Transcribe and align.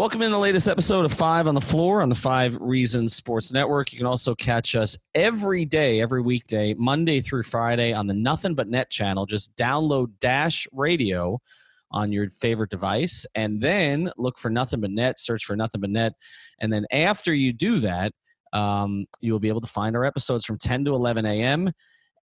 Welcome 0.00 0.22
in 0.22 0.32
the 0.32 0.38
latest 0.38 0.66
episode 0.66 1.04
of 1.04 1.12
Five 1.12 1.46
on 1.46 1.54
the 1.54 1.60
Floor 1.60 2.00
on 2.00 2.08
the 2.08 2.14
Five 2.14 2.58
Reasons 2.58 3.14
Sports 3.14 3.52
Network. 3.52 3.92
You 3.92 3.98
can 3.98 4.06
also 4.06 4.34
catch 4.34 4.74
us 4.74 4.96
every 5.14 5.66
day, 5.66 6.00
every 6.00 6.22
weekday, 6.22 6.72
Monday 6.72 7.20
through 7.20 7.42
Friday 7.42 7.92
on 7.92 8.06
the 8.06 8.14
Nothing 8.14 8.54
But 8.54 8.68
Net 8.68 8.88
channel. 8.88 9.26
Just 9.26 9.54
download 9.56 10.12
Dash 10.18 10.66
Radio 10.72 11.38
on 11.90 12.12
your 12.12 12.30
favorite 12.30 12.70
device 12.70 13.26
and 13.34 13.60
then 13.60 14.10
look 14.16 14.38
for 14.38 14.48
nothing 14.48 14.80
but 14.80 14.90
net 14.90 15.18
search 15.18 15.44
for 15.44 15.54
nothing 15.54 15.82
but 15.82 15.90
net 15.90 16.14
and 16.60 16.72
then 16.72 16.86
after 16.92 17.34
you 17.34 17.52
do 17.52 17.78
that 17.80 18.12
um, 18.54 19.04
you 19.20 19.32
will 19.32 19.40
be 19.40 19.48
able 19.48 19.60
to 19.60 19.66
find 19.66 19.94
our 19.94 20.04
episodes 20.04 20.46
from 20.46 20.56
10 20.56 20.86
to 20.86 20.94
11 20.94 21.26
a.m 21.26 21.70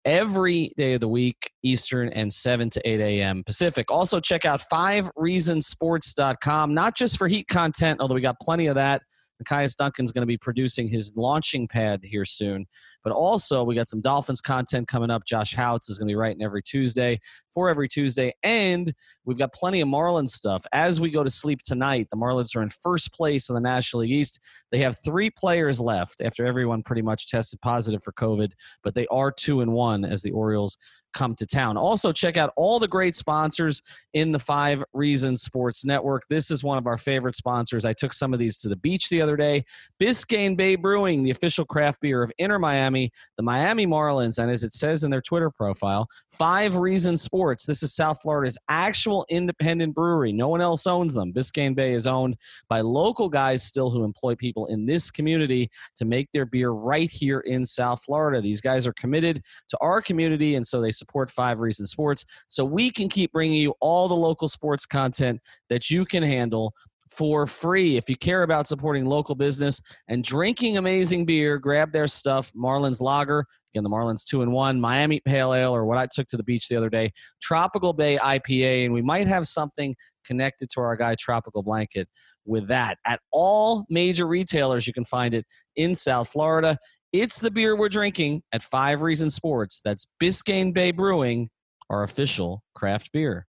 every 0.05 0.71
day 0.77 0.93
of 0.93 1.01
the 1.01 1.07
week 1.07 1.51
eastern 1.63 2.09
and 2.09 2.31
7 2.31 2.69
to 2.71 2.89
8 2.89 2.99
a.m 2.99 3.43
pacific 3.43 3.91
also 3.91 4.19
check 4.19 4.45
out 4.45 4.61
5reasonsports.com 4.71 6.73
not 6.73 6.95
just 6.95 7.17
for 7.17 7.27
heat 7.27 7.47
content 7.47 7.99
although 8.01 8.15
we 8.15 8.21
got 8.21 8.39
plenty 8.39 8.67
of 8.67 8.75
that 8.75 9.01
Nekias 9.43 9.75
Duncan's 9.75 10.11
going 10.11 10.21
to 10.21 10.27
be 10.27 10.37
producing 10.37 10.87
his 10.87 11.11
launching 11.15 11.67
pad 11.67 12.01
here 12.03 12.25
soon. 12.25 12.65
But 13.03 13.13
also, 13.13 13.63
we 13.63 13.75
got 13.75 13.89
some 13.89 14.01
Dolphins 14.01 14.41
content 14.41 14.87
coming 14.87 15.09
up. 15.09 15.25
Josh 15.25 15.53
Houts 15.53 15.89
is 15.89 15.97
going 15.97 16.07
to 16.07 16.11
be 16.11 16.15
writing 16.15 16.43
every 16.43 16.63
Tuesday 16.63 17.19
for 17.53 17.69
every 17.69 17.87
Tuesday. 17.87 18.33
And 18.43 18.93
we've 19.25 19.37
got 19.37 19.53
plenty 19.53 19.81
of 19.81 19.87
Marlins 19.87 20.29
stuff. 20.29 20.65
As 20.71 20.99
we 20.99 21.11
go 21.11 21.23
to 21.23 21.29
sleep 21.29 21.61
tonight, 21.63 22.07
the 22.11 22.17
Marlins 22.17 22.55
are 22.55 22.61
in 22.61 22.69
first 22.69 23.13
place 23.13 23.49
in 23.49 23.55
the 23.55 23.61
National 23.61 24.01
League 24.01 24.11
East. 24.11 24.39
They 24.71 24.79
have 24.79 24.97
three 25.03 25.29
players 25.29 25.79
left 25.79 26.21
after 26.21 26.45
everyone 26.45 26.83
pretty 26.83 27.01
much 27.01 27.27
tested 27.27 27.61
positive 27.61 28.03
for 28.03 28.11
COVID, 28.13 28.51
but 28.83 28.95
they 28.95 29.07
are 29.07 29.31
two 29.31 29.61
and 29.61 29.71
one 29.73 30.03
as 30.03 30.21
the 30.21 30.31
Orioles 30.31 30.77
come 31.13 31.35
to 31.35 31.45
town. 31.45 31.77
Also, 31.77 32.11
check 32.11 32.37
out 32.37 32.51
all 32.55 32.79
the 32.79 32.87
great 32.87 33.13
sponsors 33.15 33.83
in 34.13 34.31
the 34.31 34.39
Five 34.39 34.83
Reasons 34.93 35.43
Sports 35.43 35.85
Network. 35.85 36.23
This 36.27 36.51
is 36.51 36.63
one 36.63 36.77
of 36.77 36.87
our 36.87 36.97
favorite 36.97 37.35
sponsors. 37.35 37.85
I 37.85 37.93
took 37.93 38.13
some 38.13 38.33
of 38.33 38.39
these 38.39 38.57
to 38.57 38.69
the 38.69 38.75
beach 38.75 39.09
the 39.09 39.21
other 39.21 39.37
day. 39.37 39.63
Biscayne 39.99 40.57
Bay 40.57 40.75
Brewing, 40.75 41.23
the 41.23 41.29
official 41.29 41.65
craft 41.65 42.01
beer 42.01 42.23
of 42.23 42.31
Inter 42.39 42.57
Miami, 42.57 42.92
the 42.93 43.43
Miami 43.43 43.85
Marlins, 43.85 44.37
and 44.37 44.51
as 44.51 44.63
it 44.63 44.73
says 44.73 45.03
in 45.03 45.11
their 45.11 45.21
Twitter 45.21 45.49
profile, 45.49 46.07
Five 46.31 46.75
Reasons 46.75 47.21
Sports. 47.21 47.65
This 47.65 47.83
is 47.83 47.95
South 47.95 48.21
Florida's 48.21 48.57
actual 48.69 49.25
independent 49.29 49.95
brewery. 49.95 50.31
No 50.31 50.47
one 50.47 50.61
else 50.61 50.87
owns 50.87 51.13
them. 51.13 51.33
Biscayne 51.33 51.75
Bay 51.75 51.93
is 51.93 52.07
owned 52.07 52.37
by 52.69 52.81
local 52.81 53.29
guys 53.29 53.63
still 53.63 53.89
who 53.89 54.03
employ 54.03 54.35
people 54.35 54.67
in 54.67 54.85
this 54.85 55.11
community 55.11 55.69
to 55.97 56.05
make 56.05 56.29
their 56.31 56.45
beer 56.45 56.71
right 56.71 57.09
here 57.09 57.39
in 57.41 57.65
South 57.65 58.03
Florida. 58.03 58.41
These 58.41 58.61
guys 58.61 58.87
are 58.87 58.93
committed 58.93 59.41
to 59.69 59.77
our 59.81 60.01
community, 60.01 60.55
and 60.55 60.65
so 60.65 60.81
they 60.81 60.91
support 60.91 61.31
Five 61.31 61.61
Reasons 61.61 61.91
Sports 61.91 62.25
so 62.47 62.63
we 62.63 62.89
can 62.89 63.09
keep 63.09 63.31
bringing 63.31 63.57
you 63.57 63.73
all 63.81 64.07
the 64.07 64.15
local 64.15 64.47
sports 64.47 64.85
content 64.85 65.41
that 65.69 65.89
you 65.89 66.05
can 66.05 66.23
handle 66.23 66.73
for 67.15 67.47
free. 67.47 67.97
If 67.97 68.09
you 68.09 68.15
care 68.15 68.43
about 68.43 68.67
supporting 68.67 69.05
local 69.05 69.35
business 69.35 69.81
and 70.07 70.23
drinking 70.23 70.77
amazing 70.77 71.25
beer, 71.25 71.57
grab 71.57 71.91
their 71.91 72.07
stuff. 72.07 72.51
Marlins 72.53 73.01
Lager, 73.01 73.45
again, 73.73 73.83
the 73.83 73.89
Marlins 73.89 74.23
2 74.23 74.41
and 74.41 74.51
1, 74.51 74.79
Miami 74.79 75.19
Pale 75.19 75.53
Ale, 75.53 75.75
or 75.75 75.85
what 75.85 75.97
I 75.97 76.07
took 76.11 76.27
to 76.27 76.37
the 76.37 76.43
beach 76.43 76.67
the 76.67 76.75
other 76.75 76.89
day, 76.89 77.11
Tropical 77.41 77.93
Bay 77.93 78.17
IPA, 78.17 78.85
and 78.85 78.93
we 78.93 79.01
might 79.01 79.27
have 79.27 79.47
something 79.47 79.95
connected 80.25 80.69
to 80.71 80.81
our 80.81 80.95
guy 80.95 81.15
Tropical 81.15 81.63
Blanket 81.63 82.07
with 82.45 82.67
that. 82.67 82.97
At 83.05 83.19
all 83.31 83.85
major 83.89 84.27
retailers, 84.27 84.87
you 84.87 84.93
can 84.93 85.05
find 85.05 85.33
it 85.33 85.45
in 85.75 85.95
South 85.95 86.29
Florida. 86.29 86.77
It's 87.11 87.39
the 87.39 87.51
beer 87.51 87.75
we're 87.75 87.89
drinking 87.89 88.41
at 88.51 88.63
Five 88.63 89.01
Reasons 89.01 89.35
Sports. 89.35 89.81
That's 89.85 90.07
Biscayne 90.21 90.73
Bay 90.73 90.91
Brewing, 90.91 91.49
our 91.89 92.03
official 92.03 92.63
craft 92.73 93.11
beer. 93.11 93.45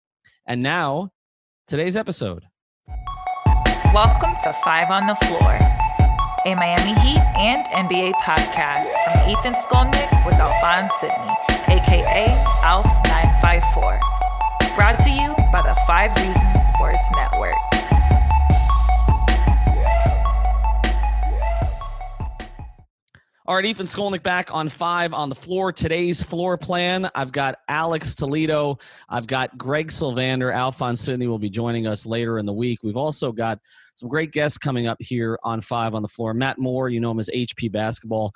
And 0.47 0.61
now, 0.61 1.09
today's 1.67 1.97
episode. 1.97 2.43
Welcome 3.95 4.35
to 4.41 4.51
Five 4.51 4.91
on 4.91 5.07
the 5.07 5.15
Floor, 5.15 5.57
a 6.45 6.53
Miami 6.53 6.93
Heat 6.99 7.21
and 7.39 7.65
NBA 7.67 8.11
podcast 8.15 8.91
from 9.05 9.29
Ethan 9.29 9.53
Skolnick 9.53 10.11
with 10.25 10.35
Alphonse 10.35 10.91
Sidney, 10.99 11.31
aka 11.69 12.27
Alf954. 12.65 13.99
Brought 14.75 14.99
to 14.99 15.09
you 15.09 15.33
by 15.49 15.61
the 15.61 15.77
Five 15.87 16.13
Reasons 16.17 16.65
Sports 16.65 17.09
Network. 17.15 17.55
All 23.47 23.55
right, 23.55 23.65
Ethan 23.65 23.85
Skolnick 23.85 24.23
back 24.23 24.51
on 24.51 24.69
five 24.69 25.13
on 25.13 25.29
the 25.29 25.35
floor. 25.35 25.71
Today's 25.71 26.23
floor 26.23 26.57
plan 26.57 27.11
I've 27.13 27.31
got 27.31 27.59
Alex 27.67 28.15
Toledo. 28.15 28.79
I've 29.07 29.27
got 29.27 29.55
Greg 29.55 29.89
Sylvander. 29.89 30.51
Alphonse 30.51 31.01
Sidney 31.01 31.27
will 31.27 31.37
be 31.37 31.51
joining 31.51 31.85
us 31.85 32.07
later 32.07 32.39
in 32.39 32.47
the 32.47 32.53
week. 32.53 32.79
We've 32.81 32.97
also 32.97 33.31
got 33.31 33.59
some 33.93 34.09
great 34.09 34.31
guests 34.31 34.57
coming 34.57 34.87
up 34.87 34.97
here 34.99 35.37
on 35.43 35.61
five 35.61 35.93
on 35.93 36.01
the 36.01 36.07
floor. 36.07 36.33
Matt 36.33 36.57
Moore, 36.57 36.89
you 36.89 36.99
know 36.99 37.11
him 37.11 37.19
as 37.19 37.29
HP 37.29 37.71
Basketball 37.71 38.31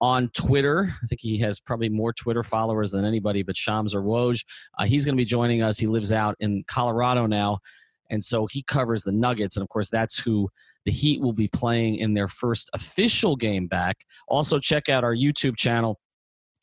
on 0.00 0.28
Twitter. 0.28 0.92
I 1.02 1.06
think 1.08 1.20
he 1.20 1.38
has 1.38 1.58
probably 1.58 1.88
more 1.88 2.12
Twitter 2.12 2.44
followers 2.44 2.92
than 2.92 3.04
anybody 3.04 3.42
but 3.42 3.56
Shams 3.56 3.96
or 3.96 4.02
Woj. 4.02 4.44
Uh, 4.78 4.84
he's 4.84 5.04
going 5.04 5.16
to 5.16 5.20
be 5.20 5.24
joining 5.24 5.60
us. 5.62 5.76
He 5.76 5.88
lives 5.88 6.12
out 6.12 6.36
in 6.38 6.62
Colorado 6.68 7.26
now. 7.26 7.58
And 8.10 8.22
so 8.22 8.46
he 8.46 8.62
covers 8.62 9.02
the 9.02 9.10
Nuggets. 9.10 9.56
And 9.56 9.64
of 9.64 9.68
course, 9.70 9.88
that's 9.88 10.18
who 10.18 10.50
the 10.84 10.92
Heat 10.92 11.20
will 11.20 11.32
be 11.32 11.48
playing 11.48 11.96
in 11.96 12.14
their 12.14 12.28
first 12.28 12.70
official 12.74 13.36
game 13.36 13.66
back. 13.66 13.98
Also, 14.28 14.58
check 14.58 14.88
out 14.88 15.04
our 15.04 15.14
YouTube 15.14 15.56
channel 15.56 15.98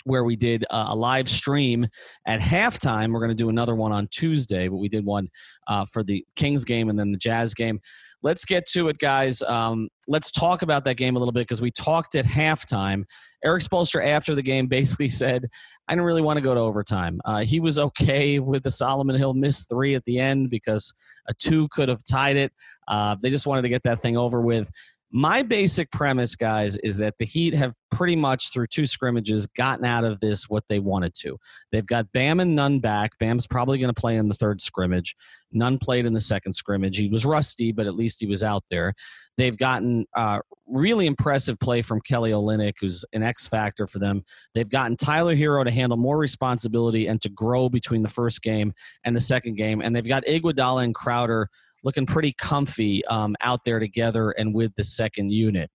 where 0.06 0.24
we 0.24 0.36
did 0.36 0.66
a 0.70 0.96
live 0.96 1.28
stream 1.28 1.88
at 2.26 2.40
halftime. 2.40 3.12
We're 3.14 3.20
going 3.20 3.30
to 3.30 3.36
do 3.36 3.50
another 3.50 3.76
one 3.76 3.92
on 3.92 4.08
Tuesday, 4.12 4.68
but 4.68 4.78
we 4.78 4.90
did 4.90 5.06
one 5.06 5.30
uh, 5.68 5.86
for 5.86 6.04
the 6.04 6.26
Kings 6.36 6.64
game 6.64 6.90
and 6.90 6.98
then 6.98 7.12
the 7.12 7.18
Jazz 7.18 7.54
game. 7.54 7.80
Let's 8.22 8.44
get 8.44 8.66
to 8.72 8.90
it, 8.90 8.98
guys. 8.98 9.42
Um, 9.44 9.88
let's 10.10 10.30
talk 10.30 10.62
about 10.62 10.84
that 10.84 10.96
game 10.96 11.16
a 11.16 11.20
little 11.20 11.32
bit 11.32 11.42
because 11.42 11.62
we 11.62 11.72
talked 11.72 12.16
at 12.16 12.26
halftime. 12.26 13.04
Erik 13.46 13.64
Spoelstra, 13.64 14.06
after 14.06 14.36
the 14.36 14.42
game, 14.42 14.68
basically 14.70 15.08
said, 15.08 15.46
I 15.88 15.94
didn't 15.94 16.06
really 16.06 16.22
want 16.22 16.38
to 16.38 16.42
go 16.42 16.54
to 16.54 16.60
overtime. 16.60 17.22
Uh, 17.24 17.40
he 17.40 17.60
was 17.60 17.80
okay 17.80 18.40
with 18.40 18.64
the 18.64 18.72
Solomon 18.72 19.16
Hill 19.16 19.34
missed 19.34 19.70
three 19.70 19.96
at 19.96 20.04
the 20.06 20.20
end 20.20 20.50
because 20.50 20.94
a 21.30 21.34
two 21.34 21.68
could 21.70 21.88
have 21.88 22.04
tied 22.04 22.36
it. 22.36 22.52
Uh, 22.88 23.16
they 23.22 23.30
just 23.30 23.48
wanted 23.48 23.62
to 23.62 23.70
get 23.70 23.84
that 23.84 24.02
thing 24.02 24.18
over 24.18 24.42
with. 24.42 24.70
My 25.12 25.42
basic 25.42 25.90
premise, 25.92 26.36
guys, 26.36 26.76
is 26.78 26.98
that 26.98 27.18
the 27.18 27.26
Heat 27.26 27.56
have 27.56 27.74
pretty 27.90 28.16
much 28.16 28.54
through 28.54 28.68
two 28.68 28.86
scrimmages 28.86 29.48
gotten 29.48 29.84
out 29.84 30.04
of 30.04 30.20
this 30.20 30.48
what 30.48 30.66
they 30.70 30.80
wanted 30.80 31.14
to. 31.22 31.38
They've 31.72 31.86
got 31.86 32.12
Bam 32.12 32.40
and 32.40 32.56
Nunn 32.56 32.80
back. 32.80 33.12
Bam's 33.20 33.48
probably 33.48 33.80
going 33.80 33.94
to 33.94 34.00
play 34.00 34.18
in 34.18 34.28
the 34.28 34.36
third 34.36 34.62
scrimmage. 34.62 35.16
Nunn 35.52 35.80
played 35.80 36.06
in 36.06 36.14
the 36.14 36.20
second 36.20 36.54
scrimmage. 36.54 36.98
He 36.98 37.08
was 37.08 37.26
rusty, 37.26 37.72
but 37.72 37.88
at 37.88 37.96
least 37.96 38.20
he 38.20 38.28
was 38.28 38.44
out 38.44 38.64
there. 38.70 38.94
They've 39.38 39.58
gotten 39.58 40.06
uh, 40.16 40.42
really 40.68 41.08
impressive 41.08 41.60
play 41.60 41.82
from 41.82 42.02
Kelly 42.02 42.32
Olynyk, 42.32 42.74
who's 42.80 43.04
an 43.14 43.24
X 43.24 43.48
factor 43.48 43.88
for 43.88 43.98
them. 43.98 44.24
They've 44.54 44.70
gotten 44.70 44.96
Tyler 44.96 45.36
Herro 45.36 45.64
to 45.64 45.72
handle 45.72 45.98
more 45.98 46.20
responsibility 46.20 47.08
and 47.08 47.20
to 47.22 47.30
grow 47.30 47.68
between 47.68 48.04
the 48.04 48.10
first 48.10 48.44
game 48.44 48.74
and 49.06 49.16
the 49.16 49.22
second 49.22 49.56
game. 49.56 49.82
And 49.82 49.96
they've 49.96 50.08
got 50.08 50.26
Iguodala 50.26 50.84
and 50.84 50.94
Crowder 50.94 51.50
looking 51.84 52.06
pretty 52.06 52.34
comfy 52.34 53.06
um, 53.06 53.36
out 53.42 53.60
there 53.66 53.80
together 53.80 54.32
and 54.32 54.54
with 54.54 54.74
the 54.76 54.84
second 54.84 55.32
unit. 55.32 55.70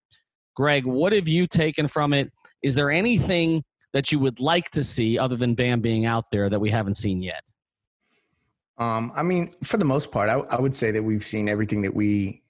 Greg, 0.54 0.86
what 0.86 1.12
have 1.12 1.28
you 1.28 1.46
taken 1.46 1.88
from 1.88 2.12
it? 2.12 2.30
Is 2.62 2.74
there 2.74 2.90
anything 2.90 3.64
that 3.92 4.12
you 4.12 4.18
would 4.18 4.40
like 4.40 4.70
to 4.70 4.84
see 4.84 5.18
other 5.18 5.36
than 5.36 5.54
Bam 5.54 5.80
being 5.80 6.06
out 6.06 6.24
there 6.30 6.48
that 6.48 6.60
we 6.60 6.70
haven't 6.70 6.94
seen 6.94 7.22
yet? 7.22 7.42
Um, 8.78 9.12
I 9.14 9.22
mean, 9.22 9.52
for 9.62 9.76
the 9.76 9.84
most 9.84 10.10
part, 10.10 10.28
I, 10.28 10.34
I, 10.50 10.60
would 10.60 10.74
say 10.74 10.90
that 10.90 11.02
we've 11.02 11.24
seen 11.24 11.48
everything 11.48 11.80
that 11.82 11.94
we 11.94 12.42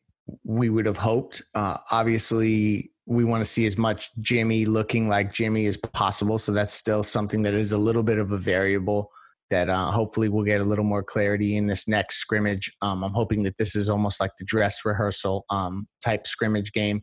we 0.43 0.71
would 0.71 0.87
have 0.87 0.97
hoped. 0.97 1.43
Uh, 1.55 1.77
obviously, 1.91 2.91
we 3.05 3.25
want 3.25 3.43
to 3.43 3.45
see 3.45 3.67
as 3.67 3.77
much 3.77 4.11
Jimmy 4.21 4.65
looking 4.65 5.07
like 5.07 5.35
Jimmy 5.35 5.67
as 5.67 5.77
possible. 5.77 6.39
So 6.39 6.53
that's 6.53 6.73
still 6.73 7.03
something 7.03 7.43
that 7.43 7.53
is 7.53 7.73
a 7.73 7.79
little 7.79 8.03
bit 8.03 8.19
of 8.19 8.33
a 8.33 8.39
variable 8.39 9.11
that 9.51 9.69
uh, 9.69 9.91
hopefully 9.91 10.29
we'll 10.29 10.45
get 10.45 10.61
a 10.61 10.65
little 10.65 10.85
more 10.85 11.03
clarity 11.03 11.57
in 11.57 11.67
this 11.67 11.87
next 11.87 12.17
scrimmage. 12.17 12.71
Um, 12.83 13.03
I'm 13.03 13.13
hoping 13.13 13.43
that 13.45 13.57
this 13.57 13.77
is 13.77 13.89
almost 13.89 14.21
like 14.21 14.33
the 14.39 14.45
dress 14.45 14.85
rehearsal 14.85 15.45
um, 15.51 15.87
type 16.03 16.27
scrimmage 16.27 16.73
game 16.73 17.03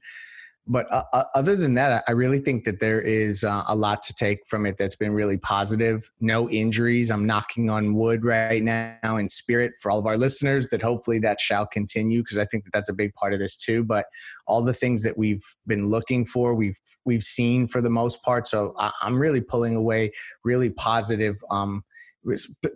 but 0.67 0.91
uh, 0.91 1.03
uh, 1.11 1.23
other 1.35 1.55
than 1.55 1.73
that, 1.73 2.03
I 2.07 2.11
really 2.11 2.39
think 2.39 2.65
that 2.65 2.79
there 2.79 3.01
is 3.01 3.43
uh, 3.43 3.63
a 3.67 3.75
lot 3.75 4.03
to 4.03 4.13
take 4.13 4.39
from 4.47 4.65
it 4.65 4.77
that's 4.77 4.95
been 4.95 5.13
really 5.13 5.38
positive. 5.38 6.09
No 6.19 6.49
injuries. 6.49 7.09
I'm 7.09 7.25
knocking 7.25 7.69
on 7.69 7.95
wood 7.95 8.23
right 8.23 8.63
now 8.63 9.17
in 9.17 9.27
spirit 9.27 9.73
for 9.81 9.89
all 9.91 9.97
of 9.97 10.05
our 10.05 10.17
listeners 10.17 10.67
that 10.67 10.81
hopefully 10.81 11.17
that 11.19 11.39
shall 11.39 11.65
continue 11.65 12.21
because 12.21 12.38
I 12.38 12.45
think 12.45 12.63
that 12.65 12.73
that's 12.73 12.89
a 12.89 12.93
big 12.93 13.13
part 13.15 13.33
of 13.33 13.39
this 13.39 13.57
too. 13.57 13.83
But 13.83 14.05
all 14.47 14.61
the 14.61 14.73
things 14.73 15.01
that 15.03 15.17
we've 15.17 15.43
been 15.65 15.88
looking 15.88 16.25
for, 16.25 16.53
we've 16.53 16.79
we've 17.05 17.23
seen 17.23 17.67
for 17.67 17.81
the 17.81 17.89
most 17.89 18.21
part. 18.23 18.45
So 18.45 18.75
I'm 18.77 19.19
really 19.19 19.41
pulling 19.41 19.75
away 19.75 20.11
really 20.45 20.69
positive. 20.69 21.38
Um, 21.49 21.83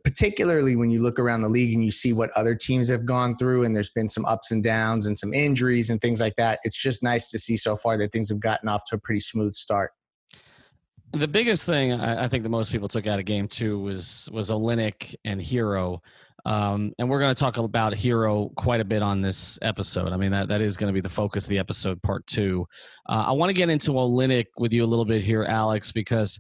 particularly 0.04 0.76
when 0.76 0.90
you 0.90 1.02
look 1.02 1.20
around 1.20 1.42
the 1.42 1.50
league 1.50 1.74
and 1.74 1.84
you 1.84 1.92
see 1.92 2.14
what 2.14 2.32
other 2.32 2.56
teams 2.56 2.90
have 2.90 3.06
gone 3.06 3.38
through 3.38 3.64
and 3.64 3.76
there's 3.76 3.92
been 3.92 4.10
some 4.10 4.26
ups 4.26 4.52
and 4.52 4.64
downs 4.64 5.06
and 5.06 5.18
some 5.18 5.34
injuries 5.34 5.92
and 5.92 6.02
things 6.02 6.20
like 6.20 6.36
that 6.36 6.60
it's 6.64 6.78
just 6.78 7.04
nice 7.04 7.30
to 7.30 7.38
see 7.38 7.56
so 7.56 7.76
far 7.76 7.98
that 7.98 8.12
things 8.12 8.30
have 8.30 8.40
gotten 8.40 8.68
off 8.68 8.84
to 8.86 8.96
a 8.96 9.00
pretty 9.00 9.20
smooth 9.20 9.54
start 9.54 9.92
the 11.16 11.28
biggest 11.28 11.66
thing 11.66 11.94
I, 11.94 12.28
think 12.28 12.44
that 12.44 12.50
most 12.50 12.72
people 12.72 12.88
took 12.88 13.08
out 13.08 13.20
of 13.20 13.26
game 13.26 13.48
two 13.48 13.80
was 13.80 14.30
was 14.34 14.50
Olynyk 14.50 15.16
and 15.24 15.40
Herro, 15.40 16.00
um, 16.46 16.92
and 17.00 17.10
we're 17.10 17.20
going 17.20 17.34
to 17.34 17.40
talk 17.40 17.58
about 17.58 17.94
Herro 17.94 18.54
quite 18.56 18.82
a 18.82 18.86
bit 18.86 19.02
on 19.02 19.22
this 19.22 19.58
episode. 19.62 20.12
I 20.12 20.18
mean 20.18 20.32
that 20.32 20.50
that 20.50 20.62
is 20.62 20.76
going 20.78 20.90
to 20.90 20.94
be 20.94 21.02
the 21.02 21.10
focus 21.10 21.46
of 21.46 21.50
the 21.50 21.60
episode, 21.60 22.02
part 22.02 22.26
two. 22.28 22.68
Uh, 23.08 23.26
I 23.28 23.32
want 23.32 23.50
to 23.50 23.54
get 23.54 23.70
into 23.70 23.92
Olynyk 23.92 24.48
with 24.58 24.74
you 24.74 24.84
a 24.84 24.88
little 24.88 25.06
bit 25.06 25.24
here, 25.24 25.44
Alex, 25.44 25.92
because 25.92 26.40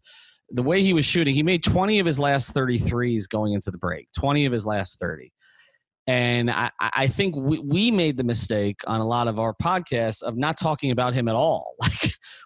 the 0.51 0.63
way 0.63 0.81
he 0.81 0.93
was 0.93 1.05
shooting, 1.05 1.33
he 1.33 1.43
made 1.43 1.63
20 1.63 1.99
of 1.99 2.05
his 2.05 2.19
last 2.19 2.53
33s 2.53 3.27
going 3.27 3.53
into 3.53 3.71
the 3.71 3.77
break, 3.77 4.07
20 4.17 4.45
of 4.45 4.53
his 4.53 4.65
last 4.65 4.99
30. 4.99 5.31
And 6.07 6.51
I, 6.51 6.69
I 6.79 7.07
think 7.07 7.35
we, 7.35 7.57
we 7.59 7.89
made 7.89 8.17
the 8.17 8.23
mistake 8.23 8.79
on 8.85 8.99
a 8.99 9.05
lot 9.05 9.27
of 9.27 9.39
our 9.39 9.55
podcasts 9.55 10.21
of 10.21 10.37
not 10.37 10.55
talking 10.57 10.91
about 10.91 11.13
him 11.13 11.27
at 11.27 11.35
all. 11.35 11.75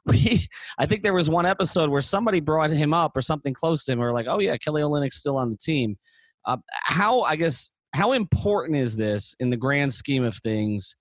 Like 0.05 0.23
we, 0.23 0.47
I 0.79 0.85
think 0.85 1.03
there 1.03 1.13
was 1.13 1.29
one 1.29 1.45
episode 1.45 1.89
where 1.89 2.01
somebody 2.01 2.39
brought 2.39 2.71
him 2.71 2.93
up 2.93 3.15
or 3.15 3.21
something 3.21 3.53
close 3.53 3.83
to 3.85 3.91
him. 3.91 4.01
Or 4.01 4.13
like, 4.13 4.27
oh 4.29 4.39
yeah, 4.39 4.55
Kelly 4.57 4.81
Olynyk's 4.81 5.17
still 5.17 5.37
on 5.37 5.51
the 5.51 5.57
team. 5.57 5.97
Uh, 6.45 6.57
how 6.71 7.21
I 7.21 7.35
guess 7.35 7.71
how 7.93 8.13
important 8.13 8.77
is 8.77 8.95
this 8.95 9.35
in 9.39 9.49
the 9.49 9.57
grand 9.57 9.93
scheme 9.93 10.23
of 10.23 10.35
things 10.37 10.95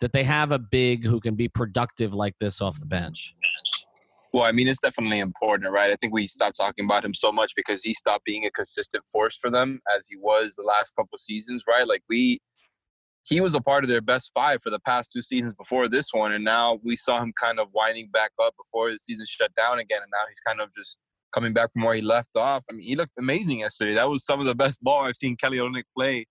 that 0.00 0.12
they 0.12 0.24
have 0.24 0.50
a 0.50 0.58
big 0.58 1.04
who 1.04 1.20
can 1.20 1.34
be 1.34 1.48
productive 1.48 2.14
like 2.14 2.34
this 2.40 2.60
off 2.60 2.80
the 2.80 2.86
bench? 2.86 3.34
Well, 4.32 4.44
I 4.44 4.52
mean, 4.52 4.68
it's 4.68 4.80
definitely 4.80 5.20
important, 5.20 5.70
right? 5.72 5.90
I 5.90 5.96
think 5.96 6.12
we 6.12 6.26
stopped 6.26 6.56
talking 6.56 6.84
about 6.84 7.04
him 7.04 7.14
so 7.14 7.32
much 7.32 7.52
because 7.56 7.82
he 7.82 7.94
stopped 7.94 8.24
being 8.24 8.44
a 8.44 8.50
consistent 8.50 9.04
force 9.10 9.36
for 9.36 9.50
them 9.50 9.80
as 9.96 10.06
he 10.08 10.16
was 10.18 10.54
the 10.54 10.64
last 10.64 10.94
couple 10.96 11.16
seasons, 11.16 11.64
right? 11.66 11.88
Like 11.88 12.02
we, 12.08 12.40
he 13.22 13.40
was 13.40 13.54
a 13.54 13.60
part 13.60 13.84
of 13.84 13.90
their 13.90 14.02
best 14.02 14.30
five 14.34 14.60
for 14.62 14.70
the 14.70 14.80
past 14.80 15.10
two 15.12 15.22
seasons 15.22 15.54
before 15.56 15.88
this 15.88 16.08
one, 16.12 16.32
and 16.32 16.44
now 16.44 16.78
we 16.84 16.94
saw 16.94 17.22
him 17.22 17.32
kind 17.40 17.58
of 17.58 17.68
winding 17.72 18.10
back 18.12 18.30
up 18.42 18.54
before 18.56 18.90
the 18.90 18.98
season 18.98 19.24
shut 19.26 19.54
down 19.54 19.78
again, 19.78 20.00
and 20.02 20.10
now 20.12 20.24
he's 20.28 20.40
kind 20.40 20.60
of 20.60 20.68
just 20.74 20.98
coming 21.32 21.52
back 21.52 21.72
from 21.72 21.82
where 21.82 21.94
he 21.94 22.02
left 22.02 22.36
off. 22.36 22.64
I 22.70 22.74
mean, 22.74 22.86
he 22.86 22.96
looked 22.96 23.12
amazing 23.18 23.60
yesterday. 23.60 23.94
That 23.94 24.08
was 24.08 24.24
some 24.24 24.40
of 24.40 24.46
the 24.46 24.54
best 24.54 24.82
ball 24.82 25.04
I've 25.04 25.16
seen 25.16 25.36
Kelly 25.36 25.58
Olynyk 25.58 25.84
play 25.96 26.26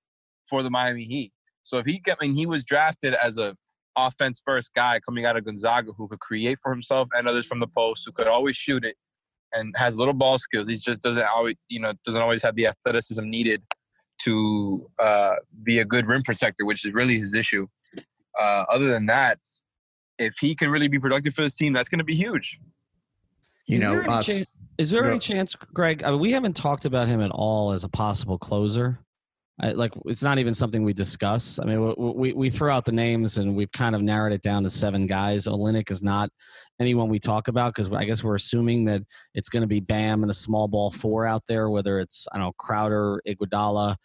for 0.49 0.63
the 0.63 0.69
Miami 0.69 1.03
Heat. 1.03 1.31
So 1.63 1.77
if 1.77 1.85
he, 1.85 2.01
I 2.07 2.15
mean, 2.21 2.35
he 2.35 2.45
was 2.45 2.63
drafted 2.63 3.13
as 3.13 3.37
a 3.37 3.55
offense 3.97 4.41
first 4.45 4.73
guy 4.75 4.99
coming 4.99 5.25
out 5.25 5.35
of 5.35 5.45
Gonzaga 5.45 5.91
who 5.91 6.07
could 6.07 6.19
create 6.19 6.59
for 6.61 6.71
himself 6.71 7.09
and 7.13 7.27
others 7.27 7.45
from 7.45 7.59
the 7.59 7.67
post, 7.67 8.03
who 8.05 8.11
could 8.11 8.27
always 8.27 8.55
shoot 8.55 8.85
it 8.85 8.95
and 9.53 9.73
has 9.77 9.97
little 9.97 10.13
ball 10.13 10.37
skills. 10.37 10.67
He 10.69 10.75
just 10.75 11.01
doesn't 11.01 11.23
always, 11.23 11.55
you 11.69 11.79
know, 11.79 11.93
doesn't 12.05 12.21
always 12.21 12.43
have 12.43 12.55
the 12.55 12.67
athleticism 12.67 13.27
needed 13.27 13.63
to 14.23 14.89
uh, 14.99 15.35
be 15.63 15.79
a 15.79 15.85
good 15.85 16.07
rim 16.07 16.23
protector, 16.23 16.65
which 16.65 16.85
is 16.85 16.93
really 16.93 17.19
his 17.19 17.33
issue. 17.33 17.67
Uh, 18.39 18.65
other 18.69 18.87
than 18.87 19.07
that, 19.07 19.39
if 20.19 20.35
he 20.39 20.55
can 20.55 20.69
really 20.69 20.87
be 20.87 20.99
productive 20.99 21.33
for 21.33 21.41
this 21.41 21.55
team, 21.55 21.73
that's 21.73 21.89
going 21.89 21.99
to 21.99 22.05
be 22.05 22.15
huge. 22.15 22.59
You 23.67 23.77
is 23.77 23.83
know, 23.83 23.91
there 23.91 24.09
us, 24.09 24.29
is 24.77 24.91
there 24.91 25.09
any 25.09 25.19
chance, 25.19 25.55
Greg? 25.55 26.03
I 26.03 26.11
mean, 26.11 26.19
we 26.19 26.31
haven't 26.31 26.55
talked 26.55 26.85
about 26.85 27.07
him 27.07 27.21
at 27.21 27.31
all 27.31 27.71
as 27.71 27.83
a 27.83 27.89
possible 27.89 28.37
closer. 28.37 28.99
I, 29.59 29.71
like 29.71 29.93
it's 30.05 30.23
not 30.23 30.37
even 30.37 30.53
something 30.53 30.83
we 30.83 30.93
discuss. 30.93 31.59
I 31.59 31.65
mean, 31.65 31.93
we, 31.97 32.11
we, 32.11 32.33
we 32.33 32.49
throw 32.49 32.73
out 32.73 32.85
the 32.85 32.91
names 32.91 33.37
and 33.37 33.55
we've 33.55 33.71
kind 33.71 33.95
of 33.95 34.01
narrowed 34.01 34.33
it 34.33 34.43
down 34.43 34.63
to 34.63 34.69
seven 34.69 35.07
guys. 35.07 35.47
Olynyk 35.47 35.89
is 35.89 36.03
not 36.03 36.29
anyone 36.79 37.09
we 37.09 37.17
talk 37.17 37.47
about 37.47 37.73
because 37.73 37.91
I 37.91 38.05
guess 38.05 38.23
we're 38.23 38.35
assuming 38.35 38.85
that 38.85 39.01
it's 39.33 39.49
going 39.49 39.61
to 39.61 39.67
be 39.67 39.79
Bam 39.79 40.21
and 40.21 40.29
the 40.29 40.35
small 40.35 40.67
ball 40.67 40.91
four 40.91 41.25
out 41.25 41.41
there, 41.47 41.69
whether 41.69 41.99
it's 41.99 42.27
I 42.31 42.37
don't 42.37 42.47
know 42.47 42.53
Crowder, 42.59 43.19
Iguodala, 43.27 43.95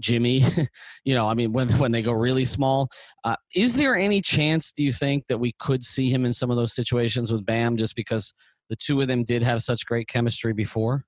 Jimmy. 0.00 0.44
you 1.04 1.14
know, 1.14 1.28
I 1.28 1.34
mean, 1.34 1.52
when 1.52 1.68
when 1.78 1.92
they 1.92 2.02
go 2.02 2.12
really 2.12 2.44
small, 2.44 2.88
uh, 3.22 3.36
is 3.54 3.74
there 3.74 3.94
any 3.94 4.20
chance? 4.20 4.72
Do 4.72 4.82
you 4.82 4.92
think 4.92 5.28
that 5.28 5.38
we 5.38 5.52
could 5.60 5.84
see 5.84 6.10
him 6.10 6.24
in 6.24 6.32
some 6.32 6.50
of 6.50 6.56
those 6.56 6.74
situations 6.74 7.30
with 7.30 7.46
Bam, 7.46 7.76
just 7.76 7.94
because 7.94 8.34
the 8.68 8.76
two 8.76 9.00
of 9.00 9.06
them 9.06 9.22
did 9.22 9.44
have 9.44 9.62
such 9.62 9.86
great 9.86 10.08
chemistry 10.08 10.52
before? 10.52 11.04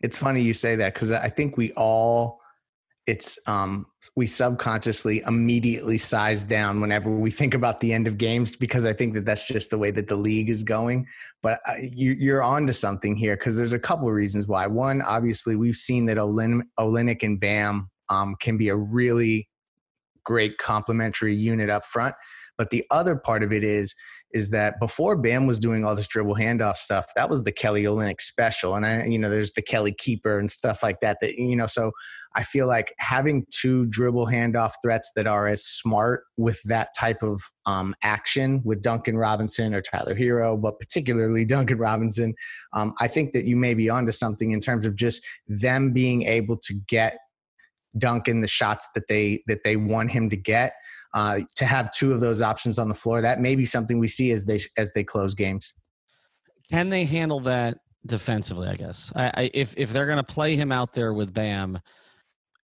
It's 0.00 0.16
funny 0.16 0.42
you 0.42 0.54
say 0.54 0.76
that 0.76 0.92
because 0.94 1.10
I 1.10 1.28
think 1.28 1.56
we 1.56 1.72
all 1.72 2.37
it's 3.08 3.38
um, 3.48 3.86
we 4.16 4.26
subconsciously 4.26 5.22
immediately 5.26 5.96
size 5.96 6.44
down 6.44 6.78
whenever 6.78 7.10
we 7.10 7.30
think 7.30 7.54
about 7.54 7.80
the 7.80 7.90
end 7.90 8.06
of 8.06 8.18
games 8.18 8.54
because 8.54 8.84
I 8.84 8.92
think 8.92 9.14
that 9.14 9.24
that's 9.24 9.48
just 9.48 9.70
the 9.70 9.78
way 9.78 9.90
that 9.92 10.08
the 10.08 10.14
league 10.14 10.50
is 10.50 10.62
going. 10.62 11.06
But 11.42 11.60
uh, 11.66 11.76
you, 11.80 12.12
you're 12.12 12.42
on 12.42 12.66
to 12.66 12.74
something 12.74 13.16
here 13.16 13.34
because 13.34 13.56
there's 13.56 13.72
a 13.72 13.78
couple 13.78 14.06
of 14.08 14.14
reasons 14.14 14.46
why. 14.46 14.66
One, 14.66 15.00
obviously, 15.00 15.56
we've 15.56 15.74
seen 15.74 16.04
that 16.04 16.18
Olin, 16.18 16.62
Olynyk 16.78 17.22
and 17.22 17.40
Bam 17.40 17.88
um, 18.10 18.36
can 18.40 18.58
be 18.58 18.68
a 18.68 18.76
really 18.76 19.48
great 20.24 20.58
complementary 20.58 21.34
unit 21.34 21.70
up 21.70 21.86
front. 21.86 22.14
But 22.58 22.68
the 22.68 22.84
other 22.90 23.16
part 23.16 23.42
of 23.42 23.54
it 23.54 23.64
is 23.64 23.94
is 24.32 24.50
that 24.50 24.78
before 24.78 25.16
Bam 25.16 25.46
was 25.46 25.58
doing 25.58 25.84
all 25.84 25.94
this 25.94 26.06
dribble 26.06 26.34
handoff 26.34 26.76
stuff, 26.76 27.06
that 27.16 27.30
was 27.30 27.42
the 27.42 27.52
Kelly 27.52 27.84
Olynyk 27.84 28.20
special. 28.20 28.74
And 28.74 28.84
I, 28.84 29.04
you 29.04 29.18
know, 29.18 29.30
there's 29.30 29.52
the 29.52 29.62
Kelly 29.62 29.92
keeper 29.92 30.38
and 30.38 30.50
stuff 30.50 30.82
like 30.82 31.00
that. 31.00 31.18
That 31.20 31.34
you 31.36 31.56
know, 31.56 31.66
so 31.66 31.92
I 32.34 32.42
feel 32.42 32.66
like 32.66 32.92
having 32.98 33.46
two 33.50 33.86
dribble 33.86 34.26
handoff 34.26 34.72
threats 34.82 35.12
that 35.16 35.26
are 35.26 35.46
as 35.46 35.64
smart 35.64 36.24
with 36.36 36.60
that 36.64 36.88
type 36.96 37.22
of 37.22 37.40
um, 37.66 37.94
action 38.02 38.62
with 38.64 38.82
Duncan 38.82 39.16
Robinson 39.16 39.74
or 39.74 39.80
Tyler 39.80 40.14
Herro, 40.14 40.60
but 40.60 40.78
particularly 40.78 41.44
Duncan 41.44 41.78
Robinson, 41.78 42.34
um, 42.74 42.94
I 43.00 43.08
think 43.08 43.32
that 43.32 43.44
you 43.44 43.56
may 43.56 43.74
be 43.74 43.88
onto 43.88 44.12
something 44.12 44.50
in 44.50 44.60
terms 44.60 44.86
of 44.86 44.94
just 44.94 45.26
them 45.46 45.92
being 45.92 46.24
able 46.24 46.58
to 46.58 46.74
get 46.86 47.18
Duncan 47.96 48.40
the 48.40 48.48
shots 48.48 48.88
that 48.94 49.08
they 49.08 49.42
that 49.46 49.64
they 49.64 49.76
want 49.76 50.10
him 50.10 50.28
to 50.28 50.36
get 50.36 50.74
uh, 51.14 51.40
to 51.56 51.64
have 51.64 51.90
two 51.90 52.12
of 52.12 52.20
those 52.20 52.42
options 52.42 52.78
on 52.78 52.88
the 52.88 52.94
floor. 52.94 53.20
That 53.20 53.40
may 53.40 53.54
be 53.54 53.64
something 53.64 53.98
we 53.98 54.08
see 54.08 54.32
as 54.32 54.44
they 54.44 54.58
as 54.76 54.92
they 54.92 55.04
close 55.04 55.34
games. 55.34 55.74
Can 56.70 56.90
they 56.90 57.04
handle 57.04 57.40
that 57.40 57.78
defensively? 58.06 58.68
I 58.68 58.74
guess 58.74 59.12
I, 59.16 59.32
I, 59.34 59.50
if 59.54 59.74
if 59.76 59.92
they're 59.92 60.06
going 60.06 60.18
to 60.18 60.22
play 60.22 60.56
him 60.56 60.70
out 60.70 60.92
there 60.92 61.14
with 61.14 61.32
Bam, 61.32 61.78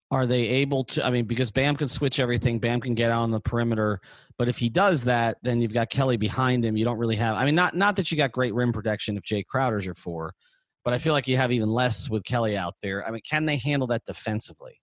are 0.10 0.26
they 0.26 0.42
able 0.42 0.84
to? 0.86 1.06
I 1.06 1.12
mean, 1.12 1.26
because 1.26 1.52
Bam 1.52 1.76
can 1.76 1.88
switch 1.88 2.20
everything, 2.20 2.60
Bam 2.60 2.82
can 2.82 2.96
get 2.96 3.12
out 3.12 3.24
on 3.24 3.32
the 3.32 3.40
perimeter. 3.40 4.00
But 4.38 4.50
if 4.50 4.58
he 4.58 4.70
does 4.70 5.04
that, 5.04 5.38
then 5.44 5.62
you've 5.62 5.74
got 5.74 5.90
Kelly 5.92 6.18
behind 6.18 6.66
him. 6.66 6.76
You 6.76 6.84
don't 6.84 6.98
really 6.98 7.16
have. 7.18 7.36
I 7.36 7.46
mean, 7.46 7.56
not 7.56 7.76
not 7.76 7.96
that 7.98 8.12
you 8.12 8.18
got 8.18 8.32
great 8.32 8.54
rim 8.56 8.74
protection 8.74 9.18
if 9.18 9.24
Jae 9.24 9.46
Crowder's 9.46 9.86
your 9.86 9.94
four, 9.94 10.34
but 10.84 10.94
I 10.94 10.98
feel 10.98 11.14
like 11.14 11.28
you 11.28 11.38
have 11.38 11.52
even 11.52 11.70
less 11.70 12.10
with 12.10 12.24
Kelly 12.24 12.58
out 12.58 12.76
there. 12.82 13.08
I 13.08 13.12
mean, 13.12 13.22
can 13.30 13.46
they 13.46 13.58
handle 13.58 13.88
that 13.90 14.04
defensively? 14.06 14.81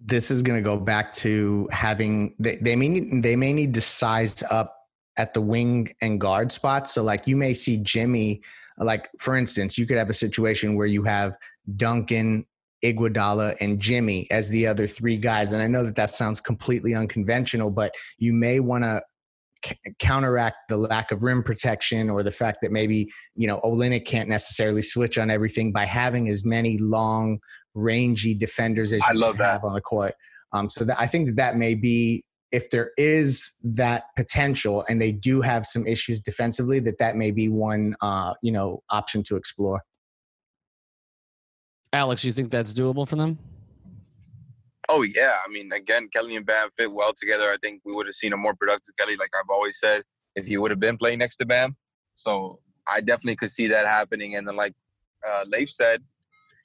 This 0.00 0.30
is 0.30 0.42
going 0.42 0.58
to 0.58 0.62
go 0.62 0.76
back 0.76 1.12
to 1.12 1.68
having 1.70 2.34
they, 2.38 2.56
they 2.56 2.76
may 2.76 2.88
need, 2.88 3.22
they 3.22 3.36
may 3.36 3.52
need 3.52 3.74
to 3.74 3.80
size 3.80 4.42
up 4.50 4.76
at 5.16 5.34
the 5.34 5.40
wing 5.40 5.94
and 6.00 6.20
guard 6.20 6.50
spots. 6.50 6.92
So 6.92 7.02
like 7.02 7.26
you 7.26 7.36
may 7.36 7.54
see 7.54 7.78
Jimmy, 7.78 8.42
like 8.78 9.08
for 9.18 9.36
instance, 9.36 9.78
you 9.78 9.86
could 9.86 9.98
have 9.98 10.10
a 10.10 10.14
situation 10.14 10.76
where 10.76 10.86
you 10.86 11.04
have 11.04 11.36
Duncan, 11.76 12.44
Iguodala, 12.84 13.56
and 13.60 13.80
Jimmy 13.80 14.26
as 14.30 14.48
the 14.50 14.66
other 14.66 14.86
three 14.86 15.16
guys. 15.16 15.52
And 15.52 15.62
I 15.62 15.66
know 15.66 15.84
that 15.84 15.96
that 15.96 16.10
sounds 16.10 16.40
completely 16.40 16.94
unconventional, 16.94 17.70
but 17.70 17.94
you 18.18 18.32
may 18.32 18.60
want 18.60 18.84
to 18.84 19.00
c- 19.64 19.78
counteract 19.98 20.56
the 20.68 20.76
lack 20.76 21.12
of 21.12 21.22
rim 21.22 21.42
protection 21.42 22.10
or 22.10 22.22
the 22.22 22.30
fact 22.30 22.58
that 22.62 22.72
maybe 22.72 23.10
you 23.34 23.46
know 23.46 23.60
Olynyk 23.60 24.04
can't 24.04 24.28
necessarily 24.28 24.82
switch 24.82 25.18
on 25.18 25.30
everything 25.30 25.72
by 25.72 25.84
having 25.84 26.28
as 26.28 26.44
many 26.44 26.78
long 26.78 27.38
rangy 27.74 28.34
defenders 28.34 28.92
as 28.92 29.02
I 29.08 29.12
you 29.12 29.20
love 29.20 29.36
have 29.36 29.62
that. 29.62 29.66
on 29.66 29.74
the 29.74 29.80
court. 29.80 30.14
Um, 30.52 30.70
so 30.70 30.84
that, 30.84 31.00
I 31.00 31.06
think 31.06 31.26
that 31.26 31.36
that 31.36 31.56
may 31.56 31.74
be 31.74 32.24
if 32.52 32.70
there 32.70 32.92
is 32.96 33.50
that 33.64 34.04
potential 34.16 34.84
and 34.88 35.02
they 35.02 35.10
do 35.10 35.40
have 35.40 35.66
some 35.66 35.86
issues 35.86 36.20
defensively, 36.20 36.78
that 36.80 36.98
that 36.98 37.16
may 37.16 37.32
be 37.32 37.48
one 37.48 37.96
uh, 38.00 38.34
you 38.42 38.52
know 38.52 38.82
option 38.90 39.22
to 39.24 39.36
explore. 39.36 39.82
Alex, 41.92 42.24
you 42.24 42.32
think 42.32 42.50
that's 42.50 42.72
doable 42.72 43.06
for 43.06 43.16
them? 43.16 43.38
Oh 44.88 45.02
yeah, 45.02 45.38
I 45.44 45.50
mean, 45.50 45.72
again, 45.72 46.08
Kelly 46.12 46.36
and 46.36 46.44
Bam 46.44 46.68
fit 46.76 46.92
well 46.92 47.12
together. 47.16 47.50
I 47.50 47.56
think 47.62 47.82
we 47.84 47.94
would 47.94 48.06
have 48.06 48.14
seen 48.14 48.32
a 48.32 48.36
more 48.36 48.54
productive 48.54 48.94
Kelly, 48.98 49.16
like 49.16 49.30
I've 49.34 49.50
always 49.50 49.78
said, 49.78 50.02
if 50.36 50.44
he 50.44 50.56
would 50.56 50.70
have 50.70 50.80
been 50.80 50.96
playing 50.96 51.20
next 51.20 51.36
to 51.36 51.46
Bam. 51.46 51.76
So 52.14 52.60
I 52.86 53.00
definitely 53.00 53.36
could 53.36 53.50
see 53.50 53.68
that 53.68 53.86
happening. 53.86 54.36
And 54.36 54.46
then, 54.46 54.56
like 54.56 54.74
uh, 55.26 55.44
Leif 55.46 55.70
said, 55.70 56.02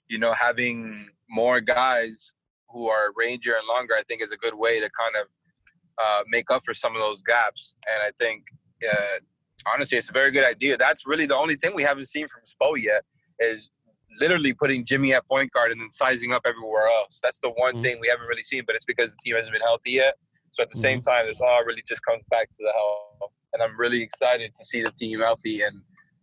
you 0.10 0.20
know, 0.20 0.34
having 0.34 1.08
more 1.30 1.62
guys 1.62 2.34
who 2.70 2.90
are 2.90 3.12
rangier 3.20 3.58
and 3.58 3.68
longer, 3.68 3.94
I 3.96 4.04
think, 4.08 4.22
is 4.22 4.32
a 4.32 4.38
good 4.38 4.56
way 4.56 4.80
to 4.80 4.90
kind 5.00 5.16
of 5.16 5.28
uh, 6.04 6.24
make 6.28 6.52
up 6.52 6.64
for 6.66 6.74
some 6.74 6.96
of 6.96 7.02
those 7.02 7.22
gaps. 7.22 7.76
And 7.88 8.02
I 8.02 8.12
think, 8.20 8.44
uh, 8.92 9.20
honestly, 9.72 9.98
it's 9.98 10.10
a 10.10 10.14
very 10.14 10.32
good 10.32 10.46
idea. 10.46 10.78
That's 10.78 11.06
really 11.06 11.26
the 11.26 11.36
only 11.36 11.56
thing 11.56 11.72
we 11.76 11.84
haven't 11.84 12.06
seen 12.06 12.28
from 12.28 12.42
Spo 12.44 12.76
yet 12.78 13.04
is 13.40 13.70
literally 14.20 14.54
putting 14.54 14.84
Jimmy 14.84 15.14
at 15.14 15.28
point 15.28 15.52
guard 15.52 15.72
and 15.72 15.80
then 15.80 15.90
sizing 15.90 16.32
up 16.32 16.42
everywhere 16.46 16.88
else. 16.88 17.20
That's 17.22 17.40
the 17.40 17.50
one 17.52 17.76
mm-hmm. 17.76 17.84
thing 17.84 17.98
we 18.00 18.08
haven't 18.08 18.28
really 18.28 18.44
seen, 18.44 18.64
but 18.66 18.76
it's 18.76 18.86
because 18.86 19.12
the 19.12 19.18
team 19.24 19.36
hasn't 19.36 19.54
been 19.54 19.62
healthy 19.62 19.92
yet. 19.92 20.16
So 20.52 20.64
at 20.64 20.70
the 20.70 20.76
mm-hmm. 20.76 20.82
same 20.82 21.02
time, 21.02 21.26
this 21.28 21.42
all 21.42 21.64
really 21.64 21.84
just 21.88 22.04
comes 22.06 22.24
back 22.30 22.50
to 22.50 22.58
the 22.60 22.72
health. 22.74 23.32
And 23.54 23.64
I'm 23.64 23.78
really 23.78 24.02
excited 24.02 24.54
to 24.56 24.66
see 24.66 24.82
the 24.82 24.92
team 24.92 25.20
healthy 25.20 25.62
and 25.62 25.82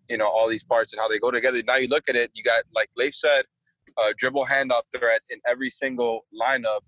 you 0.09 0.17
know 0.17 0.29
all 0.29 0.49
these 0.49 0.63
parts 0.63 0.93
and 0.93 1.01
how 1.01 1.09
they 1.09 1.19
go 1.19 1.31
together. 1.31 1.61
Now 1.67 1.77
you 1.77 1.89
look 1.89 2.09
at 2.09 2.17
it, 2.17 2.31
you 2.35 2.43
got 2.43 2.63
like 2.75 2.89
Leif 2.97 3.15
said, 3.15 3.45
a 3.99 4.15
dribble 4.15 4.47
handoff 4.47 4.83
threat 4.97 5.23
in 5.31 5.41
every 5.47 5.71
single 5.71 6.27
lineup, 6.41 6.81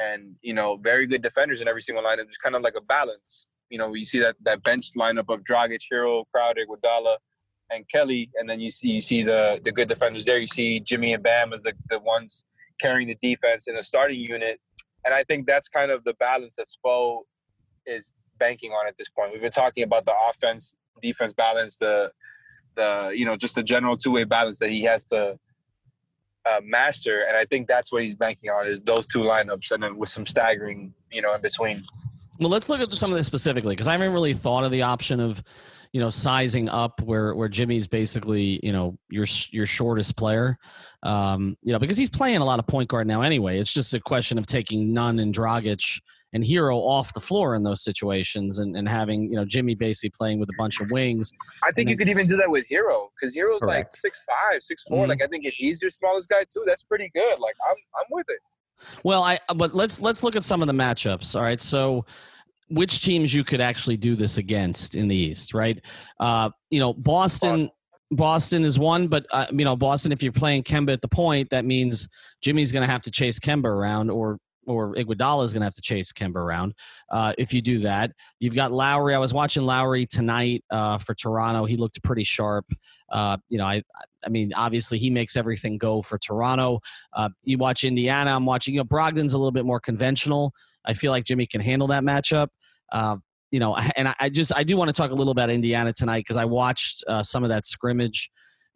and 0.00 0.34
you 0.42 0.54
know 0.54 0.76
very 0.76 1.06
good 1.06 1.22
defenders 1.22 1.60
in 1.60 1.68
every 1.68 1.82
single 1.82 2.04
lineup. 2.04 2.26
Just 2.26 2.42
kind 2.42 2.54
of 2.54 2.62
like 2.62 2.74
a 2.76 2.82
balance. 2.82 3.46
You 3.70 3.78
know, 3.78 3.94
you 3.94 4.04
see 4.04 4.20
that 4.20 4.36
that 4.42 4.62
bench 4.62 4.92
lineup 4.96 5.32
of 5.32 5.40
Dragic, 5.40 5.80
Herro, 5.90 6.24
Crowder, 6.32 6.62
Iguodala, 6.66 7.16
and 7.70 7.88
Kelly, 7.88 8.30
and 8.36 8.48
then 8.48 8.60
you 8.60 8.70
see 8.70 8.88
you 8.88 9.00
see 9.00 9.22
the 9.22 9.60
the 9.64 9.72
good 9.72 9.88
defenders 9.88 10.24
there. 10.24 10.38
You 10.38 10.46
see 10.46 10.80
Jimmy 10.80 11.12
and 11.12 11.22
Bam 11.22 11.52
as 11.52 11.62
the 11.62 11.72
the 11.90 12.00
ones 12.00 12.44
carrying 12.80 13.08
the 13.08 13.16
defense 13.22 13.66
in 13.68 13.76
a 13.76 13.82
starting 13.82 14.20
unit, 14.20 14.60
and 15.04 15.14
I 15.14 15.24
think 15.24 15.46
that's 15.46 15.68
kind 15.68 15.90
of 15.90 16.04
the 16.04 16.14
balance 16.14 16.56
that 16.56 16.66
Spo 16.66 17.20
is 17.86 18.12
banking 18.38 18.72
on 18.72 18.86
at 18.86 18.96
this 18.96 19.08
point. 19.08 19.32
We've 19.32 19.40
been 19.40 19.50
talking 19.50 19.84
about 19.84 20.04
the 20.04 20.14
offense 20.28 20.76
defense 21.00 21.32
balance, 21.32 21.76
the 21.78 22.10
the 22.76 23.12
you 23.14 23.24
know 23.24 23.36
just 23.36 23.54
the 23.54 23.62
general 23.62 23.96
two 23.96 24.12
way 24.12 24.24
balance 24.24 24.58
that 24.58 24.70
he 24.70 24.82
has 24.82 25.04
to 25.04 25.38
uh, 26.46 26.60
master, 26.62 27.24
and 27.28 27.36
I 27.36 27.44
think 27.44 27.68
that's 27.68 27.92
what 27.92 28.02
he's 28.02 28.14
banking 28.14 28.50
on 28.50 28.66
is 28.66 28.80
those 28.80 29.06
two 29.06 29.20
lineups, 29.20 29.70
and 29.70 29.82
then 29.82 29.96
with 29.96 30.08
some 30.08 30.26
staggering 30.26 30.92
you 31.12 31.22
know 31.22 31.34
in 31.34 31.40
between. 31.40 31.78
Well, 32.40 32.50
let's 32.50 32.68
look 32.68 32.80
at 32.80 32.92
some 32.94 33.10
of 33.10 33.16
this 33.16 33.26
specifically 33.26 33.74
because 33.74 33.88
I 33.88 33.92
haven't 33.92 34.12
really 34.12 34.34
thought 34.34 34.64
of 34.64 34.70
the 34.70 34.82
option 34.82 35.20
of 35.20 35.42
you 35.92 36.00
know 36.00 36.10
sizing 36.10 36.68
up 36.68 37.00
where 37.02 37.34
where 37.34 37.48
Jimmy's 37.48 37.86
basically 37.86 38.60
you 38.62 38.72
know 38.72 38.98
your 39.10 39.26
your 39.50 39.66
shortest 39.66 40.16
player. 40.16 40.58
Um, 41.02 41.56
you 41.62 41.72
know 41.72 41.78
because 41.78 41.98
he's 41.98 42.10
playing 42.10 42.38
a 42.38 42.44
lot 42.44 42.58
of 42.58 42.66
point 42.66 42.88
guard 42.88 43.06
now 43.06 43.22
anyway. 43.22 43.58
It's 43.58 43.72
just 43.72 43.94
a 43.94 44.00
question 44.00 44.38
of 44.38 44.46
taking 44.46 44.92
Nunn 44.92 45.18
and 45.18 45.34
Dragic 45.34 46.00
and 46.34 46.44
Herro 46.44 46.76
off 46.76 47.14
the 47.14 47.20
floor 47.20 47.54
in 47.54 47.62
those 47.62 47.82
situations 47.82 48.58
and, 48.58 48.76
and 48.76 48.88
having, 48.88 49.30
you 49.30 49.36
know, 49.36 49.44
Jimmy 49.44 49.74
basically 49.74 50.10
playing 50.10 50.40
with 50.40 50.48
a 50.50 50.54
bunch 50.58 50.80
of 50.80 50.90
wings. 50.90 51.32
I 51.64 51.70
think 51.70 51.88
you 51.88 51.96
could 51.96 52.08
even 52.08 52.26
do 52.26 52.36
that 52.36 52.50
with 52.50 52.66
Herro 52.68 53.08
because 53.18 53.34
Herro's 53.34 53.60
correct. 53.60 53.78
like 53.78 53.92
six 53.92 54.22
five, 54.28 54.62
six 54.62 54.82
four. 54.82 54.98
Mm-hmm. 55.02 55.10
Like 55.10 55.22
I 55.22 55.26
think 55.28 55.46
if 55.46 55.54
he's 55.54 55.80
your 55.80 55.90
smallest 55.90 56.28
guy 56.28 56.44
too, 56.52 56.64
that's 56.66 56.82
pretty 56.82 57.10
good. 57.14 57.38
Like 57.40 57.54
I'm 57.66 57.76
I'm 57.96 58.06
with 58.10 58.26
it. 58.28 58.40
Well, 59.04 59.22
I 59.22 59.38
but 59.56 59.74
let's 59.74 60.00
let's 60.00 60.22
look 60.22 60.36
at 60.36 60.42
some 60.42 60.60
of 60.60 60.66
the 60.66 60.74
matchups. 60.74 61.36
All 61.36 61.42
right. 61.42 61.60
So 61.60 62.04
which 62.68 63.04
teams 63.04 63.32
you 63.32 63.44
could 63.44 63.60
actually 63.60 63.96
do 63.96 64.16
this 64.16 64.38
against 64.38 64.94
in 64.94 65.06
the 65.06 65.16
East, 65.16 65.54
right? 65.54 65.80
Uh, 66.18 66.50
you 66.70 66.80
know, 66.80 66.92
Boston, 66.92 67.50
Boston. 67.50 67.70
Boston 68.10 68.64
is 68.64 68.78
one, 68.78 69.06
but 69.06 69.26
uh, 69.30 69.46
you 69.52 69.64
know, 69.64 69.76
Boston. 69.76 70.12
If 70.12 70.22
you're 70.22 70.32
playing 70.32 70.64
Kemba 70.64 70.92
at 70.92 71.00
the 71.00 71.08
point, 71.08 71.50
that 71.50 71.64
means 71.64 72.08
Jimmy's 72.42 72.72
going 72.72 72.84
to 72.84 72.90
have 72.90 73.02
to 73.02 73.10
chase 73.10 73.38
Kemba 73.38 73.66
around, 73.66 74.10
or 74.10 74.38
or 74.66 74.94
Iguodala 74.94 75.44
is 75.44 75.52
going 75.52 75.60
to 75.60 75.66
have 75.66 75.74
to 75.74 75.80
chase 75.80 76.12
Kemba 76.12 76.36
around. 76.36 76.74
Uh, 77.10 77.32
if 77.38 77.52
you 77.52 77.62
do 77.62 77.80
that, 77.80 78.12
you've 78.40 78.54
got 78.54 78.72
Lowry. 78.72 79.14
I 79.14 79.18
was 79.18 79.34
watching 79.34 79.64
Lowry 79.64 80.06
tonight 80.06 80.64
uh, 80.70 80.98
for 80.98 81.14
Toronto. 81.14 81.64
He 81.64 81.76
looked 81.76 82.02
pretty 82.02 82.24
sharp. 82.24 82.66
Uh, 83.10 83.36
you 83.48 83.58
know, 83.58 83.64
I, 83.64 83.82
I 84.24 84.28
mean, 84.28 84.52
obviously 84.54 84.98
he 84.98 85.10
makes 85.10 85.36
everything 85.36 85.78
go 85.78 86.02
for 86.02 86.18
Toronto. 86.18 86.80
Uh, 87.12 87.28
you 87.42 87.58
watch 87.58 87.84
Indiana. 87.84 88.30
I'm 88.34 88.46
watching. 88.46 88.74
You 88.74 88.80
know, 88.80 88.84
Brogdon's 88.84 89.34
a 89.34 89.38
little 89.38 89.52
bit 89.52 89.66
more 89.66 89.80
conventional. 89.80 90.52
I 90.84 90.92
feel 90.92 91.12
like 91.12 91.24
Jimmy 91.24 91.46
can 91.46 91.60
handle 91.60 91.88
that 91.88 92.02
matchup. 92.02 92.48
Uh, 92.92 93.16
you 93.50 93.60
know, 93.60 93.76
and 93.96 94.08
I, 94.08 94.14
I, 94.20 94.28
just 94.28 94.52
I 94.54 94.64
do 94.64 94.76
want 94.76 94.88
to 94.88 94.92
talk 94.92 95.10
a 95.10 95.14
little 95.14 95.32
about 95.32 95.50
Indiana 95.50 95.92
tonight 95.92 96.20
because 96.20 96.36
I 96.36 96.44
watched 96.44 97.04
uh, 97.08 97.22
some 97.22 97.42
of 97.42 97.50
that 97.50 97.66
scrimmage, 97.66 98.30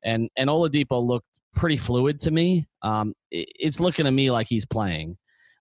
and 0.04 0.28
and 0.36 0.48
Oladipo 0.48 1.04
looked 1.04 1.40
pretty 1.54 1.76
fluid 1.76 2.20
to 2.20 2.30
me. 2.30 2.68
Um, 2.82 3.14
it, 3.30 3.48
it's 3.58 3.80
looking 3.80 4.04
to 4.04 4.12
me 4.12 4.30
like 4.30 4.46
he's 4.46 4.66
playing 4.66 5.16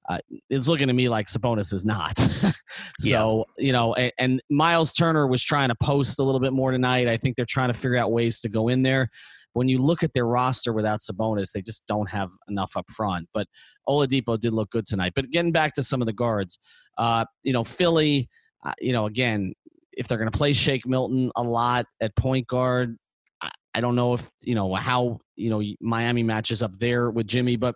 uh, 0.08 0.20
it's 0.50 0.68
looking 0.68 0.88
to 0.88 0.94
me 0.94 1.10
like 1.10 1.28
Sabonis 1.28 1.74
is 1.74 1.86
not. 1.86 2.18
so 3.00 3.46
yeah. 3.58 3.66
you 3.66 3.74
know, 3.74 3.94
and, 3.96 4.12
and, 4.18 4.42
Miles 4.50 4.94
Turner 4.94 5.28
was 5.28 5.44
trying 5.44 5.70
to 5.70 5.76
post 5.76 6.20
a 6.20 6.24
little 6.24 6.40
bit 6.40 6.54
more 6.54 6.72
tonight. 6.72 7.08
I 7.08 7.18
think 7.18 7.36
they're 7.36 7.46
trying 7.48 7.72
to 7.72 7.78
figure 7.78 7.98
out 7.98 8.12
ways 8.12 8.40
to 8.42 8.50
go 8.50 8.70
in 8.70 8.84
there. 8.84 9.10
When 9.54 9.68
you 9.68 9.80
look 9.80 10.04
at 10.04 10.14
their 10.14 10.26
roster 10.26 10.72
without 10.72 11.00
Sabonis, 11.00 11.52
they 11.52 11.62
just 11.62 11.86
don't 11.88 12.10
have 12.10 12.30
enough 12.48 12.78
up 12.78 12.86
front. 12.92 13.28
But 13.34 13.48
Oladipo 13.90 14.40
did 14.40 14.54
look 14.54 14.70
good 14.70 14.86
tonight. 14.86 15.14
But 15.16 15.30
getting 15.30 15.52
back 15.52 15.74
to 15.74 15.84
some 15.84 16.02
of 16.02 16.06
the 16.06 16.14
guards, 16.14 16.60
uh, 16.98 17.26
you 17.44 17.54
know, 17.54 17.64
Philly, 17.64 18.30
uh, 18.64 18.74
you 18.80 18.94
know, 18.94 19.08
again, 19.08 19.54
if 19.94 20.08
they're 20.08 20.18
going 20.18 20.30
to 20.30 20.38
play 20.38 20.54
Shake 20.54 20.86
Milton 20.86 21.32
a 21.36 21.44
lot 21.44 21.86
at 22.00 22.16
point 22.16 22.48
guard, 22.48 22.98
I, 23.42 23.50
I 23.74 23.82
don't 23.82 23.96
know 23.96 24.14
if 24.14 24.30
you 24.42 24.56
know 24.56 24.74
how 24.76 25.20
you 25.36 25.50
know 25.50 25.62
Miami 25.82 26.24
matches 26.24 26.62
up 26.62 26.72
there 26.78 27.10
with 27.10 27.28
Jimmy, 27.28 27.56
but 27.56 27.76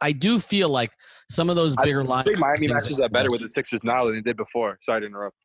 I 0.00 0.12
do 0.12 0.40
feel 0.40 0.68
like 0.68 0.92
some 1.30 1.50
of 1.50 1.56
those 1.56 1.76
bigger 1.76 2.04
lines. 2.04 2.28
I 2.28 2.32
think 2.32 2.38
Miami 2.40 2.68
matches 2.68 3.00
up 3.00 3.12
better 3.12 3.30
with 3.30 3.40
the 3.40 3.48
Sixers 3.48 3.84
now 3.84 4.04
than 4.04 4.14
they 4.14 4.20
did 4.20 4.36
before. 4.36 4.78
Sorry 4.80 5.00
to 5.00 5.06
interrupt. 5.06 5.36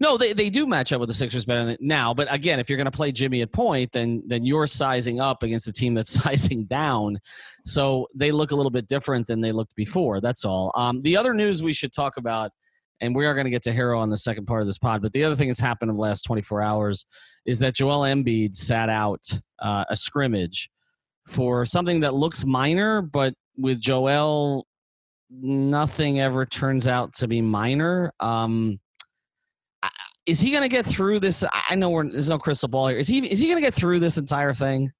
No, 0.00 0.16
they, 0.16 0.32
they 0.32 0.50
do 0.50 0.66
match 0.66 0.92
up 0.92 1.00
with 1.00 1.08
the 1.08 1.14
Sixers 1.14 1.44
better 1.44 1.76
now. 1.80 2.12
But 2.14 2.32
again, 2.32 2.60
if 2.60 2.68
you're 2.68 2.76
going 2.76 2.86
to 2.86 2.90
play 2.90 3.12
Jimmy 3.12 3.42
at 3.42 3.52
point, 3.52 3.92
then 3.92 4.22
then 4.26 4.44
you're 4.44 4.66
sizing 4.66 5.20
up 5.20 5.42
against 5.42 5.68
a 5.68 5.72
team 5.72 5.94
that's 5.94 6.10
sizing 6.22 6.64
down. 6.64 7.18
So 7.64 8.08
they 8.14 8.32
look 8.32 8.50
a 8.50 8.56
little 8.56 8.70
bit 8.70 8.88
different 8.88 9.26
than 9.26 9.40
they 9.40 9.52
looked 9.52 9.74
before. 9.74 10.20
That's 10.20 10.44
all. 10.44 10.72
Um, 10.74 11.02
the 11.02 11.16
other 11.16 11.34
news 11.34 11.62
we 11.62 11.72
should 11.72 11.92
talk 11.92 12.16
about, 12.16 12.50
and 13.00 13.14
we 13.14 13.26
are 13.26 13.34
going 13.34 13.44
to 13.44 13.50
get 13.50 13.62
to 13.64 13.72
Herro 13.72 13.98
on 13.98 14.10
the 14.10 14.18
second 14.18 14.46
part 14.46 14.60
of 14.60 14.66
this 14.66 14.78
pod. 14.78 15.02
But 15.02 15.12
the 15.12 15.24
other 15.24 15.36
thing 15.36 15.48
that's 15.48 15.60
happened 15.60 15.90
in 15.90 15.96
the 15.96 16.02
last 16.02 16.22
24 16.22 16.62
hours 16.62 17.06
is 17.46 17.58
that 17.60 17.74
Joel 17.74 18.00
Embiid 18.00 18.54
sat 18.54 18.88
out 18.88 19.24
uh, 19.60 19.84
a 19.88 19.96
scrimmage 19.96 20.70
for 21.28 21.64
something 21.64 22.00
that 22.00 22.14
looks 22.14 22.44
minor, 22.44 23.02
but 23.02 23.34
with 23.56 23.80
Joel, 23.80 24.66
nothing 25.30 26.20
ever 26.20 26.46
turns 26.46 26.86
out 26.86 27.14
to 27.16 27.28
be 27.28 27.42
minor. 27.42 28.12
Um, 28.20 28.80
is 30.26 30.40
he 30.40 30.50
going 30.50 30.62
to 30.62 30.68
get 30.68 30.84
through 30.84 31.20
this? 31.20 31.42
I 31.70 31.74
know 31.74 31.90
we're, 31.90 32.10
there's 32.10 32.28
no 32.28 32.38
crystal 32.38 32.68
ball 32.68 32.88
here. 32.88 32.98
Is 32.98 33.08
he 33.08 33.26
is 33.26 33.40
he 33.40 33.46
going 33.46 33.56
to 33.56 33.62
get 33.66 33.74
through 33.74 34.00
this 34.00 34.18
entire 34.18 34.52
thing? 34.52 34.92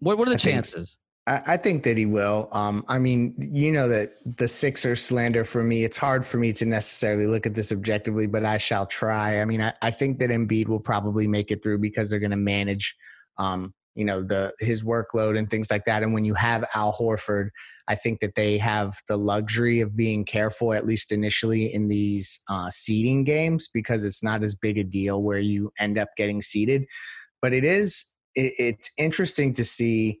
What 0.00 0.16
what 0.16 0.26
are 0.26 0.30
the 0.30 0.36
I 0.36 0.38
chances? 0.38 0.98
Think, 1.26 1.42
I, 1.46 1.54
I 1.54 1.56
think 1.58 1.82
that 1.82 1.98
he 1.98 2.06
will. 2.06 2.48
Um, 2.52 2.82
I 2.88 2.98
mean, 2.98 3.34
you 3.38 3.70
know 3.72 3.88
that 3.88 4.14
the 4.38 4.48
Sixers 4.48 5.02
slander 5.02 5.44
for 5.44 5.62
me. 5.62 5.84
It's 5.84 5.98
hard 5.98 6.24
for 6.24 6.38
me 6.38 6.54
to 6.54 6.64
necessarily 6.64 7.26
look 7.26 7.44
at 7.46 7.54
this 7.54 7.72
objectively, 7.72 8.26
but 8.26 8.46
I 8.46 8.56
shall 8.56 8.86
try. 8.86 9.40
I 9.40 9.44
mean, 9.44 9.60
I, 9.60 9.74
I 9.82 9.90
think 9.90 10.18
that 10.20 10.30
Embiid 10.30 10.68
will 10.68 10.80
probably 10.80 11.26
make 11.26 11.50
it 11.50 11.62
through 11.62 11.78
because 11.78 12.08
they're 12.08 12.18
going 12.18 12.30
to 12.30 12.36
manage 12.36 12.96
um, 13.36 13.74
you 13.98 14.04
know 14.04 14.22
the 14.22 14.54
his 14.60 14.84
workload 14.84 15.36
and 15.36 15.50
things 15.50 15.70
like 15.70 15.84
that. 15.84 16.04
And 16.04 16.14
when 16.14 16.24
you 16.24 16.34
have 16.34 16.64
al 16.74 16.92
horford 16.92 17.48
i 17.88 17.94
think 17.94 18.20
that 18.20 18.36
they 18.36 18.56
have 18.58 18.94
the 19.08 19.16
luxury 19.16 19.80
of 19.80 19.96
being 19.96 20.24
careful 20.24 20.72
at 20.72 20.84
least 20.84 21.10
initially 21.10 21.72
in 21.74 21.88
these 21.88 22.38
uh, 22.48 22.70
seeding 22.70 23.24
games 23.24 23.68
because 23.72 24.04
it's 24.04 24.22
not 24.22 24.44
as 24.44 24.54
big 24.54 24.78
a 24.78 24.84
deal 24.84 25.22
where 25.22 25.38
you 25.38 25.72
end 25.78 25.98
up 25.98 26.08
getting 26.16 26.40
seeded. 26.40 26.84
But 27.42 27.52
it 27.52 27.64
is 27.64 28.04
it, 28.36 28.52
it's 28.58 28.90
interesting 28.98 29.52
to 29.54 29.64
see 29.64 30.20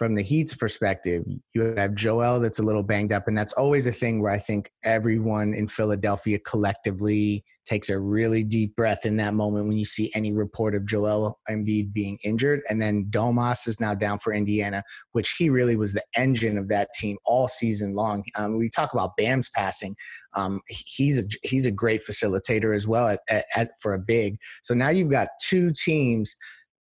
from 0.00 0.14
the 0.14 0.22
Heat's 0.22 0.54
perspective, 0.54 1.24
you 1.52 1.74
have 1.76 1.94
Joel 1.94 2.40
that's 2.40 2.58
a 2.58 2.62
little 2.62 2.82
banged 2.82 3.12
up, 3.12 3.28
and 3.28 3.36
that's 3.36 3.52
always 3.52 3.86
a 3.86 3.92
thing 3.92 4.22
where 4.22 4.32
I 4.32 4.38
think 4.38 4.72
everyone 4.82 5.52
in 5.52 5.68
Philadelphia 5.68 6.38
collectively 6.38 7.44
takes 7.66 7.90
a 7.90 8.00
really 8.00 8.42
deep 8.42 8.74
breath 8.76 9.04
in 9.04 9.18
that 9.18 9.34
moment 9.34 9.66
when 9.66 9.76
you 9.76 9.84
see 9.84 10.10
any 10.14 10.32
report 10.32 10.74
of 10.74 10.86
Joel 10.86 11.38
Embiid 11.50 11.92
being 11.92 12.18
injured. 12.24 12.62
And 12.70 12.80
then 12.80 13.08
Domas 13.10 13.68
is 13.68 13.78
now 13.78 13.94
down 13.94 14.18
for 14.20 14.32
Indiana, 14.32 14.82
which 15.12 15.34
he 15.36 15.50
really 15.50 15.76
was 15.76 15.92
the 15.92 16.02
engine 16.16 16.56
of 16.56 16.68
that 16.68 16.88
team 16.98 17.18
all 17.26 17.46
season 17.46 17.92
long. 17.92 18.24
Um, 18.36 18.56
we 18.56 18.70
talk 18.70 18.94
about 18.94 19.18
Bam's 19.18 19.50
passing. 19.50 19.94
Um, 20.32 20.62
he's 20.66 21.22
a 21.22 21.28
he's 21.42 21.66
a 21.66 21.70
great 21.70 22.00
facilitator 22.00 22.74
as 22.74 22.88
well 22.88 23.06
at, 23.06 23.20
at, 23.28 23.44
at, 23.54 23.72
for 23.82 23.92
a 23.92 23.98
big. 23.98 24.38
So 24.62 24.72
now 24.72 24.88
you've 24.88 25.10
got 25.10 25.28
two 25.42 25.72
teams, 25.72 26.34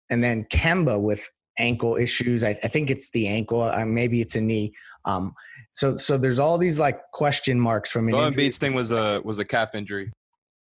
and 0.09 0.25
then 0.25 0.47
Kemba 0.51 0.99
with 0.99 1.29
ankle 1.59 1.97
issues. 1.97 2.45
I, 2.45 2.51
I 2.51 2.69
think 2.69 2.91
it's 2.91 3.11
the 3.11 3.27
ankle. 3.29 3.63
Uh, 3.63 3.85
maybe 3.85 4.21
it's 4.21 4.37
a 4.37 4.41
knee. 4.41 4.73
Um, 5.05 5.35
so 5.73 5.97
so 5.97 6.19
there's 6.19 6.39
all 6.39 6.59
these 6.59 6.79
like 6.79 7.01
question 7.13 7.59
marks 7.59 7.91
from 7.91 8.09
an. 8.09 8.15
Well, 8.15 8.31
Embiid's 8.31 8.59
thing 8.59 8.75
was 8.75 8.91
a 8.91 9.21
was 9.25 9.39
a 9.39 9.45
calf 9.45 9.75
injury. 9.75 10.13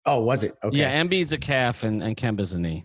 Oh, 0.06 0.22
was 0.22 0.44
it? 0.44 0.54
Okay. 0.62 0.76
Yeah, 0.76 1.02
Embiid's 1.02 1.32
a 1.32 1.38
calf 1.38 1.84
and 1.84 2.02
and 2.02 2.16
Kemba's 2.16 2.52
a 2.54 2.58
knee. 2.58 2.84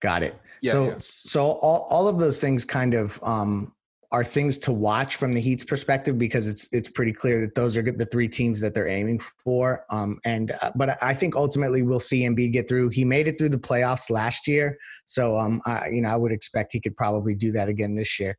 Got 0.00 0.22
it. 0.22 0.38
Yeah, 0.62 0.72
so 0.72 0.84
yeah. 0.86 0.94
so 0.98 1.44
all 1.46 1.86
all 1.90 2.08
of 2.08 2.18
those 2.18 2.40
things 2.40 2.64
kind 2.64 2.94
of 2.94 3.18
um, 3.22 3.72
are 4.14 4.22
things 4.22 4.58
to 4.58 4.72
watch 4.72 5.16
from 5.16 5.32
the 5.32 5.40
Heat's 5.40 5.64
perspective 5.64 6.16
because 6.16 6.46
it's 6.46 6.72
it's 6.72 6.88
pretty 6.88 7.12
clear 7.12 7.40
that 7.40 7.56
those 7.56 7.76
are 7.76 7.82
the 7.82 8.06
three 8.06 8.28
teams 8.28 8.60
that 8.60 8.72
they're 8.72 8.86
aiming 8.86 9.18
for. 9.42 9.84
Um, 9.90 10.20
and 10.24 10.52
uh, 10.62 10.70
but 10.76 11.02
I 11.02 11.12
think 11.14 11.34
ultimately 11.34 11.82
we'll 11.82 11.98
see 11.98 12.20
Embiid 12.20 12.52
get 12.52 12.68
through. 12.68 12.90
He 12.90 13.04
made 13.04 13.26
it 13.26 13.36
through 13.36 13.48
the 13.48 13.58
playoffs 13.58 14.10
last 14.10 14.46
year, 14.46 14.78
so 15.04 15.36
um, 15.36 15.60
I, 15.66 15.88
you 15.88 16.00
know 16.00 16.10
I 16.10 16.16
would 16.16 16.30
expect 16.30 16.72
he 16.72 16.80
could 16.80 16.96
probably 16.96 17.34
do 17.34 17.50
that 17.52 17.68
again 17.68 17.96
this 17.96 18.20
year. 18.20 18.38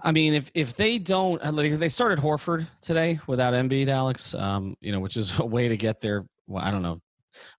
I 0.00 0.12
mean, 0.12 0.32
if 0.32 0.50
if 0.54 0.74
they 0.74 0.96
don't, 0.96 1.44
like, 1.54 1.72
they 1.74 1.90
started 1.90 2.18
Horford 2.18 2.66
today 2.80 3.20
without 3.26 3.52
Embiid, 3.52 3.88
Alex, 3.88 4.34
um, 4.34 4.78
you 4.80 4.92
know, 4.92 5.00
which 5.00 5.18
is 5.18 5.38
a 5.40 5.44
way 5.44 5.68
to 5.68 5.76
get 5.76 6.00
their, 6.00 6.24
well, 6.46 6.64
I 6.64 6.70
don't 6.70 6.82
know, 6.82 7.02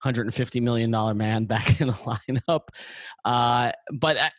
150 0.01 0.59
million 0.59 0.91
dollar 0.91 1.13
man 1.13 1.45
back 1.45 1.79
in 1.81 1.87
the 1.87 1.93
lineup. 1.93 2.67
Uh, 3.23 3.71
but 3.93 4.17
uh, 4.17 4.29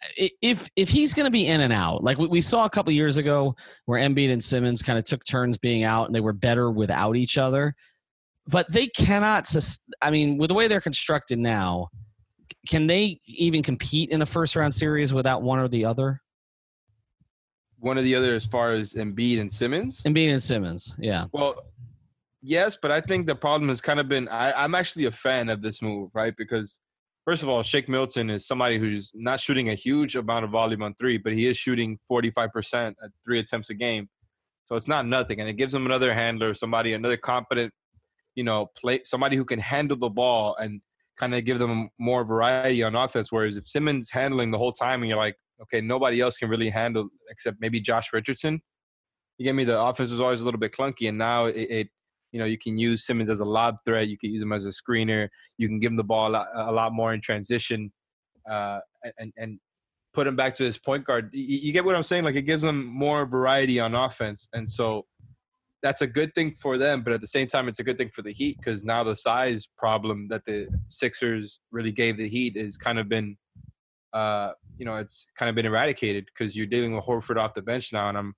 if 0.40 0.68
if 0.76 0.88
he's 0.88 1.14
going 1.14 1.24
to 1.24 1.30
be 1.30 1.46
in 1.46 1.60
and 1.60 1.72
out, 1.72 2.02
like 2.02 2.18
we, 2.18 2.26
we 2.26 2.40
saw 2.40 2.64
a 2.64 2.70
couple 2.70 2.92
years 2.92 3.16
ago, 3.16 3.54
where 3.86 4.00
Embiid 4.00 4.32
and 4.32 4.42
Simmons 4.42 4.82
kind 4.82 4.98
of 4.98 5.04
took 5.04 5.24
turns 5.24 5.58
being 5.58 5.84
out, 5.84 6.06
and 6.06 6.14
they 6.14 6.20
were 6.20 6.32
better 6.32 6.70
without 6.70 7.16
each 7.16 7.38
other. 7.38 7.74
But 8.48 8.70
they 8.72 8.86
cannot. 8.86 9.52
I 10.02 10.10
mean, 10.10 10.38
with 10.38 10.48
the 10.48 10.54
way 10.54 10.68
they're 10.68 10.80
constructed 10.80 11.38
now, 11.38 11.88
can 12.66 12.86
they 12.86 13.20
even 13.26 13.62
compete 13.62 14.10
in 14.10 14.22
a 14.22 14.26
first 14.26 14.56
round 14.56 14.74
series 14.74 15.12
without 15.14 15.42
one 15.42 15.58
or 15.58 15.68
the 15.68 15.84
other? 15.84 16.20
One 17.78 17.98
or 17.98 18.02
the 18.02 18.14
other, 18.14 18.34
as 18.34 18.46
far 18.46 18.72
as 18.72 18.94
Embiid 18.94 19.40
and 19.40 19.52
Simmons. 19.52 20.02
Embiid 20.02 20.32
and 20.32 20.42
Simmons, 20.42 20.94
yeah. 20.98 21.26
Well, 21.32 21.66
yes, 22.46 22.76
but 22.80 22.90
I 22.90 23.00
think 23.00 23.26
the 23.26 23.34
problem 23.34 23.68
has 23.68 23.80
kind 23.80 24.00
of 24.00 24.08
been 24.08 24.28
I, 24.28 24.52
I'm 24.52 24.74
actually 24.74 25.04
a 25.06 25.12
fan 25.12 25.48
of 25.48 25.62
this 25.62 25.82
move, 25.82 26.10
right? 26.14 26.34
Because 26.36 26.78
first 27.24 27.42
of 27.42 27.48
all, 27.48 27.62
Shake 27.62 27.88
Milton 27.88 28.30
is 28.30 28.46
somebody 28.46 28.78
who's 28.78 29.12
not 29.14 29.40
shooting 29.40 29.68
a 29.68 29.74
huge 29.74 30.16
amount 30.16 30.44
of 30.44 30.50
volume 30.50 30.82
on 30.82 30.94
three, 30.94 31.18
but 31.18 31.32
he 31.32 31.46
is 31.46 31.56
shooting 31.56 31.98
45% 32.10 32.88
at 32.90 32.94
three 33.24 33.38
attempts 33.38 33.68
a 33.70 33.74
game. 33.74 34.08
So 34.66 34.76
it's 34.76 34.88
not 34.88 35.06
nothing. 35.06 35.40
And 35.40 35.48
it 35.48 35.54
gives 35.54 35.74
him 35.74 35.86
another 35.86 36.14
handler, 36.14 36.54
somebody, 36.54 36.92
another 36.92 37.16
competent, 37.16 37.72
you 38.34 38.44
know, 38.44 38.66
play 38.76 39.00
somebody 39.04 39.36
who 39.36 39.44
can 39.44 39.58
handle 39.58 39.96
the 39.96 40.10
ball 40.10 40.56
and 40.56 40.80
kind 41.16 41.34
of 41.34 41.44
give 41.44 41.58
them 41.58 41.88
more 41.98 42.24
variety 42.24 42.82
on 42.82 42.94
offense. 42.94 43.32
Whereas 43.32 43.56
if 43.56 43.66
Simmons 43.66 44.10
handling 44.10 44.50
the 44.50 44.58
whole 44.58 44.72
time 44.72 45.02
and 45.02 45.08
you're 45.08 45.18
like, 45.18 45.36
okay, 45.62 45.80
nobody 45.80 46.20
else 46.20 46.36
can 46.36 46.48
really 46.48 46.68
handle 46.68 47.08
except 47.30 47.58
maybe 47.60 47.80
Josh 47.80 48.12
Richardson. 48.12 48.60
You 49.38 49.44
get 49.44 49.54
me? 49.54 49.64
The 49.64 49.78
offense 49.78 50.10
was 50.10 50.20
always 50.20 50.40
a 50.40 50.44
little 50.44 50.60
bit 50.60 50.72
clunky, 50.72 51.10
and 51.10 51.18
now 51.18 51.44
it, 51.44 51.56
it 51.56 51.88
you 52.36 52.40
know, 52.42 52.44
you 52.44 52.58
can 52.58 52.76
use 52.76 53.06
Simmons 53.06 53.30
as 53.30 53.40
a 53.40 53.46
lob 53.46 53.78
threat. 53.86 54.08
You 54.08 54.18
can 54.18 54.30
use 54.30 54.42
him 54.42 54.52
as 54.52 54.66
a 54.66 54.68
screener. 54.68 55.30
You 55.56 55.68
can 55.68 55.80
give 55.80 55.90
him 55.90 55.96
the 55.96 56.04
ball 56.04 56.28
a 56.28 56.32
lot, 56.32 56.48
a 56.54 56.70
lot 56.70 56.92
more 56.92 57.14
in 57.14 57.22
transition, 57.22 57.90
uh, 58.50 58.80
and 59.18 59.32
and 59.38 59.58
put 60.12 60.26
him 60.26 60.36
back 60.36 60.52
to 60.56 60.62
his 60.62 60.76
point 60.76 61.06
guard. 61.06 61.30
You, 61.32 61.72
get 61.72 61.86
what 61.86 61.96
I'm 61.96 62.02
saying? 62.02 62.24
Like 62.24 62.34
it 62.34 62.42
gives 62.42 62.60
them 62.60 62.84
more 62.84 63.24
variety 63.24 63.80
on 63.80 63.94
offense, 63.94 64.50
and 64.52 64.68
so 64.68 65.06
that's 65.82 66.02
a 66.02 66.06
good 66.06 66.34
thing 66.34 66.54
for 66.60 66.76
them. 66.76 67.00
But 67.00 67.14
at 67.14 67.22
the 67.22 67.26
same 67.26 67.46
time, 67.46 67.68
it's 67.68 67.78
a 67.78 67.84
good 67.84 67.96
thing 67.96 68.10
for 68.14 68.20
the 68.20 68.34
Heat 68.34 68.58
because 68.58 68.84
now 68.84 69.02
the 69.02 69.16
size 69.16 69.66
problem 69.78 70.28
that 70.28 70.42
the 70.44 70.68
Sixers 70.88 71.58
really 71.72 71.92
gave 71.92 72.18
the 72.18 72.28
Heat 72.28 72.54
is 72.54 72.76
kind 72.76 72.98
of 72.98 73.08
been, 73.08 73.38
uh, 74.12 74.50
you 74.76 74.84
know, 74.84 74.96
it's 74.96 75.26
kind 75.38 75.48
of 75.48 75.54
been 75.54 75.64
eradicated 75.64 76.26
because 76.26 76.54
you're 76.54 76.66
dealing 76.66 76.94
with 76.94 77.06
Horford 77.06 77.38
off 77.38 77.54
the 77.54 77.62
bench 77.62 77.94
now, 77.94 78.10
and 78.10 78.18
I'm 78.18 78.34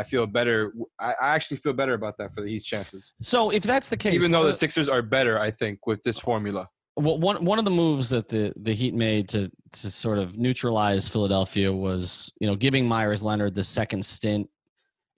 I 0.00 0.02
feel 0.02 0.26
better. 0.26 0.72
I, 0.98 1.14
actually 1.20 1.58
feel 1.58 1.74
better 1.74 1.92
about 1.92 2.16
that 2.18 2.32
for 2.32 2.40
the 2.40 2.48
Heat's 2.48 2.64
chances. 2.64 3.12
So 3.22 3.50
if 3.50 3.62
that's 3.62 3.90
the 3.90 3.98
case, 3.98 4.14
even 4.14 4.30
though 4.30 4.46
the 4.46 4.54
Sixers 4.54 4.88
are 4.88 5.02
better, 5.02 5.38
I 5.38 5.50
think 5.50 5.86
with 5.86 6.02
this 6.02 6.18
formula. 6.18 6.68
Well, 6.96 7.18
one 7.18 7.44
one 7.44 7.58
of 7.58 7.66
the 7.66 7.70
moves 7.70 8.08
that 8.08 8.28
the 8.30 8.54
the 8.56 8.72
Heat 8.72 8.94
made 8.94 9.28
to 9.28 9.50
to 9.72 9.90
sort 9.90 10.18
of 10.18 10.38
neutralize 10.38 11.06
Philadelphia 11.06 11.70
was 11.70 12.32
you 12.40 12.46
know 12.46 12.56
giving 12.56 12.88
Meyers 12.88 13.22
Leonard 13.22 13.54
the 13.54 13.64
second 13.64 14.04
stint 14.04 14.48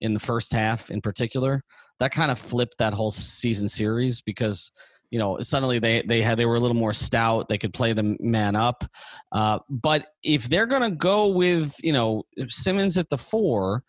in 0.00 0.14
the 0.14 0.20
first 0.20 0.52
half 0.52 0.90
in 0.90 1.00
particular. 1.00 1.62
That 2.00 2.10
kind 2.10 2.32
of 2.32 2.38
flipped 2.40 2.78
that 2.78 2.92
whole 2.92 3.12
season 3.12 3.68
series 3.68 4.20
because 4.20 4.72
you 5.12 5.18
know 5.20 5.38
suddenly 5.40 5.78
they 5.78 6.02
they 6.02 6.22
had 6.22 6.38
they 6.38 6.46
were 6.46 6.56
a 6.56 6.60
little 6.60 6.76
more 6.76 6.92
stout 6.92 7.48
they 7.48 7.58
could 7.58 7.72
play 7.72 7.92
the 7.92 8.16
man 8.18 8.56
up 8.56 8.82
uh, 9.30 9.58
but 9.68 10.08
if 10.24 10.48
they're 10.48 10.66
going 10.66 10.82
to 10.82 10.96
go 10.96 11.28
with 11.28 11.76
you 11.84 11.92
know 11.92 12.24
simmons 12.48 12.98
at 12.98 13.08
the 13.10 13.18
four 13.18 13.84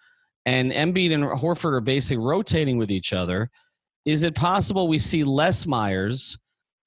and 0.45 0.71
Embiid 0.71 1.13
and 1.13 1.23
Horford 1.23 1.73
are 1.73 1.81
basically 1.81 2.23
rotating 2.23 2.77
with 2.77 2.91
each 2.91 3.13
other. 3.13 3.49
Is 4.05 4.23
it 4.23 4.35
possible 4.35 4.87
we 4.87 4.99
see 4.99 5.23
less 5.23 5.65
Meyers, 5.65 6.37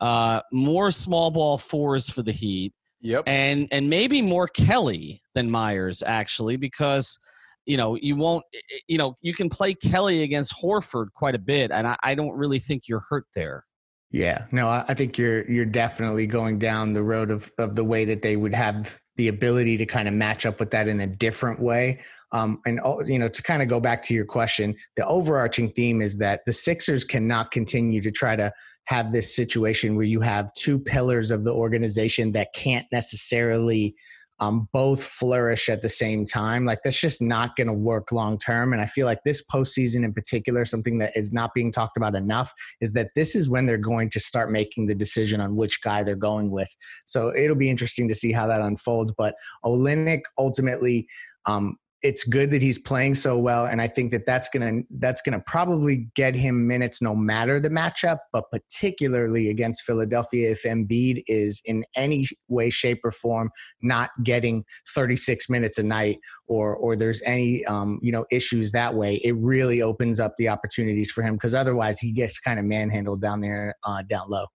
uh, 0.00 0.42
more 0.52 0.90
small 0.90 1.30
ball 1.30 1.56
fours 1.56 2.10
for 2.10 2.22
the 2.22 2.32
Heat, 2.32 2.74
yep, 3.00 3.24
and 3.26 3.68
and 3.72 3.88
maybe 3.88 4.20
more 4.20 4.48
Kelly 4.48 5.22
than 5.34 5.50
Meyers 5.50 6.02
actually 6.02 6.56
because 6.56 7.18
you 7.64 7.78
know 7.78 7.96
you 7.96 8.16
won't 8.16 8.44
you 8.86 8.98
know 8.98 9.14
you 9.22 9.32
can 9.32 9.48
play 9.48 9.72
Kelly 9.72 10.22
against 10.22 10.54
Horford 10.62 11.06
quite 11.14 11.34
a 11.34 11.38
bit, 11.38 11.70
and 11.70 11.86
I, 11.86 11.96
I 12.02 12.14
don't 12.14 12.36
really 12.36 12.58
think 12.58 12.86
you're 12.86 13.04
hurt 13.08 13.24
there. 13.34 13.64
Yeah, 14.10 14.44
no, 14.52 14.68
I 14.68 14.94
think 14.94 15.18
you're 15.18 15.50
you're 15.50 15.64
definitely 15.64 16.26
going 16.26 16.58
down 16.58 16.92
the 16.92 17.02
road 17.02 17.30
of 17.30 17.50
of 17.58 17.74
the 17.74 17.84
way 17.84 18.04
that 18.04 18.20
they 18.20 18.36
would 18.36 18.54
have 18.54 19.00
the 19.16 19.28
ability 19.28 19.76
to 19.78 19.86
kind 19.86 20.06
of 20.08 20.14
match 20.14 20.46
up 20.46 20.60
with 20.60 20.70
that 20.70 20.88
in 20.88 21.00
a 21.00 21.06
different 21.06 21.60
way. 21.60 21.98
Um, 22.36 22.60
and 22.66 22.80
oh, 22.84 23.02
you 23.02 23.18
know, 23.18 23.28
to 23.28 23.42
kind 23.42 23.62
of 23.62 23.68
go 23.68 23.80
back 23.80 24.02
to 24.02 24.14
your 24.14 24.26
question, 24.26 24.76
the 24.96 25.06
overarching 25.06 25.70
theme 25.70 26.02
is 26.02 26.18
that 26.18 26.42
the 26.44 26.52
Sixers 26.52 27.02
cannot 27.02 27.50
continue 27.50 28.02
to 28.02 28.10
try 28.10 28.36
to 28.36 28.52
have 28.84 29.10
this 29.10 29.34
situation 29.34 29.96
where 29.96 30.04
you 30.04 30.20
have 30.20 30.52
two 30.52 30.78
pillars 30.78 31.30
of 31.30 31.44
the 31.44 31.52
organization 31.52 32.32
that 32.32 32.48
can't 32.54 32.84
necessarily 32.92 33.94
um, 34.38 34.68
both 34.70 35.02
flourish 35.02 35.70
at 35.70 35.80
the 35.80 35.88
same 35.88 36.26
time. 36.26 36.66
Like 36.66 36.80
that's 36.84 37.00
just 37.00 37.22
not 37.22 37.56
going 37.56 37.68
to 37.68 37.72
work 37.72 38.12
long 38.12 38.36
term. 38.36 38.74
And 38.74 38.82
I 38.82 38.86
feel 38.86 39.06
like 39.06 39.20
this 39.24 39.42
postseason 39.50 40.04
in 40.04 40.12
particular, 40.12 40.66
something 40.66 40.98
that 40.98 41.16
is 41.16 41.32
not 41.32 41.54
being 41.54 41.72
talked 41.72 41.96
about 41.96 42.14
enough, 42.14 42.52
is 42.82 42.92
that 42.92 43.12
this 43.16 43.34
is 43.34 43.48
when 43.48 43.64
they're 43.64 43.78
going 43.78 44.10
to 44.10 44.20
start 44.20 44.50
making 44.50 44.88
the 44.88 44.94
decision 44.94 45.40
on 45.40 45.56
which 45.56 45.80
guy 45.82 46.02
they're 46.02 46.16
going 46.16 46.50
with. 46.50 46.68
So 47.06 47.34
it'll 47.34 47.56
be 47.56 47.70
interesting 47.70 48.08
to 48.08 48.14
see 48.14 48.30
how 48.30 48.46
that 48.46 48.60
unfolds. 48.60 49.12
But 49.16 49.34
Olynyk 49.64 50.20
ultimately 50.36 51.08
um, 51.46 51.78
it's 52.06 52.22
good 52.22 52.52
that 52.52 52.62
he's 52.62 52.78
playing 52.78 53.14
so 53.14 53.36
well 53.36 53.66
and 53.66 53.82
i 53.82 53.86
think 53.88 54.12
that 54.12 54.24
that's 54.24 54.48
going 54.48 54.62
to 54.80 54.86
that's 54.98 55.20
going 55.22 55.32
to 55.32 55.42
probably 55.46 56.08
get 56.14 56.34
him 56.36 56.66
minutes 56.66 57.02
no 57.02 57.14
matter 57.14 57.58
the 57.58 57.68
matchup 57.68 58.18
but 58.32 58.44
particularly 58.52 59.50
against 59.50 59.82
philadelphia 59.82 60.52
if 60.52 60.62
Embiid 60.62 61.22
is 61.26 61.60
in 61.64 61.84
any 61.96 62.24
way 62.48 62.70
shape 62.70 63.00
or 63.02 63.10
form 63.10 63.50
not 63.82 64.10
getting 64.22 64.64
36 64.94 65.50
minutes 65.50 65.78
a 65.78 65.82
night 65.82 66.18
or 66.46 66.76
or 66.76 66.94
there's 66.94 67.22
any 67.26 67.64
um, 67.66 67.98
you 68.02 68.12
know 68.12 68.24
issues 68.30 68.70
that 68.70 68.94
way 68.94 69.20
it 69.24 69.34
really 69.38 69.82
opens 69.82 70.20
up 70.20 70.32
the 70.38 70.48
opportunities 70.48 71.10
for 71.10 71.22
him 71.22 71.34
because 71.34 71.54
otherwise 71.54 71.98
he 71.98 72.12
gets 72.12 72.38
kind 72.38 72.60
of 72.60 72.64
manhandled 72.64 73.20
down 73.20 73.40
there 73.40 73.74
uh, 73.84 74.02
down 74.08 74.26
low 74.28 74.46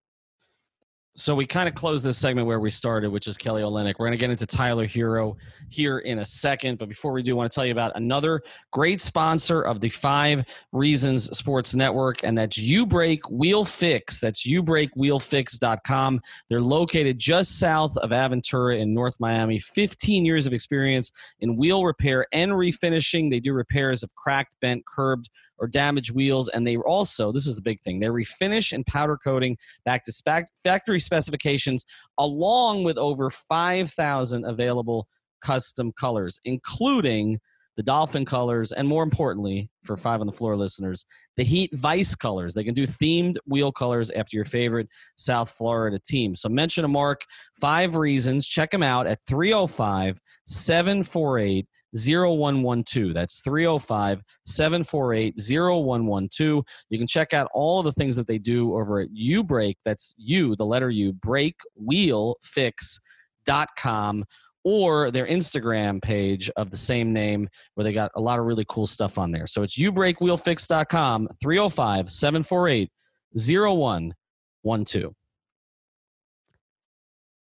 so 1.15 1.35
we 1.35 1.45
kind 1.45 1.67
of 1.67 1.75
close 1.75 2.01
this 2.01 2.17
segment 2.17 2.47
where 2.47 2.59
we 2.59 2.69
started, 2.69 3.09
which 3.09 3.27
is 3.27 3.37
Kelly 3.37 3.61
Olynyk. 3.61 3.95
We're 3.99 4.07
going 4.07 4.17
to 4.17 4.17
get 4.17 4.29
into 4.29 4.45
Tyler 4.45 4.87
Herro 4.87 5.35
here 5.69 5.99
in 5.99 6.19
a 6.19 6.25
second, 6.25 6.79
but 6.79 6.87
before 6.87 7.11
we 7.11 7.21
do, 7.21 7.33
I 7.33 7.37
want 7.37 7.51
to 7.51 7.55
tell 7.55 7.65
you 7.65 7.73
about 7.73 7.91
another 7.95 8.41
great 8.71 9.01
sponsor 9.01 9.61
of 9.61 9.81
the 9.81 9.89
Five 9.89 10.45
Reasons 10.71 11.25
Sports 11.37 11.75
Network, 11.75 12.23
and 12.23 12.37
that's 12.37 12.57
UBreak 12.57 13.29
Wheel 13.29 13.65
Fix. 13.65 14.21
That's 14.21 14.47
ubreakwheelfix.com. 14.47 16.21
They're 16.49 16.61
located 16.61 17.19
just 17.19 17.59
south 17.59 17.97
of 17.97 18.11
Aventura 18.11 18.79
in 18.79 18.93
North 18.93 19.17
Miami. 19.19 19.59
15 19.59 20.23
years 20.23 20.47
of 20.47 20.53
experience 20.53 21.11
in 21.41 21.57
wheel 21.57 21.83
repair 21.83 22.25
and 22.31 22.51
refinishing. 22.51 23.29
They 23.29 23.41
do 23.41 23.53
repairs 23.53 24.01
of 24.01 24.15
cracked, 24.15 24.55
bent, 24.61 24.85
curbed 24.85 25.29
or 25.61 25.67
damaged 25.67 26.13
wheels. 26.13 26.49
And 26.49 26.67
they 26.67 26.75
also, 26.75 27.31
this 27.31 27.47
is 27.47 27.55
the 27.55 27.61
big 27.61 27.79
thing, 27.81 27.99
they 27.99 28.07
refinish 28.07 28.73
and 28.73 28.85
powder 28.85 29.17
coating 29.23 29.57
back 29.85 30.03
to 30.05 30.11
spec- 30.11 30.49
factory 30.63 30.99
specifications, 30.99 31.85
along 32.17 32.83
with 32.83 32.97
over 32.97 33.29
5,000 33.29 34.43
available 34.43 35.07
custom 35.41 35.93
colors, 35.97 36.39
including 36.43 37.39
the 37.77 37.83
dolphin 37.83 38.25
colors, 38.25 38.73
and 38.73 38.87
more 38.87 39.01
importantly, 39.01 39.69
for 39.83 39.95
five 39.95 40.19
on 40.19 40.27
the 40.27 40.33
floor 40.33 40.57
listeners, 40.57 41.05
the 41.37 41.43
Heat 41.43 41.71
Vice 41.73 42.15
colors. 42.15 42.53
They 42.53 42.65
can 42.65 42.73
do 42.73 42.85
themed 42.85 43.37
wheel 43.47 43.71
colors 43.71 44.11
after 44.11 44.35
your 44.35 44.45
favorite 44.45 44.89
South 45.15 45.49
Florida 45.49 45.97
team. 45.97 46.35
So 46.35 46.49
mention 46.49 46.83
a 46.83 46.89
mark, 46.89 47.21
five 47.59 47.95
reasons. 47.95 48.45
Check 48.45 48.71
them 48.71 48.83
out 48.83 49.07
at 49.07 49.19
305 49.27 50.19
748 50.45 51.65
0112. 51.95 53.13
That's 53.13 53.39
305 53.41 54.21
748 54.45 55.35
0112. 55.37 56.63
You 56.89 56.97
can 56.97 57.07
check 57.07 57.33
out 57.33 57.49
all 57.53 57.83
the 57.83 57.91
things 57.91 58.15
that 58.15 58.27
they 58.27 58.37
do 58.37 58.75
over 58.75 58.99
at 58.99 59.09
U 59.11 59.43
Break. 59.43 59.77
That's 59.83 60.15
you, 60.17 60.55
the 60.55 60.65
letter 60.65 60.89
U, 60.89 61.13
Break 61.13 61.55
Wheel 61.75 62.11
breakwheelfix.com 62.51 64.25
or 64.63 65.09
their 65.09 65.25
Instagram 65.25 65.99
page 66.01 66.51
of 66.55 66.69
the 66.69 66.77
same 66.77 67.11
name 67.11 67.49
where 67.73 67.83
they 67.83 67.93
got 67.93 68.11
a 68.15 68.21
lot 68.21 68.37
of 68.39 68.45
really 68.45 68.65
cool 68.69 68.85
stuff 68.85 69.17
on 69.17 69.31
there. 69.31 69.47
So 69.47 69.63
it's 69.63 69.77
ubreakwheelfix.com 69.77 71.29
305 71.41 72.11
748 72.11 72.91
0112. 73.35 75.13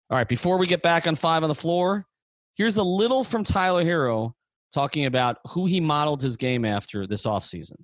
All 0.09 0.17
right, 0.17 0.27
before 0.27 0.57
we 0.57 0.65
get 0.65 0.81
back 0.81 1.07
on 1.07 1.15
five 1.15 1.43
on 1.43 1.49
the 1.49 1.55
floor, 1.55 2.05
here's 2.55 2.77
a 2.77 2.83
little 2.83 3.23
from 3.23 3.43
Tyler 3.43 3.83
Herro 3.85 4.33
talking 4.71 5.05
about 5.05 5.37
who 5.49 5.65
he 5.65 5.79
modeled 5.79 6.21
his 6.21 6.37
game 6.37 6.65
after 6.65 7.05
this 7.05 7.25
offseason. 7.25 7.77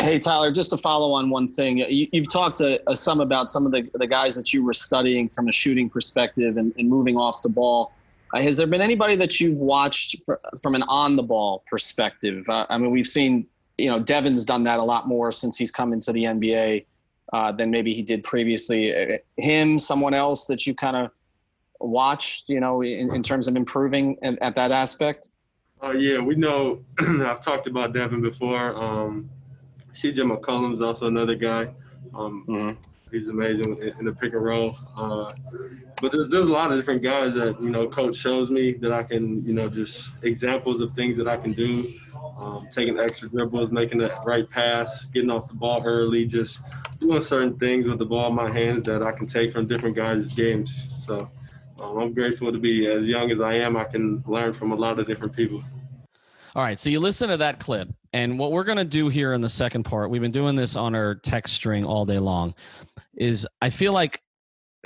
Hey, 0.00 0.18
Tyler, 0.18 0.50
just 0.50 0.70
to 0.70 0.78
follow 0.78 1.12
on 1.12 1.28
one 1.28 1.46
thing, 1.46 1.78
you, 1.78 2.08
have 2.14 2.28
talked 2.28 2.56
to, 2.56 2.80
uh, 2.88 2.94
some 2.94 3.20
about 3.20 3.50
some 3.50 3.66
of 3.66 3.72
the, 3.72 3.90
the 3.94 4.06
guys 4.06 4.34
that 4.34 4.50
you 4.50 4.64
were 4.64 4.72
studying 4.72 5.28
from 5.28 5.48
a 5.48 5.52
shooting 5.52 5.90
perspective 5.90 6.56
and, 6.56 6.72
and 6.78 6.88
moving 6.88 7.16
off 7.16 7.42
the 7.42 7.50
ball. 7.50 7.92
Uh, 8.32 8.40
has 8.40 8.56
there 8.56 8.66
been 8.66 8.80
anybody 8.80 9.14
that 9.16 9.40
you've 9.40 9.60
watched 9.60 10.22
for, 10.24 10.40
from 10.62 10.74
an 10.74 10.82
on 10.84 11.16
the 11.16 11.22
ball 11.22 11.62
perspective? 11.66 12.48
Uh, 12.48 12.64
I 12.70 12.78
mean, 12.78 12.90
we've 12.90 13.06
seen, 13.06 13.46
you 13.76 13.90
know, 13.90 13.98
Devin's 13.98 14.46
done 14.46 14.64
that 14.64 14.78
a 14.78 14.82
lot 14.82 15.06
more 15.06 15.32
since 15.32 15.58
he's 15.58 15.70
come 15.70 15.92
into 15.92 16.12
the 16.12 16.24
NBA 16.24 16.86
uh, 17.34 17.52
than 17.52 17.70
maybe 17.70 17.92
he 17.92 18.02
did 18.02 18.24
previously. 18.24 18.94
Uh, 18.94 19.18
him, 19.36 19.78
someone 19.78 20.14
else 20.14 20.46
that 20.46 20.66
you 20.66 20.74
kind 20.74 20.96
of 20.96 21.10
watched, 21.78 22.48
you 22.48 22.60
know, 22.60 22.82
in, 22.82 23.14
in 23.14 23.22
terms 23.22 23.48
of 23.48 23.56
improving 23.56 24.16
at, 24.22 24.38
at 24.40 24.56
that 24.56 24.70
aspect? 24.70 25.28
Uh, 25.82 25.92
yeah, 25.92 26.20
we 26.20 26.34
know. 26.34 26.84
I've 26.98 27.40
talked 27.40 27.66
about 27.66 27.94
Devin 27.94 28.20
before. 28.20 28.74
Um, 28.76 29.30
CJ 29.92 30.36
McCollum 30.36 30.74
is 30.74 30.82
also 30.82 31.06
another 31.06 31.34
guy. 31.34 31.70
Um, 32.14 32.44
mm-hmm. 32.48 32.72
He's 33.10 33.28
amazing 33.28 33.76
in 33.98 34.04
the 34.04 34.12
pick 34.12 34.34
and 34.34 34.44
roll. 34.44 34.78
Uh, 34.96 35.28
but 36.00 36.12
there's, 36.12 36.30
there's, 36.30 36.46
a 36.46 36.52
lot 36.52 36.70
of 36.70 36.78
different 36.78 37.02
guys 37.02 37.34
that 37.34 37.60
you 37.60 37.70
know 37.70 37.88
coach 37.88 38.14
shows 38.14 38.50
me 38.50 38.72
that 38.74 38.92
I 38.92 39.02
can 39.02 39.44
you 39.44 39.52
know 39.52 39.68
just 39.68 40.10
examples 40.22 40.80
of 40.80 40.94
things 40.94 41.16
that 41.16 41.26
I 41.26 41.36
can 41.36 41.52
do. 41.52 41.92
Um, 42.38 42.68
taking 42.70 42.98
extra 42.98 43.28
dribbles, 43.28 43.70
making 43.70 43.98
the 43.98 44.14
right 44.26 44.48
pass, 44.48 45.06
getting 45.06 45.30
off 45.30 45.48
the 45.48 45.54
ball 45.54 45.82
early, 45.84 46.24
just 46.24 46.60
doing 46.98 47.20
certain 47.20 47.58
things 47.58 47.88
with 47.88 47.98
the 47.98 48.04
ball 48.04 48.28
in 48.28 48.34
my 48.34 48.50
hands 48.50 48.82
that 48.84 49.02
I 49.02 49.12
can 49.12 49.26
take 49.26 49.52
from 49.52 49.66
different 49.66 49.96
guys' 49.96 50.32
games. 50.32 50.90
So 51.06 51.28
um, 51.82 51.98
I'm 51.98 52.12
grateful 52.14 52.52
to 52.52 52.58
be 52.58 52.86
as 52.86 53.08
young 53.08 53.30
as 53.30 53.40
I 53.40 53.54
am. 53.54 53.76
I 53.76 53.84
can 53.84 54.22
learn 54.26 54.52
from 54.52 54.72
a 54.72 54.74
lot 54.74 54.98
of 54.98 55.06
different 55.06 55.34
people. 55.34 55.62
All 56.54 56.64
right, 56.64 56.78
so 56.78 56.90
you 56.90 56.98
listen 56.98 57.28
to 57.28 57.36
that 57.36 57.60
clip, 57.60 57.88
and 58.12 58.38
what 58.38 58.50
we're 58.50 58.64
going 58.64 58.78
to 58.78 58.84
do 58.84 59.08
here 59.08 59.34
in 59.34 59.40
the 59.40 59.48
second 59.48 59.84
part, 59.84 60.10
we've 60.10 60.20
been 60.20 60.32
doing 60.32 60.56
this 60.56 60.74
on 60.74 60.96
our 60.96 61.14
text 61.14 61.54
string 61.54 61.84
all 61.84 62.04
day 62.04 62.18
long, 62.18 62.54
is 63.16 63.46
I 63.62 63.70
feel 63.70 63.92
like 63.92 64.20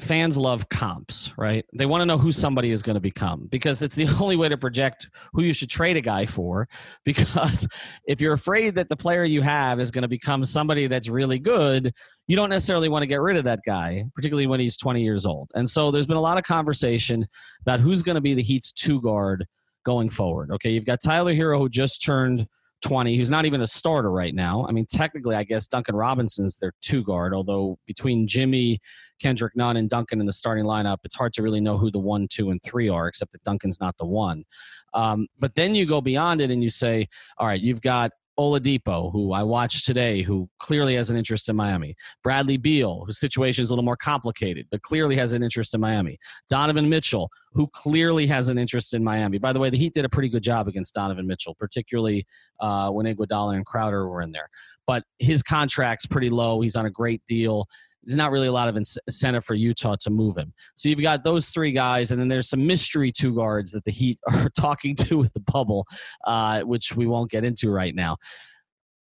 fans 0.00 0.37
love 0.37 0.68
comps, 0.68 1.33
right? 1.38 1.64
They 1.72 1.87
want 1.87 2.00
to 2.00 2.07
know 2.07 2.18
who 2.18 2.33
somebody 2.33 2.70
is 2.70 2.83
going 2.83 2.94
to 2.94 3.00
become 3.00 3.46
because 3.50 3.80
it's 3.80 3.94
the 3.94 4.09
only 4.20 4.37
way 4.37 4.48
to 4.48 4.57
project 4.57 5.09
who 5.33 5.42
you 5.42 5.52
should 5.52 5.70
trade 5.70 5.96
a 5.96 6.00
guy 6.00 6.26
for. 6.26 6.68
Because 7.04 7.68
if 8.07 8.20
you're 8.20 8.33
afraid 8.33 8.74
that 8.74 8.88
the 8.88 8.96
player 8.96 9.24
you 9.24 9.42
have 9.42 9.78
is 9.78 9.90
going 9.90 10.02
to 10.02 10.09
become 10.09 10.44
somebody 10.44 10.87
that's 10.87 11.09
really 11.09 11.38
good, 11.38 11.92
you 12.26 12.35
don't 12.35 12.48
necessarily 12.48 12.88
want 12.88 13.02
to 13.02 13.07
get 13.07 13.20
rid 13.20 13.37
of 13.37 13.44
that 13.44 13.61
guy, 13.64 14.04
particularly 14.14 14.46
when 14.46 14.59
he's 14.59 14.76
20 14.76 15.02
years 15.02 15.26
old. 15.26 15.50
And 15.54 15.68
so 15.68 15.90
there's 15.90 16.07
been 16.07 16.16
a 16.16 16.22
lot 16.22 16.38
of 16.38 16.44
conversation 16.44 17.26
about 17.61 17.80
who's 17.80 18.02
going 18.02 18.14
to 18.14 18.20
be 18.20 18.35
the 18.35 18.42
Heat's 18.42 18.72
two 18.72 19.00
guard 19.02 19.46
going 19.85 20.09
forward. 20.09 20.50
Okay, 20.52 20.70
you've 20.70 20.87
got 20.87 21.00
Tyler 21.04 21.35
Herro 21.35 21.59
who 21.59 21.68
just 21.68 22.04
turned 22.04 22.46
20, 22.85 23.16
who's 23.16 23.30
not 23.30 23.46
even 23.46 23.62
a 23.62 23.66
starter 23.66 24.11
right 24.11 24.35
now. 24.35 24.66
I 24.68 24.72
mean, 24.72 24.87
technically, 24.87 25.35
I 25.35 25.44
guess 25.44 25.66
Duncan 25.66 25.96
Robinson's 25.96 26.59
their 26.59 26.72
two 26.83 27.02
guard, 27.02 27.35
although 27.35 27.78
between 27.87 28.28
Jimmy, 28.28 28.78
Kendrick 29.20 29.55
Nunn, 29.57 29.77
and 29.77 29.88
Duncan 29.88 30.20
in 30.20 30.27
the 30.27 30.33
starting 30.33 30.64
lineup, 30.64 30.98
it's 31.05 31.16
hard 31.16 31.33
to 31.35 31.42
really 31.42 31.61
know 31.61 31.79
who 31.79 31.90
the 31.90 31.98
one, 31.98 32.29
two, 32.29 32.50
and 32.50 32.62
three 32.62 32.88
are, 32.88 33.09
except 33.09 33.33
that 33.33 33.42
Duncan's 33.42 33.81
not 33.81 33.96
the 33.98 34.07
one. 34.07 34.44
Um, 34.92 35.27
but 35.38 35.55
then 35.55 35.74
you 35.74 35.87
go 35.87 36.00
beyond 36.00 36.40
it 36.40 36.50
and 36.50 36.62
you 36.62 36.70
say, 36.70 37.09
all 37.38 37.46
right, 37.46 37.61
you've 37.61 37.81
got 37.81 38.12
Oladipo, 38.38 39.12
who 39.12 39.33
I 39.33 39.42
watched 39.42 39.87
today, 39.87 40.22
who 40.22 40.48
clearly 40.59 40.94
has 40.96 41.11
an 41.11 41.16
interest 41.16 41.48
in 41.48 41.57
Miami. 41.57 41.94
Bradley 42.22 42.57
Beal, 42.57 43.05
whose 43.07 43.18
situation 43.18 43.62
is 43.62 43.70
a 43.70 43.72
little 43.72 43.85
more 43.85 43.96
complicated, 43.96 44.66
but 44.70 44.83
clearly 44.83 45.16
has 45.16 45.33
an 45.33 45.42
interest 45.42 45.74
in 45.74 45.81
Miami. 45.81 46.18
Donovan 46.48 46.88
Mitchell, 46.88 47.31
who 47.53 47.68
clearly 47.68 48.27
has 48.27 48.48
an 48.48 48.59
interest 48.59 48.94
in 48.94 49.05
Miami. 49.05 49.38
By 49.38 49.53
the 49.53 49.61
way, 49.61 49.70
the 49.70 49.79
Heat 49.79 49.94
did 49.94 50.05
a 50.05 50.09
pretty 50.09 50.29
good 50.29 50.42
job 50.42 50.66
against 50.66 50.94
Donovan 50.94 51.27
Mitchell, 51.27 51.55
particularly 51.55 52.27
uh, 52.61 52.90
when 52.90 53.07
Iguodala 53.07 53.55
and 53.55 53.64
Crowder 53.64 54.09
were 54.09 54.22
in 54.22 54.33
there. 54.33 54.48
But 54.87 55.05
his 55.18 55.42
contract's 55.42 56.07
pretty 56.07 56.31
low. 56.31 56.61
He's 56.61 56.77
on 56.77 56.87
a 56.87 56.90
great 56.90 57.22
deal 57.27 57.68
there's 58.07 58.17
not 58.17 58.31
really 58.31 58.47
a 58.47 58.53
lot 58.53 58.69
of 58.69 58.77
incentive 58.77 59.45
for 59.45 59.55
Utah 59.55 59.97
to 60.01 60.11
move 60.11 60.37
him. 60.37 60.53
So 60.75 60.88
you've 60.88 61.01
got 61.01 61.25
those 61.25 61.51
three 61.51 61.73
guys, 61.73 62.11
and 62.11 62.21
then 62.21 62.29
there's 62.29 62.49
some 62.49 62.67
mystery 62.67 63.11
two 63.11 63.35
guards 63.35 63.71
that 63.73 63.85
the 63.85 63.90
Heat 63.90 64.19
are 64.33 64.51
talking 64.51 64.95
to 64.97 65.19
with 65.19 65.33
the 65.33 65.40
bubble, 65.40 65.87
uh, 66.27 66.62
which 66.62 66.95
we 66.95 67.07
won't 67.07 67.31
get 67.31 67.45
into 67.45 67.71
right 67.71 67.95
now. 67.95 68.17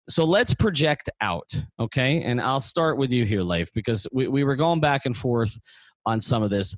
So 0.08 0.24
let's 0.24 0.54
project 0.54 1.08
out, 1.20 1.50
okay? 1.78 2.22
And 2.22 2.40
I'll 2.40 2.60
start 2.60 2.98
with 2.98 3.12
you 3.12 3.24
here, 3.24 3.42
Leif, 3.42 3.72
because 3.72 4.08
we, 4.12 4.26
we 4.26 4.44
were 4.44 4.56
going 4.56 4.80
back 4.80 5.06
and 5.06 5.16
forth 5.16 5.56
on 6.04 6.20
some 6.20 6.42
of 6.42 6.50
this. 6.50 6.76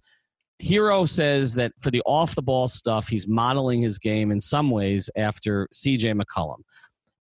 Herro 0.62 1.08
says 1.08 1.54
that 1.54 1.72
for 1.80 1.90
the 1.90 2.02
off 2.04 2.34
the 2.34 2.42
ball 2.42 2.68
stuff, 2.68 3.08
he's 3.08 3.26
modeling 3.26 3.82
his 3.82 3.98
game 3.98 4.30
in 4.30 4.40
some 4.40 4.70
ways 4.70 5.10
after 5.16 5.66
CJ 5.72 6.20
McCollum. 6.20 6.58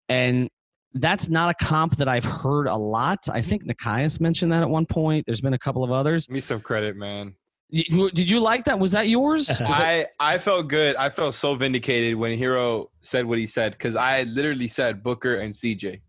And 0.10 0.50
that's 0.93 1.30
not 1.30 1.49
a 1.49 1.65
comp 1.65 1.97
that 1.97 2.08
I've 2.08 2.25
heard 2.25 2.67
a 2.67 2.75
lot. 2.75 3.28
I 3.32 3.41
think 3.41 3.65
Nekias 3.65 4.19
mentioned 4.19 4.52
that 4.54 4.63
at 4.63 4.69
one 4.69 4.86
point. 4.86 5.25
There's 5.25 5.41
been 5.41 5.54
a 5.54 5.60
couple 5.60 5.84
of 5.84 5.91
others. 5.91 6.25
Give 6.25 6.34
me 6.34 6.39
some 6.39 6.62
credit, 6.62 6.95
man. 6.95 7.36
did 7.71 8.30
you 8.30 8.39
like 8.39 8.65
that? 8.65 8.80
Was 8.80 8.91
that 8.93 9.08
yours? 9.08 9.49
I 9.60 10.08
I 10.19 10.38
felt 10.38 10.67
good. 10.67 10.95
I 10.95 11.10
felt 11.10 11.36
so 11.36 11.56
vindicated 11.56 12.15
when 12.15 12.38
Herro 12.38 12.88
said 13.02 13.25
what 13.25 13.38
he 13.38 13.45
said 13.45 13.73
because 13.73 13.95
I 13.95 14.23
literally 14.23 14.67
said 14.67 15.04
Booker 15.04 15.36
and 15.36 15.54
CJ. 15.54 16.02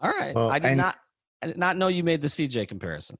All 0.00 0.10
right, 0.10 0.34
well, 0.34 0.50
I 0.50 0.58
did 0.58 0.76
not 0.76 0.96
I 1.42 1.48
did 1.48 1.58
not 1.58 1.76
know 1.76 1.88
you 1.88 2.04
made 2.04 2.22
the 2.22 2.28
CJ 2.28 2.68
comparison 2.68 3.16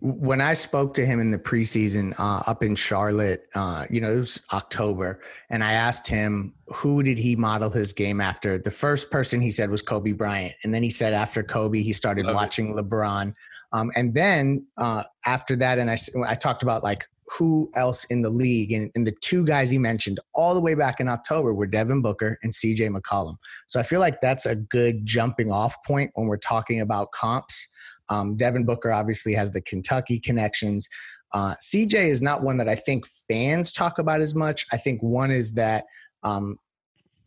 when 0.00 0.40
I 0.40 0.54
spoke 0.54 0.94
to 0.94 1.06
him 1.06 1.20
in 1.20 1.30
the 1.30 1.38
preseason 1.38 2.14
uh, 2.18 2.42
up 2.46 2.62
in 2.62 2.74
Charlotte, 2.74 3.48
uh, 3.54 3.86
you 3.88 4.00
know, 4.00 4.12
it 4.12 4.18
was 4.18 4.44
October, 4.52 5.20
and 5.50 5.64
I 5.64 5.72
asked 5.72 6.06
him 6.06 6.52
who 6.68 7.02
did 7.02 7.18
he 7.18 7.36
model 7.36 7.70
his 7.70 7.92
game 7.92 8.20
after. 8.20 8.58
The 8.58 8.70
first 8.70 9.10
person 9.10 9.40
he 9.40 9.50
said 9.50 9.70
was 9.70 9.82
Kobe 9.82 10.12
Bryant, 10.12 10.54
and 10.64 10.74
then 10.74 10.82
he 10.82 10.90
said 10.90 11.14
after 11.14 11.42
Kobe 11.42 11.80
he 11.80 11.92
started 11.92 12.26
Love 12.26 12.34
watching 12.34 12.70
it. 12.70 12.76
LeBron, 12.76 13.34
um, 13.72 13.90
and 13.96 14.12
then 14.12 14.66
uh, 14.76 15.02
after 15.26 15.56
that, 15.56 15.78
and 15.78 15.90
I 15.90 15.96
I 16.26 16.34
talked 16.34 16.62
about 16.62 16.82
like 16.82 17.06
who 17.28 17.70
else 17.74 18.04
in 18.04 18.22
the 18.22 18.30
league, 18.30 18.72
and, 18.72 18.90
and 18.94 19.06
the 19.06 19.14
two 19.20 19.44
guys 19.44 19.70
he 19.70 19.78
mentioned 19.78 20.20
all 20.34 20.54
the 20.54 20.60
way 20.60 20.74
back 20.74 21.00
in 21.00 21.08
October 21.08 21.52
were 21.54 21.66
Devin 21.66 22.00
Booker 22.00 22.38
and 22.42 22.52
C.J. 22.52 22.88
McCollum. 22.88 23.36
So 23.66 23.80
I 23.80 23.82
feel 23.82 24.00
like 24.00 24.20
that's 24.20 24.46
a 24.46 24.54
good 24.54 25.04
jumping 25.04 25.50
off 25.50 25.74
point 25.84 26.10
when 26.14 26.26
we're 26.28 26.36
talking 26.36 26.80
about 26.80 27.12
comps. 27.12 27.68
Um, 28.08 28.36
Devin 28.36 28.64
Booker 28.64 28.92
obviously 28.92 29.34
has 29.34 29.50
the 29.50 29.60
Kentucky 29.62 30.18
connections. 30.18 30.88
Uh, 31.32 31.54
CJ 31.62 32.08
is 32.08 32.22
not 32.22 32.42
one 32.42 32.56
that 32.58 32.68
I 32.68 32.74
think 32.74 33.04
fans 33.28 33.72
talk 33.72 33.98
about 33.98 34.20
as 34.20 34.34
much. 34.34 34.66
I 34.72 34.76
think 34.76 35.02
one 35.02 35.30
is 35.30 35.54
that 35.54 35.84
um, 36.22 36.58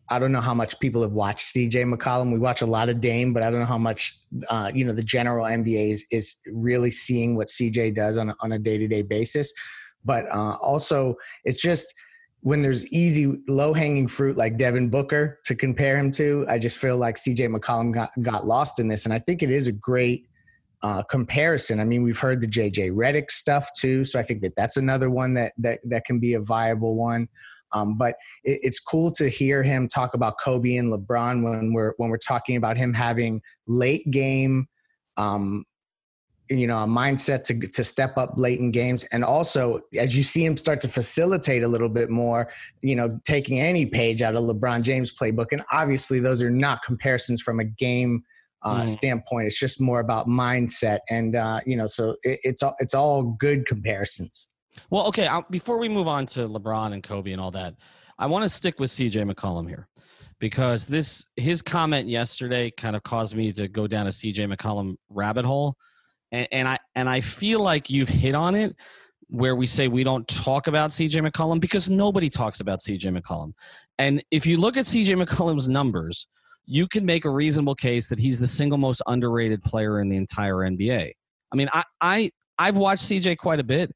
I 0.09 0.17
don't 0.17 0.31
know 0.31 0.41
how 0.41 0.53
much 0.53 0.79
people 0.79 1.01
have 1.01 1.11
watched 1.11 1.53
CJ 1.53 1.93
McCollum. 1.93 2.31
We 2.31 2.39
watch 2.39 2.61
a 2.61 2.65
lot 2.65 2.89
of 2.89 2.99
Dame, 2.99 3.33
but 3.33 3.43
I 3.43 3.51
don't 3.51 3.59
know 3.59 3.65
how 3.65 3.77
much 3.77 4.17
uh, 4.49 4.71
you 4.73 4.85
know 4.85 4.93
the 4.93 5.03
general 5.03 5.45
NBA 5.45 5.91
is, 5.91 6.05
is 6.11 6.35
really 6.47 6.91
seeing 6.91 7.35
what 7.35 7.47
CJ 7.47 7.95
does 7.95 8.17
on 8.17 8.29
a, 8.29 8.35
on 8.41 8.53
a 8.53 8.59
day 8.59 8.77
to 8.77 8.87
day 8.87 9.01
basis. 9.01 9.53
But 10.03 10.25
uh, 10.31 10.55
also, 10.61 11.15
it's 11.43 11.61
just 11.61 11.93
when 12.41 12.61
there's 12.61 12.87
easy 12.87 13.37
low 13.47 13.73
hanging 13.73 14.07
fruit 14.07 14.37
like 14.37 14.57
Devin 14.57 14.89
Booker 14.89 15.39
to 15.45 15.55
compare 15.55 15.97
him 15.97 16.09
to. 16.11 16.45
I 16.49 16.57
just 16.57 16.77
feel 16.77 16.97
like 16.97 17.15
CJ 17.15 17.53
McCollum 17.55 17.93
got 17.93 18.11
got 18.21 18.45
lost 18.45 18.79
in 18.79 18.87
this, 18.87 19.05
and 19.05 19.13
I 19.13 19.19
think 19.19 19.43
it 19.43 19.51
is 19.51 19.67
a 19.67 19.73
great 19.73 20.28
uh, 20.81 21.03
comparison. 21.03 21.79
I 21.79 21.83
mean, 21.83 22.03
we've 22.03 22.19
heard 22.19 22.41
the 22.41 22.47
JJ 22.47 22.93
Redick 22.93 23.31
stuff 23.31 23.69
too, 23.77 24.03
so 24.03 24.19
I 24.19 24.23
think 24.23 24.41
that 24.41 24.55
that's 24.55 24.77
another 24.77 25.09
one 25.09 25.33
that 25.33 25.53
that 25.57 25.79
that 25.85 26.05
can 26.05 26.19
be 26.19 26.33
a 26.33 26.39
viable 26.39 26.95
one. 26.95 27.27
Um, 27.71 27.97
but 27.97 28.15
it, 28.43 28.59
it's 28.63 28.79
cool 28.79 29.11
to 29.11 29.29
hear 29.29 29.61
him 29.61 29.87
talk 29.87 30.13
about 30.13 30.35
Kobe 30.43 30.75
and 30.75 30.91
LeBron 30.91 31.43
when 31.43 31.73
we're 31.73 31.93
when 31.97 32.09
we're 32.09 32.17
talking 32.17 32.55
about 32.55 32.77
him 32.77 32.93
having 32.93 33.41
late 33.67 34.09
game, 34.09 34.67
um, 35.17 35.65
you 36.49 36.65
know, 36.65 36.77
a 36.77 36.87
mindset 36.87 37.43
to 37.43 37.59
to 37.59 37.83
step 37.83 38.17
up 38.17 38.33
late 38.37 38.59
in 38.59 38.71
games, 38.71 39.03
and 39.11 39.25
also 39.25 39.81
as 39.99 40.15
you 40.15 40.23
see 40.23 40.45
him 40.45 40.55
start 40.55 40.79
to 40.81 40.87
facilitate 40.87 41.63
a 41.63 41.67
little 41.67 41.89
bit 41.89 42.09
more, 42.09 42.49
you 42.81 42.95
know, 42.95 43.19
taking 43.25 43.59
any 43.59 43.85
page 43.85 44.21
out 44.21 44.35
of 44.35 44.45
LeBron 44.45 44.81
James 44.81 45.13
playbook. 45.13 45.47
And 45.51 45.63
obviously, 45.71 46.21
those 46.21 46.41
are 46.41 46.49
not 46.49 46.83
comparisons 46.83 47.41
from 47.41 47.59
a 47.59 47.65
game 47.65 48.23
uh, 48.63 48.81
mm. 48.81 48.87
standpoint. 48.87 49.47
It's 49.47 49.59
just 49.59 49.79
more 49.81 49.99
about 49.99 50.27
mindset, 50.27 50.99
and 51.09 51.35
uh, 51.35 51.59
you 51.65 51.75
know, 51.75 51.87
so 51.87 52.15
it, 52.23 52.39
it's 52.43 52.63
all 52.63 52.75
it's 52.79 52.93
all 52.93 53.35
good 53.39 53.65
comparisons. 53.65 54.47
Well, 54.89 55.07
okay. 55.07 55.27
I'll, 55.27 55.45
before 55.49 55.77
we 55.77 55.89
move 55.89 56.07
on 56.07 56.25
to 56.27 56.47
LeBron 56.47 56.93
and 56.93 57.03
Kobe 57.03 57.31
and 57.31 57.41
all 57.41 57.51
that, 57.51 57.75
I 58.17 58.27
want 58.27 58.43
to 58.43 58.49
stick 58.49 58.79
with 58.79 58.89
C.J. 58.91 59.23
McCollum 59.23 59.67
here 59.67 59.87
because 60.39 60.87
this 60.87 61.25
his 61.35 61.61
comment 61.61 62.07
yesterday 62.07 62.71
kind 62.71 62.95
of 62.95 63.03
caused 63.03 63.35
me 63.35 63.51
to 63.53 63.67
go 63.67 63.87
down 63.87 64.07
a 64.07 64.11
C.J. 64.11 64.45
McCollum 64.45 64.95
rabbit 65.09 65.45
hole, 65.45 65.75
and, 66.31 66.47
and 66.51 66.67
I 66.67 66.77
and 66.95 67.09
I 67.09 67.21
feel 67.21 67.61
like 67.61 67.89
you've 67.89 68.09
hit 68.09 68.35
on 68.35 68.55
it 68.55 68.75
where 69.29 69.55
we 69.55 69.67
say 69.67 69.87
we 69.87 70.03
don't 70.03 70.27
talk 70.27 70.67
about 70.67 70.89
CJ 70.89 71.27
McCollum 71.27 71.59
because 71.59 71.87
nobody 71.87 72.29
talks 72.29 72.59
about 72.59 72.79
CJ 72.79 73.15
McCollum. 73.15 73.53
And 73.99 74.23
if 74.31 74.45
you 74.45 74.57
look 74.57 74.75
at 74.75 74.85
CJ 74.85 75.23
McCollum's 75.23 75.69
numbers, 75.69 76.27
you 76.71 76.87
can 76.87 77.03
make 77.03 77.25
a 77.25 77.29
reasonable 77.29 77.73
case 77.73 78.07
that 78.09 78.19
he's 78.19 78.39
the 78.39 78.45
single 78.45 78.77
most 78.77 79.01
underrated 79.07 79.63
player 79.63 79.99
in 79.99 80.07
the 80.07 80.15
entire 80.15 80.57
NBA. 80.57 81.11
I 81.51 81.55
mean, 81.55 81.67
I, 81.73 81.83
I 81.99 82.31
I've 82.59 82.77
watched 82.77 83.05
CJ 83.05 83.37
quite 83.37 83.59
a 83.59 83.63
bit, 83.63 83.91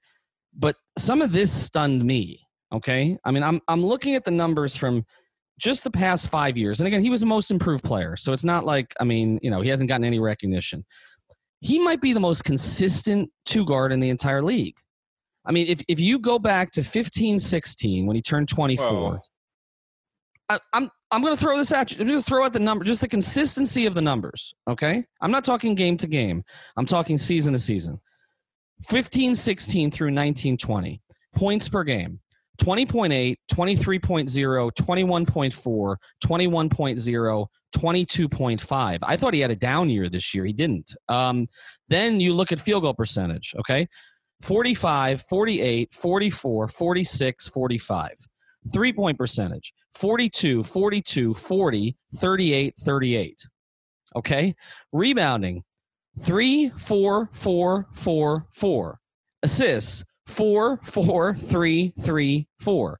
but 0.57 0.75
some 0.97 1.21
of 1.21 1.31
this 1.31 1.51
stunned 1.51 2.03
me. 2.03 2.39
Okay, 2.73 3.15
I 3.23 3.29
mean, 3.29 3.43
I'm 3.43 3.61
I'm 3.67 3.85
looking 3.85 4.15
at 4.15 4.23
the 4.23 4.31
numbers 4.31 4.75
from 4.75 5.05
just 5.59 5.83
the 5.83 5.91
past 5.91 6.31
five 6.31 6.57
years, 6.57 6.79
and 6.79 6.87
again, 6.87 7.01
he 7.01 7.11
was 7.11 7.19
the 7.19 7.27
most 7.27 7.51
improved 7.51 7.83
player. 7.83 8.15
So 8.15 8.33
it's 8.33 8.43
not 8.43 8.65
like, 8.65 8.91
I 8.99 9.03
mean, 9.03 9.39
you 9.43 9.51
know, 9.51 9.61
he 9.61 9.69
hasn't 9.69 9.87
gotten 9.87 10.03
any 10.03 10.19
recognition. 10.19 10.83
He 11.59 11.77
might 11.77 12.01
be 12.01 12.11
the 12.11 12.19
most 12.19 12.43
consistent 12.43 13.29
two 13.45 13.65
guard 13.65 13.93
in 13.93 13.99
the 13.99 14.09
entire 14.09 14.41
league. 14.41 14.75
I 15.45 15.51
mean, 15.51 15.67
if, 15.67 15.81
if 15.87 15.99
you 15.99 16.17
go 16.17 16.39
back 16.39 16.71
to 16.71 16.83
15 16.83 17.37
16 17.37 18.07
when 18.07 18.15
he 18.15 18.21
turned 18.23 18.49
24, 18.49 18.87
Whoa. 18.89 19.19
I, 20.49 20.59
I'm 20.73 20.89
I'm 21.13 21.21
going 21.21 21.35
to 21.35 21.39
throw 21.39 21.57
this 21.57 21.71
at 21.71 21.91
you. 21.91 22.01
I'm 22.01 22.07
just 22.07 22.27
throw 22.27 22.43
out 22.43 22.53
the 22.53 22.59
number, 22.59 22.83
just 22.83 23.01
the 23.01 23.07
consistency 23.07 23.85
of 23.85 23.93
the 23.93 24.01
numbers. 24.01 24.55
Okay, 24.67 25.05
I'm 25.21 25.29
not 25.29 25.43
talking 25.43 25.75
game 25.75 25.95
to 25.97 26.07
game. 26.07 26.43
I'm 26.75 26.87
talking 26.87 27.19
season 27.19 27.53
to 27.53 27.59
season. 27.59 28.01
15, 28.87 29.35
16 29.35 29.91
through 29.91 30.09
19, 30.09 30.57
20 30.57 31.01
points 31.35 31.69
per 31.69 31.83
game. 31.83 32.19
20.8, 32.59 33.35
23.0, 33.51 34.71
21.4, 34.71 35.95
21.0, 36.25 37.47
22.5. 37.75 38.99
I 39.03 39.17
thought 39.17 39.33
he 39.35 39.39
had 39.39 39.51
a 39.51 39.55
down 39.55 39.89
year 39.89 40.09
this 40.09 40.33
year. 40.33 40.45
He 40.45 40.53
didn't. 40.53 40.95
Um, 41.09 41.47
then 41.89 42.19
you 42.19 42.33
look 42.33 42.51
at 42.51 42.59
field 42.59 42.83
goal 42.83 42.95
percentage, 42.95 43.53
okay? 43.59 43.87
45, 44.41 45.21
48, 45.21 45.93
44, 45.93 46.67
46, 46.67 47.47
45. 47.49 48.11
Three 48.71 48.93
point 48.93 49.17
percentage 49.17 49.73
42, 49.93 50.63
42, 50.63 51.33
40, 51.33 51.97
38, 52.15 52.73
38. 52.79 53.47
Okay? 54.15 54.55
Rebounding 54.91 55.63
3, 56.21 56.69
4, 56.69 57.29
4, 57.31 57.87
4, 57.91 58.47
4. 58.51 58.99
Assists 59.41 60.03
4, 60.27 60.79
4, 60.83 61.35
3, 61.35 61.93
3, 62.01 62.47
4. 62.59 62.99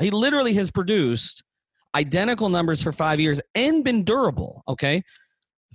He 0.00 0.10
literally 0.10 0.54
has 0.54 0.70
produced 0.70 1.42
identical 1.94 2.48
numbers 2.48 2.82
for 2.82 2.92
five 2.92 3.20
years 3.20 3.40
and 3.54 3.84
been 3.84 4.04
durable. 4.04 4.62
Okay? 4.68 5.02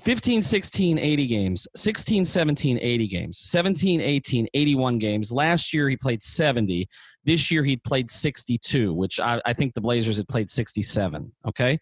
15, 0.01 0.41
16, 0.41 0.97
80 0.97 1.27
games. 1.27 1.67
16, 1.75 2.25
17, 2.25 2.79
80 2.81 3.07
games. 3.07 3.38
17, 3.39 4.01
18, 4.01 4.47
81 4.53 4.97
games. 4.97 5.31
Last 5.31 5.73
year 5.73 5.89
he 5.89 5.97
played 5.97 6.23
70. 6.23 6.88
This 7.25 7.51
year 7.51 7.63
he 7.63 7.77
played 7.77 8.09
62, 8.09 8.93
which 8.93 9.19
I, 9.19 9.41
I 9.45 9.53
think 9.53 9.73
the 9.73 9.81
Blazers 9.81 10.17
had 10.17 10.27
played 10.27 10.49
67. 10.49 11.31
Okay. 11.47 11.77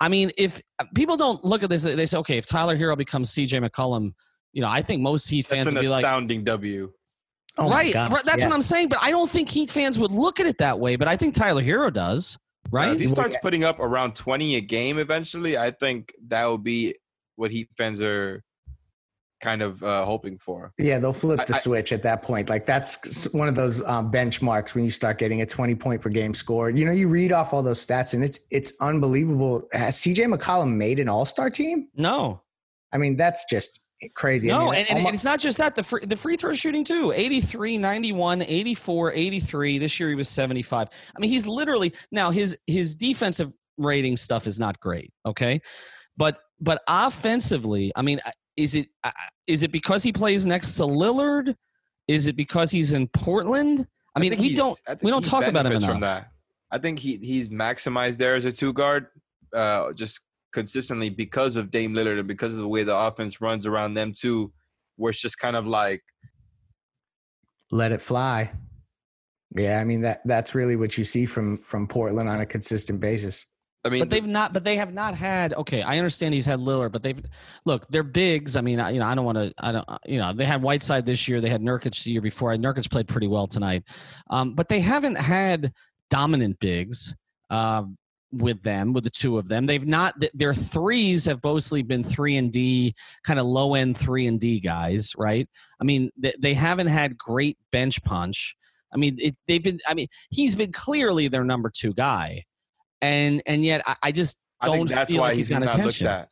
I 0.00 0.08
mean, 0.10 0.30
if 0.36 0.60
people 0.94 1.16
don't 1.16 1.42
look 1.42 1.62
at 1.62 1.70
this, 1.70 1.82
they 1.82 2.04
say, 2.06 2.18
okay, 2.18 2.36
if 2.36 2.44
Tyler 2.44 2.76
Herro 2.76 2.96
becomes 2.98 3.32
CJ 3.34 3.66
McCollum, 3.66 4.12
you 4.52 4.60
know, 4.60 4.68
I 4.68 4.82
think 4.82 5.00
most 5.00 5.26
Heat 5.28 5.46
fans 5.46 5.64
That's 5.64 5.72
an 5.72 5.76
would 5.76 5.82
be 5.82 5.88
like, 5.88 6.04
astounding 6.04 6.44
W. 6.44 6.92
Oh 7.58 7.70
right, 7.70 7.94
God. 7.94 8.12
right, 8.12 8.24
That's 8.24 8.42
Yeah. 8.42 8.48
what 8.48 8.54
I'm 8.54 8.62
saying. 8.62 8.88
But 8.88 8.98
I 9.00 9.10
don't 9.10 9.30
think 9.30 9.48
Heat 9.48 9.70
fans 9.70 9.98
would 9.98 10.12
look 10.12 10.38
at 10.40 10.46
it 10.46 10.58
that 10.58 10.78
way. 10.78 10.96
But 10.96 11.08
I 11.08 11.16
think 11.16 11.34
Tyler 11.34 11.62
Herro 11.62 11.90
does, 11.90 12.36
Uh, 12.36 12.68
right? 12.72 12.94
if 12.94 13.00
he 13.00 13.08
starts 13.08 13.36
putting 13.40 13.64
up 13.64 13.80
around 13.80 14.14
20 14.14 14.56
a 14.56 14.60
game 14.60 14.98
eventually, 14.98 15.56
I 15.56 15.70
think 15.70 16.12
that 16.28 16.44
will 16.44 16.58
be 16.58 16.94
what 17.36 17.50
Heat 17.50 17.68
fans 17.76 18.00
are 18.00 18.42
kind 19.42 19.62
of 19.62 19.82
uh, 19.82 20.04
hoping 20.04 20.38
for. 20.38 20.72
Yeah, 20.78 20.98
they'll 20.98 21.12
flip 21.12 21.46
the 21.46 21.54
I- 21.54 21.56
I- 21.56 21.60
switch 21.60 21.92
at 21.92 22.02
that 22.02 22.22
point. 22.22 22.48
Like 22.48 22.66
that's 22.66 23.28
one 23.32 23.48
of 23.48 23.54
those 23.54 23.82
um, 23.84 24.10
benchmarks 24.10 24.74
when 24.74 24.84
you 24.84 24.90
start 24.90 25.18
getting 25.18 25.42
a 25.42 25.46
20 25.46 25.74
point 25.74 26.00
per 26.00 26.08
game 26.08 26.34
score. 26.34 26.70
You 26.70 26.84
know, 26.84 26.92
you 26.92 27.08
read 27.08 27.32
off 27.32 27.52
all 27.52 27.62
those 27.62 27.84
stats 27.84 28.14
and 28.14 28.24
it's 28.24 28.40
it's 28.50 28.72
unbelievable. 28.80 29.62
Has 29.72 29.98
CJ 29.98 30.32
McCollum 30.34 30.74
made 30.74 30.98
an 30.98 31.08
All 31.08 31.24
Star 31.24 31.50
team? 31.50 31.88
no, 31.94 32.42
I 32.92 32.98
mean, 32.98 33.16
that's 33.16 33.44
just 33.44 33.80
crazy. 34.14 34.50
I 34.50 34.56
no, 34.58 34.64
mean, 34.66 34.74
and, 34.76 34.88
and 34.90 34.98
almo- 35.00 35.10
it's 35.10 35.24
not 35.24 35.38
just 35.40 35.58
that. 35.58 35.74
The 35.74 35.82
free, 35.82 36.04
the 36.06 36.16
free 36.16 36.36
throw 36.36 36.54
shooting 36.54 36.84
too 36.84 37.12
83, 37.14 37.78
91, 37.78 38.42
84, 38.42 39.12
83. 39.12 39.78
This 39.78 40.00
year 40.00 40.08
he 40.08 40.14
was 40.14 40.28
75. 40.28 40.88
I 41.14 41.20
mean, 41.20 41.30
he's 41.30 41.46
literally 41.46 41.92
now 42.10 42.30
his 42.30 42.56
his 42.66 42.94
defensive 42.94 43.52
rating 43.76 44.16
stuff 44.16 44.46
is 44.46 44.58
not 44.58 44.80
great. 44.80 45.12
Okay, 45.26 45.60
but 46.16 46.38
but 46.60 46.82
offensively, 46.88 47.92
I 47.96 48.02
mean, 48.02 48.20
is 48.56 48.74
it 48.74 48.88
uh, 49.04 49.10
it 49.46 49.70
because 49.72 50.02
he 50.02 50.12
plays 50.12 50.46
next 50.46 50.74
to 50.76 50.82
Lillard? 50.84 51.54
Is 52.08 52.26
it 52.26 52.36
because 52.36 52.70
he's 52.70 52.92
in 52.92 53.08
Portland? 53.08 53.86
I 54.14 54.20
mean, 54.20 54.30
think 54.30 54.40
we 54.40 54.54
don't 54.54 54.78
I 54.88 54.96
we 55.02 55.10
don't 55.10 55.24
talk 55.24 55.44
about 55.44 55.66
him 55.66 55.72
benefits 55.72 55.84
enough. 55.84 55.94
from 55.94 56.00
that. 56.00 56.30
I 56.70 56.78
think 56.78 56.98
he 56.98 57.18
he's 57.18 57.48
maximized 57.48 58.16
there 58.16 58.34
as 58.34 58.44
a 58.44 58.52
two 58.52 58.72
guard, 58.72 59.08
uh, 59.54 59.92
just 59.92 60.20
consistently 60.52 61.10
because 61.10 61.56
of 61.56 61.70
Dame 61.70 61.92
Lillard 61.92 62.18
and 62.18 62.28
because 62.28 62.52
of 62.52 62.58
the 62.58 62.68
way 62.68 62.82
the 62.82 62.96
offense 62.96 63.40
runs 63.40 63.66
around 63.66 63.94
them 63.94 64.12
too, 64.12 64.52
where 64.96 65.10
it's 65.10 65.20
just 65.20 65.38
kind 65.38 65.56
of 65.56 65.66
like 65.66 66.02
let 67.70 67.92
it 67.92 68.00
fly. 68.00 68.50
Yeah, 69.54 69.80
I 69.80 69.84
mean 69.84 70.00
that 70.02 70.22
that's 70.24 70.54
really 70.54 70.76
what 70.76 70.96
you 70.96 71.04
see 71.04 71.26
from 71.26 71.58
from 71.58 71.86
Portland 71.86 72.28
on 72.28 72.40
a 72.40 72.46
consistent 72.46 73.00
basis. 73.00 73.46
I 73.86 73.90
mean, 73.90 74.00
but 74.00 74.10
they've 74.10 74.26
not. 74.26 74.52
But 74.52 74.64
they 74.64 74.76
have 74.76 74.92
not 74.92 75.14
had. 75.14 75.54
Okay, 75.54 75.82
I 75.82 75.96
understand 75.96 76.34
he's 76.34 76.46
had 76.46 76.58
Lillard, 76.58 76.92
but 76.92 77.02
they've 77.02 77.20
look. 77.64 77.86
They're 77.88 78.02
bigs. 78.02 78.56
I 78.56 78.60
mean, 78.60 78.80
I- 78.80 78.90
you 78.90 78.98
know, 79.00 79.06
I 79.06 79.14
don't 79.14 79.24
want 79.24 79.38
to. 79.38 79.52
I 79.58 79.72
don't. 79.72 79.88
You 80.04 80.18
know, 80.18 80.32
they 80.32 80.44
had 80.44 80.62
Whiteside 80.62 81.06
this 81.06 81.26
year. 81.28 81.40
They 81.40 81.48
had 81.48 81.62
Nurkic 81.62 82.02
the 82.04 82.10
year 82.10 82.20
before. 82.20 82.54
Nurkic 82.54 82.90
played 82.90 83.08
pretty 83.08 83.26
well 83.28 83.46
tonight, 83.46 83.84
um, 84.30 84.54
but 84.54 84.68
they 84.68 84.80
haven't 84.80 85.16
had 85.16 85.72
dominant 86.10 86.58
bigs 86.60 87.14
uh, 87.50 87.84
with 88.32 88.62
them. 88.62 88.92
With 88.92 89.04
the 89.04 89.10
two 89.10 89.38
of 89.38 89.48
them, 89.48 89.66
they've 89.66 89.86
not. 89.86 90.14
Their 90.34 90.54
threes 90.54 91.24
have 91.24 91.40
mostly 91.44 91.82
been 91.82 92.02
three 92.04 92.36
and 92.36 92.52
D, 92.52 92.94
kind 93.24 93.38
of 93.38 93.46
low 93.46 93.74
end 93.74 93.96
three 93.96 94.26
and 94.26 94.38
D 94.40 94.60
guys, 94.60 95.12
right? 95.16 95.48
I 95.80 95.84
mean, 95.84 96.10
they, 96.16 96.34
they 96.40 96.54
haven't 96.54 96.88
had 96.88 97.16
great 97.16 97.56
bench 97.72 98.02
punch. 98.02 98.56
I 98.92 98.98
mean, 98.98 99.16
it, 99.20 99.34
they've 99.48 99.62
been. 99.62 99.80
I 99.86 99.94
mean, 99.94 100.08
he's 100.30 100.54
been 100.54 100.72
clearly 100.72 101.28
their 101.28 101.44
number 101.44 101.70
two 101.74 101.92
guy, 101.92 102.44
and 103.02 103.42
and 103.46 103.64
yet 103.64 103.82
I, 103.86 103.96
I 104.04 104.12
just 104.12 104.42
don't 104.64 104.74
I 104.74 104.76
think 104.78 104.88
that's 104.90 105.10
feel 105.10 105.20
why 105.20 105.28
like 105.28 105.36
he's 105.36 105.48
he's 105.48 105.56
got 105.58 105.64
not 105.64 105.74
attention. 105.74 106.06
looked 106.06 106.16
at. 106.18 106.28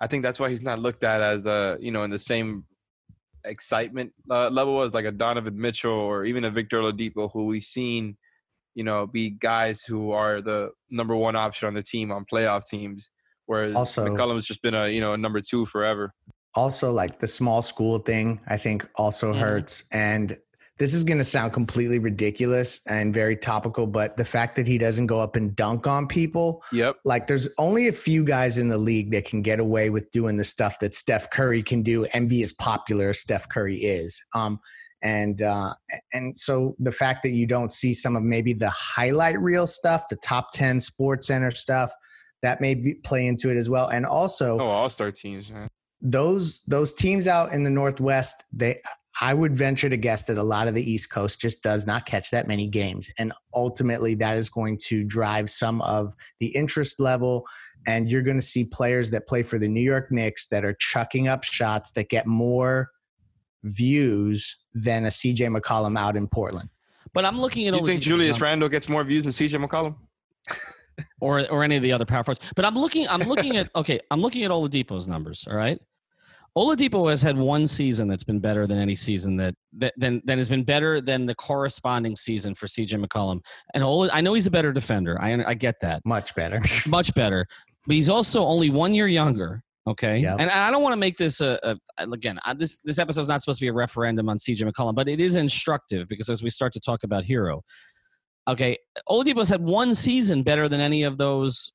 I 0.00 0.06
think 0.06 0.22
that's 0.22 0.38
why 0.40 0.50
he's 0.50 0.62
not 0.62 0.78
looked 0.78 1.04
at 1.04 1.20
as 1.20 1.46
a 1.46 1.76
you 1.80 1.90
know 1.90 2.04
in 2.04 2.10
the 2.10 2.18
same 2.18 2.64
excitement 3.44 4.12
uh, 4.30 4.48
level 4.48 4.82
as 4.82 4.94
like 4.94 5.04
a 5.04 5.12
Donovan 5.12 5.58
Mitchell 5.60 5.92
or 5.92 6.24
even 6.24 6.44
a 6.44 6.50
Victor 6.50 6.78
Oladipo, 6.80 7.30
who 7.32 7.46
we've 7.46 7.62
seen, 7.62 8.16
you 8.74 8.84
know, 8.84 9.06
be 9.06 9.30
guys 9.30 9.82
who 9.82 10.12
are 10.12 10.40
the 10.40 10.70
number 10.90 11.14
one 11.14 11.36
option 11.36 11.68
on 11.68 11.74
the 11.74 11.82
team 11.82 12.10
on 12.10 12.24
playoff 12.32 12.64
teams. 12.64 13.10
Whereas 13.46 13.74
Also- 13.74 14.06
McCollum's 14.06 14.46
just 14.46 14.62
been 14.62 14.74
a 14.74 14.88
you 14.88 15.00
know 15.00 15.12
a 15.12 15.18
number 15.18 15.40
two 15.40 15.66
forever. 15.66 16.12
also 16.56 16.90
like 16.92 17.18
the 17.18 17.26
small 17.26 17.60
school 17.62 17.98
thing 17.98 18.40
i 18.46 18.56
think 18.56 18.86
also 18.94 19.32
Mhm. 19.32 19.38
hurts 19.40 19.84
and 19.92 20.38
this 20.78 20.92
is 20.92 21.04
going 21.04 21.18
to 21.18 21.24
sound 21.24 21.52
completely 21.52 21.98
ridiculous 22.00 22.80
and 22.88 23.14
very 23.14 23.36
topical 23.36 23.86
but 23.86 24.16
the 24.16 24.24
fact 24.24 24.56
that 24.56 24.66
he 24.66 24.76
doesn't 24.78 25.06
go 25.06 25.20
up 25.20 25.36
and 25.36 25.54
dunk 25.54 25.86
on 25.86 26.06
people 26.08 26.62
Yep. 26.72 26.96
like 27.04 27.26
there's 27.26 27.48
only 27.58 27.88
a 27.88 27.92
few 27.92 28.24
guys 28.24 28.58
in 28.58 28.68
the 28.68 28.78
league 28.78 29.10
that 29.12 29.24
can 29.24 29.40
get 29.42 29.60
away 29.60 29.90
with 29.90 30.10
doing 30.10 30.36
the 30.36 30.44
stuff 30.44 30.78
that 30.80 30.92
Steph 30.94 31.30
Curry 31.30 31.62
can 31.62 31.82
do 31.82 32.04
and 32.06 32.28
be 32.28 32.42
as 32.42 32.52
popular 32.54 33.10
as 33.10 33.20
Steph 33.20 33.48
Curry 33.48 33.76
is. 33.76 34.20
Um, 34.34 34.58
and 35.02 35.42
uh, 35.42 35.74
and 36.14 36.36
so 36.36 36.74
the 36.78 36.90
fact 36.92 37.22
that 37.24 37.30
you 37.32 37.46
don't 37.46 37.70
see 37.70 37.92
some 37.92 38.16
of 38.16 38.22
maybe 38.22 38.54
the 38.54 38.70
highlight 38.70 39.38
reel 39.38 39.66
stuff, 39.66 40.08
the 40.08 40.16
top 40.16 40.50
ten 40.52 40.80
Sports 40.80 41.26
Center 41.26 41.50
stuff, 41.50 41.92
that 42.42 42.60
may 42.62 42.74
be, 42.74 42.94
play 43.04 43.26
into 43.26 43.50
it 43.50 43.58
as 43.58 43.68
well. 43.68 43.88
And 43.88 44.06
also, 44.06 44.58
Oh, 44.58 44.66
All 44.66 44.88
Star 44.88 45.10
teams, 45.12 45.50
man. 45.50 45.68
those 46.00 46.62
those 46.62 46.94
teams 46.94 47.26
out 47.28 47.52
in 47.52 47.64
the 47.64 47.70
northwest 47.70 48.44
they 48.52 48.80
i 49.20 49.32
would 49.34 49.54
venture 49.54 49.88
to 49.88 49.96
guess 49.96 50.24
that 50.24 50.38
a 50.38 50.42
lot 50.42 50.68
of 50.68 50.74
the 50.74 50.90
east 50.90 51.10
coast 51.10 51.40
just 51.40 51.62
does 51.62 51.86
not 51.86 52.06
catch 52.06 52.30
that 52.30 52.46
many 52.46 52.66
games 52.66 53.10
and 53.18 53.32
ultimately 53.54 54.14
that 54.14 54.36
is 54.36 54.48
going 54.48 54.76
to 54.76 55.04
drive 55.04 55.50
some 55.50 55.80
of 55.82 56.14
the 56.40 56.48
interest 56.48 57.00
level 57.00 57.44
and 57.86 58.10
you're 58.10 58.22
going 58.22 58.38
to 58.38 58.46
see 58.46 58.64
players 58.64 59.10
that 59.10 59.26
play 59.26 59.42
for 59.42 59.58
the 59.58 59.68
new 59.68 59.80
york 59.82 60.10
knicks 60.10 60.48
that 60.48 60.64
are 60.64 60.74
chucking 60.74 61.28
up 61.28 61.44
shots 61.44 61.92
that 61.92 62.08
get 62.08 62.26
more 62.26 62.90
views 63.62 64.64
than 64.74 65.04
a 65.06 65.08
cj 65.08 65.38
mccollum 65.38 65.98
out 65.98 66.16
in 66.16 66.26
portland 66.28 66.68
But 67.14 67.24
I'm 67.24 67.40
looking 67.40 67.68
at 67.68 67.74
all. 67.74 67.78
You 67.78 67.82
all 67.82 67.86
think 67.86 68.00
the 68.00 68.10
Julius 68.10 68.40
Randle 68.40 68.68
gets 68.68 68.88
more 68.88 69.04
views 69.04 69.24
than 69.24 69.32
CJ 69.32 69.64
McCollum? 69.64 69.94
or 71.20 71.48
or 71.48 71.64
any 71.64 71.76
of 71.76 71.82
the 71.82 71.92
other 71.92 72.04
power 72.04 72.24
forwards. 72.24 72.40
But 72.56 72.64
I'm 72.64 72.74
looking. 72.74 73.08
I'm 73.08 73.22
looking 73.22 73.56
at 73.56 73.70
okay. 73.74 74.00
I'm 74.10 74.20
looking 74.20 74.44
at 74.44 74.50
Oladipo's 74.50 75.08
numbers. 75.08 75.46
All 75.48 75.56
right. 75.56 75.80
Oladipo 76.56 77.10
has 77.10 77.20
had 77.20 77.36
one 77.36 77.66
season 77.66 78.06
that's 78.06 78.22
been 78.22 78.38
better 78.38 78.66
than 78.66 78.78
any 78.78 78.94
season 78.94 79.36
that 79.38 79.54
that 79.78 79.92
then 79.96 80.22
that 80.24 80.38
has 80.38 80.48
been 80.48 80.62
better 80.62 81.00
than 81.00 81.26
the 81.26 81.34
corresponding 81.34 82.14
season 82.14 82.54
for 82.54 82.66
CJ 82.66 83.04
McCollum. 83.04 83.40
And 83.74 83.82
Ola, 83.82 84.08
I 84.12 84.20
know 84.20 84.34
he's 84.34 84.46
a 84.46 84.50
better 84.52 84.72
defender. 84.72 85.20
I 85.20 85.32
I 85.44 85.54
get 85.54 85.74
that. 85.82 86.02
much 86.04 86.34
better 86.34 86.60
much 86.86 87.12
better. 87.14 87.46
But 87.86 87.96
he's 87.96 88.08
also 88.08 88.42
only 88.42 88.70
one 88.70 88.94
year 88.94 89.08
younger. 89.08 89.62
Okay, 89.86 90.16
Yep. 90.18 90.36
and 90.40 90.48
I 90.50 90.70
don't 90.70 90.82
want 90.82 90.94
to 90.94 90.96
make 90.96 91.18
this 91.18 91.42
a, 91.42 91.58
a 91.62 91.76
again. 92.10 92.38
I, 92.44 92.54
this 92.54 92.78
this 92.84 92.98
episode 92.98 93.22
is 93.22 93.28
not 93.28 93.42
supposed 93.42 93.58
to 93.58 93.64
be 93.64 93.68
a 93.68 93.72
referendum 93.74 94.28
on 94.30 94.38
CJ 94.38 94.62
McCollum, 94.70 94.94
but 94.94 95.08
it 95.08 95.20
is 95.20 95.34
instructive 95.34 96.08
because 96.08 96.30
as 96.30 96.42
we 96.42 96.48
start 96.50 96.72
to 96.74 96.80
talk 96.80 97.02
about 97.04 97.24
Herro, 97.24 97.60
okay, 98.48 98.78
Oladipo's 99.10 99.48
had 99.50 99.60
one 99.60 99.94
season 99.94 100.42
better 100.42 100.68
than 100.68 100.80
any 100.80 101.02
of 101.02 101.18
those 101.18 101.72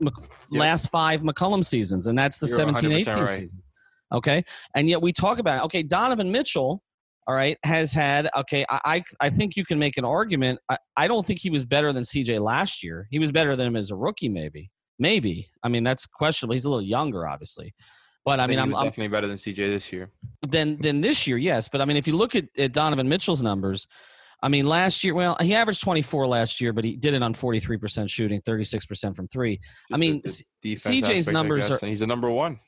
Mc- 0.00 0.14
Yep. 0.50 0.60
last 0.60 0.86
five 0.90 1.20
McCollum 1.20 1.64
seasons, 1.64 2.06
and 2.08 2.18
that's 2.18 2.38
the 2.38 2.46
You're 2.48 2.56
17 2.56 2.90
18 2.92 3.14
right. 3.14 3.30
season. 3.30 3.62
Okay, 4.12 4.44
and 4.74 4.88
yet 4.88 5.02
we 5.02 5.12
talk 5.12 5.38
about 5.38 5.64
okay, 5.64 5.82
Donovan 5.82 6.30
Mitchell. 6.30 6.82
all 7.26 7.34
right, 7.34 7.58
has 7.64 7.92
had 7.92 8.28
okay. 8.36 8.64
I 8.70 8.80
I, 8.84 9.26
I 9.26 9.30
think 9.30 9.56
you 9.56 9.64
can 9.64 9.78
make 9.78 9.96
an 9.96 10.04
argument. 10.04 10.60
I, 10.68 10.78
I 10.96 11.08
don't 11.08 11.26
think 11.26 11.40
he 11.40 11.50
was 11.50 11.64
better 11.64 11.92
than 11.92 12.02
CJ 12.02 12.40
last 12.40 12.82
year. 12.82 13.08
He 13.10 13.18
was 13.18 13.32
better 13.32 13.56
than 13.56 13.66
him 13.66 13.76
as 13.76 13.90
a 13.90 13.96
rookie, 13.96 14.28
maybe. 14.28 14.70
Maybe. 14.98 15.50
I 15.62 15.68
mean, 15.68 15.84
that's 15.84 16.06
questionable. 16.06 16.54
He's 16.54 16.64
a 16.64 16.70
little 16.70 16.84
younger, 16.84 17.28
obviously. 17.28 17.74
But 18.24 18.40
I, 18.40 18.44
I 18.44 18.46
mean, 18.48 18.58
I'm, 18.58 18.74
I'm 18.74 18.86
definitely 18.86 19.08
better 19.08 19.28
than 19.28 19.36
CJ 19.36 19.56
this 19.56 19.92
year. 19.92 20.10
than 20.48 20.80
than 20.80 21.00
this 21.00 21.26
year, 21.26 21.36
yes. 21.36 21.68
But 21.68 21.80
I 21.80 21.84
mean, 21.84 21.96
if 21.96 22.08
you 22.08 22.16
look 22.16 22.34
at, 22.34 22.46
at 22.58 22.72
Donovan 22.72 23.08
Mitchell's 23.08 23.42
numbers, 23.42 23.86
I 24.42 24.48
mean, 24.48 24.66
last 24.66 25.04
year, 25.04 25.14
well, 25.14 25.36
he 25.40 25.54
averaged 25.54 25.82
24 25.82 26.26
last 26.26 26.60
year, 26.60 26.72
but 26.72 26.84
he 26.84 26.96
did 26.96 27.14
it 27.14 27.22
on 27.22 27.32
43% 27.32 28.10
shooting, 28.10 28.40
36% 28.42 29.16
from 29.16 29.28
three. 29.28 29.58
I 29.92 29.96
mean, 29.96 30.22
CJ's 30.22 30.86
aspect, 30.86 31.28
I 31.28 31.32
numbers 31.32 31.70
are 31.70 31.78
he's 31.86 32.00
the 32.00 32.06
number 32.06 32.30
one. 32.30 32.58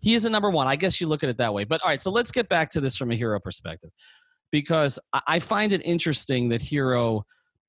He 0.00 0.14
is 0.14 0.24
a 0.24 0.30
number 0.30 0.50
one. 0.50 0.66
I 0.66 0.76
guess 0.76 1.00
you 1.00 1.06
look 1.06 1.22
at 1.22 1.30
it 1.30 1.36
that 1.38 1.52
way. 1.52 1.64
But 1.64 1.80
all 1.82 1.90
right, 1.90 2.00
so 2.00 2.10
let's 2.10 2.30
get 2.30 2.48
back 2.48 2.70
to 2.70 2.80
this 2.80 2.96
from 2.96 3.10
a 3.10 3.14
Herro 3.16 3.40
perspective, 3.40 3.90
because 4.50 4.98
I, 5.26 5.38
find 5.38 5.72
it 5.72 5.82
interesting 5.84 6.48
that 6.50 6.60
Herro 6.60 7.22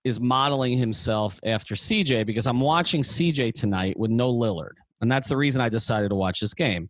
is 0.04 0.20
modeling 0.20 0.78
himself 0.78 1.39
after 1.44 1.76
CJ 1.76 2.26
because 2.26 2.48
I'm 2.48 2.60
watching 2.60 3.04
CJ 3.04 3.54
tonight 3.54 4.00
with 4.00 4.12
no 4.12 4.34
Lillard, 4.34 4.76
and 5.02 5.12
that's 5.12 5.28
the 5.28 5.38
reason 5.38 5.62
I 5.62 5.70
decided 5.70 6.10
to 6.10 6.15
watch 6.15 6.39
this 6.39 6.54
game. 6.54 6.89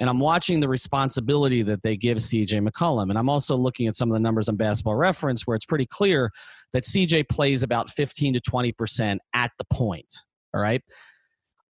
And 0.00 0.08
I'm 0.08 0.18
watching 0.18 0.58
the 0.58 0.68
responsibility 0.68 1.62
that 1.62 1.82
they 1.82 1.96
give 1.96 2.16
CJ 2.16 2.66
McCollum. 2.66 3.10
And 3.10 3.18
I'm 3.18 3.28
also 3.28 3.54
looking 3.54 3.86
at 3.86 3.94
some 3.94 4.10
of 4.10 4.14
the 4.14 4.20
numbers 4.20 4.48
on 4.48 4.56
basketball 4.56 4.96
reference 4.96 5.46
where 5.46 5.54
it's 5.54 5.66
pretty 5.66 5.86
clear 5.86 6.30
that 6.72 6.84
CJ 6.84 7.28
plays 7.28 7.62
about 7.62 7.90
15 7.90 8.34
to 8.34 8.40
20% 8.40 9.18
at 9.34 9.52
the 9.58 9.64
point. 9.70 10.12
All 10.54 10.60
right. 10.60 10.82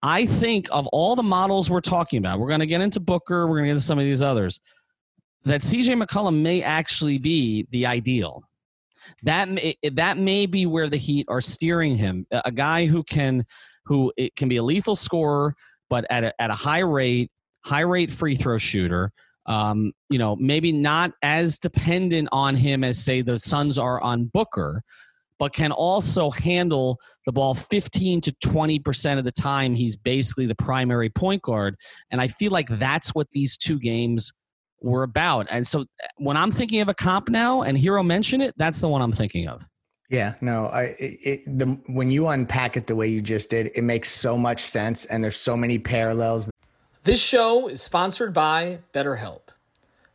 I 0.03 0.27
think 0.27 0.69
of 0.73 0.87
all 0.89 1.15
the 1.15 1.23
models 1.23 1.71
we're 1.71 1.81
talking 1.81 2.19
about, 2.19 2.39
we're 2.39 2.49
going 2.49 2.61
to 2.61 2.67
get 2.67 2.81
into 2.81 3.01
Booker, 3.01 3.47
we're 3.47 3.57
going 3.57 3.65
to 3.65 3.69
get 3.69 3.73
into 3.73 3.85
some 3.85 3.99
of 3.99 4.05
these 4.05 4.23
others, 4.23 4.61
that 5.45 5.61
CJ 5.61 6.03
McCollum 6.03 6.41
may 6.43 6.63
actually 6.63 7.19
be 7.19 7.67
the 7.71 7.87
ideal. 7.87 8.43
That 9.23 9.49
may, 9.49 9.77
that 9.93 10.19
may 10.19 10.47
be 10.47 10.67
where 10.67 10.89
the 10.89 10.97
Heat 10.97 11.27
are 11.29 11.41
steering 11.41 11.97
him. 11.97 12.27
A 12.31 12.53
guy 12.53 12.87
who 12.87 13.03
can 13.03 13.45
who 13.87 14.13
it 14.17 14.37
can 14.37 14.49
be 14.49 14.57
a 14.57 14.63
lethal 14.63 14.95
scorer, 14.95 15.55
but 15.89 16.05
at 16.11 16.23
a, 16.23 16.41
at 16.41 16.51
a 16.51 16.55
high 16.55 16.81
rate, 16.81 17.31
high 17.65 17.81
rate 17.81 18.11
free 18.11 18.37
throw 18.37 18.59
shooter. 18.59 19.11
Um, 19.47 19.93
you 20.09 20.19
know, 20.19 20.37
maybe 20.37 20.71
not 20.71 21.13
as 21.23 21.59
dependent 21.59 22.29
on 22.31 22.55
him 22.55 22.85
as 22.85 23.03
say 23.03 23.23
the 23.23 23.39
Suns 23.39 23.79
are 23.79 24.01
on 24.01 24.27
Booker, 24.27 24.83
but 25.41 25.55
can 25.55 25.73
also 25.73 26.31
handle 26.31 27.01
the 27.25 27.33
ball 27.33 27.55
15 27.55 28.21
to 28.21 28.33
20% 28.45 29.19
of 29.19 29.25
the 29.25 29.33
time. 29.33 29.75
He's 29.75 29.97
basically 29.97 30.45
the 30.45 30.55
primary 30.55 31.09
point 31.09 31.43
guard. 31.43 31.77
And 32.11 32.21
I 32.21 32.29
feel 32.29 32.53
like 32.53 32.69
that's 32.69 33.15
what 33.15 33.27
these 33.33 33.57
two 33.57 33.81
games 33.81 34.33
were 34.83 35.03
about. 35.03 35.47
And 35.51 35.67
so 35.67 35.81
uh, 35.81 35.85
when 36.19 36.37
I'm 36.37 36.53
thinking 36.53 36.83
of 36.83 36.91
a 36.91 36.95
comp 36.95 37.31
now, 37.31 37.63
and 37.63 37.77
Herro 37.77 38.05
mentioned 38.05 38.43
it, 38.43 38.55
that's 38.59 38.81
the 38.81 38.89
one 38.89 39.01
I'm 39.01 39.13
thinking 39.13 39.49
of. 39.49 39.65
Yeah, 40.11 40.35
no, 40.41 40.67
I 40.67 40.83
it, 40.99 41.19
it, 41.23 41.59
the 41.59 41.67
when 41.87 42.11
you 42.11 42.27
unpack 42.27 42.77
it 42.77 42.89
the 42.89 42.97
way 42.97 43.07
you 43.07 43.23
just 43.23 43.49
did, 43.49 43.71
it 43.77 43.83
makes 43.83 44.11
so 44.11 44.37
much 44.37 44.61
sense, 44.61 45.05
and 45.05 45.23
there's 45.23 45.37
so 45.37 45.57
many 45.57 45.79
parallels. 45.79 46.51
This 47.05 47.23
show 47.23 47.69
is 47.69 47.81
sponsored 47.81 48.35
by 48.35 48.81
BetterHelp. 48.93 49.50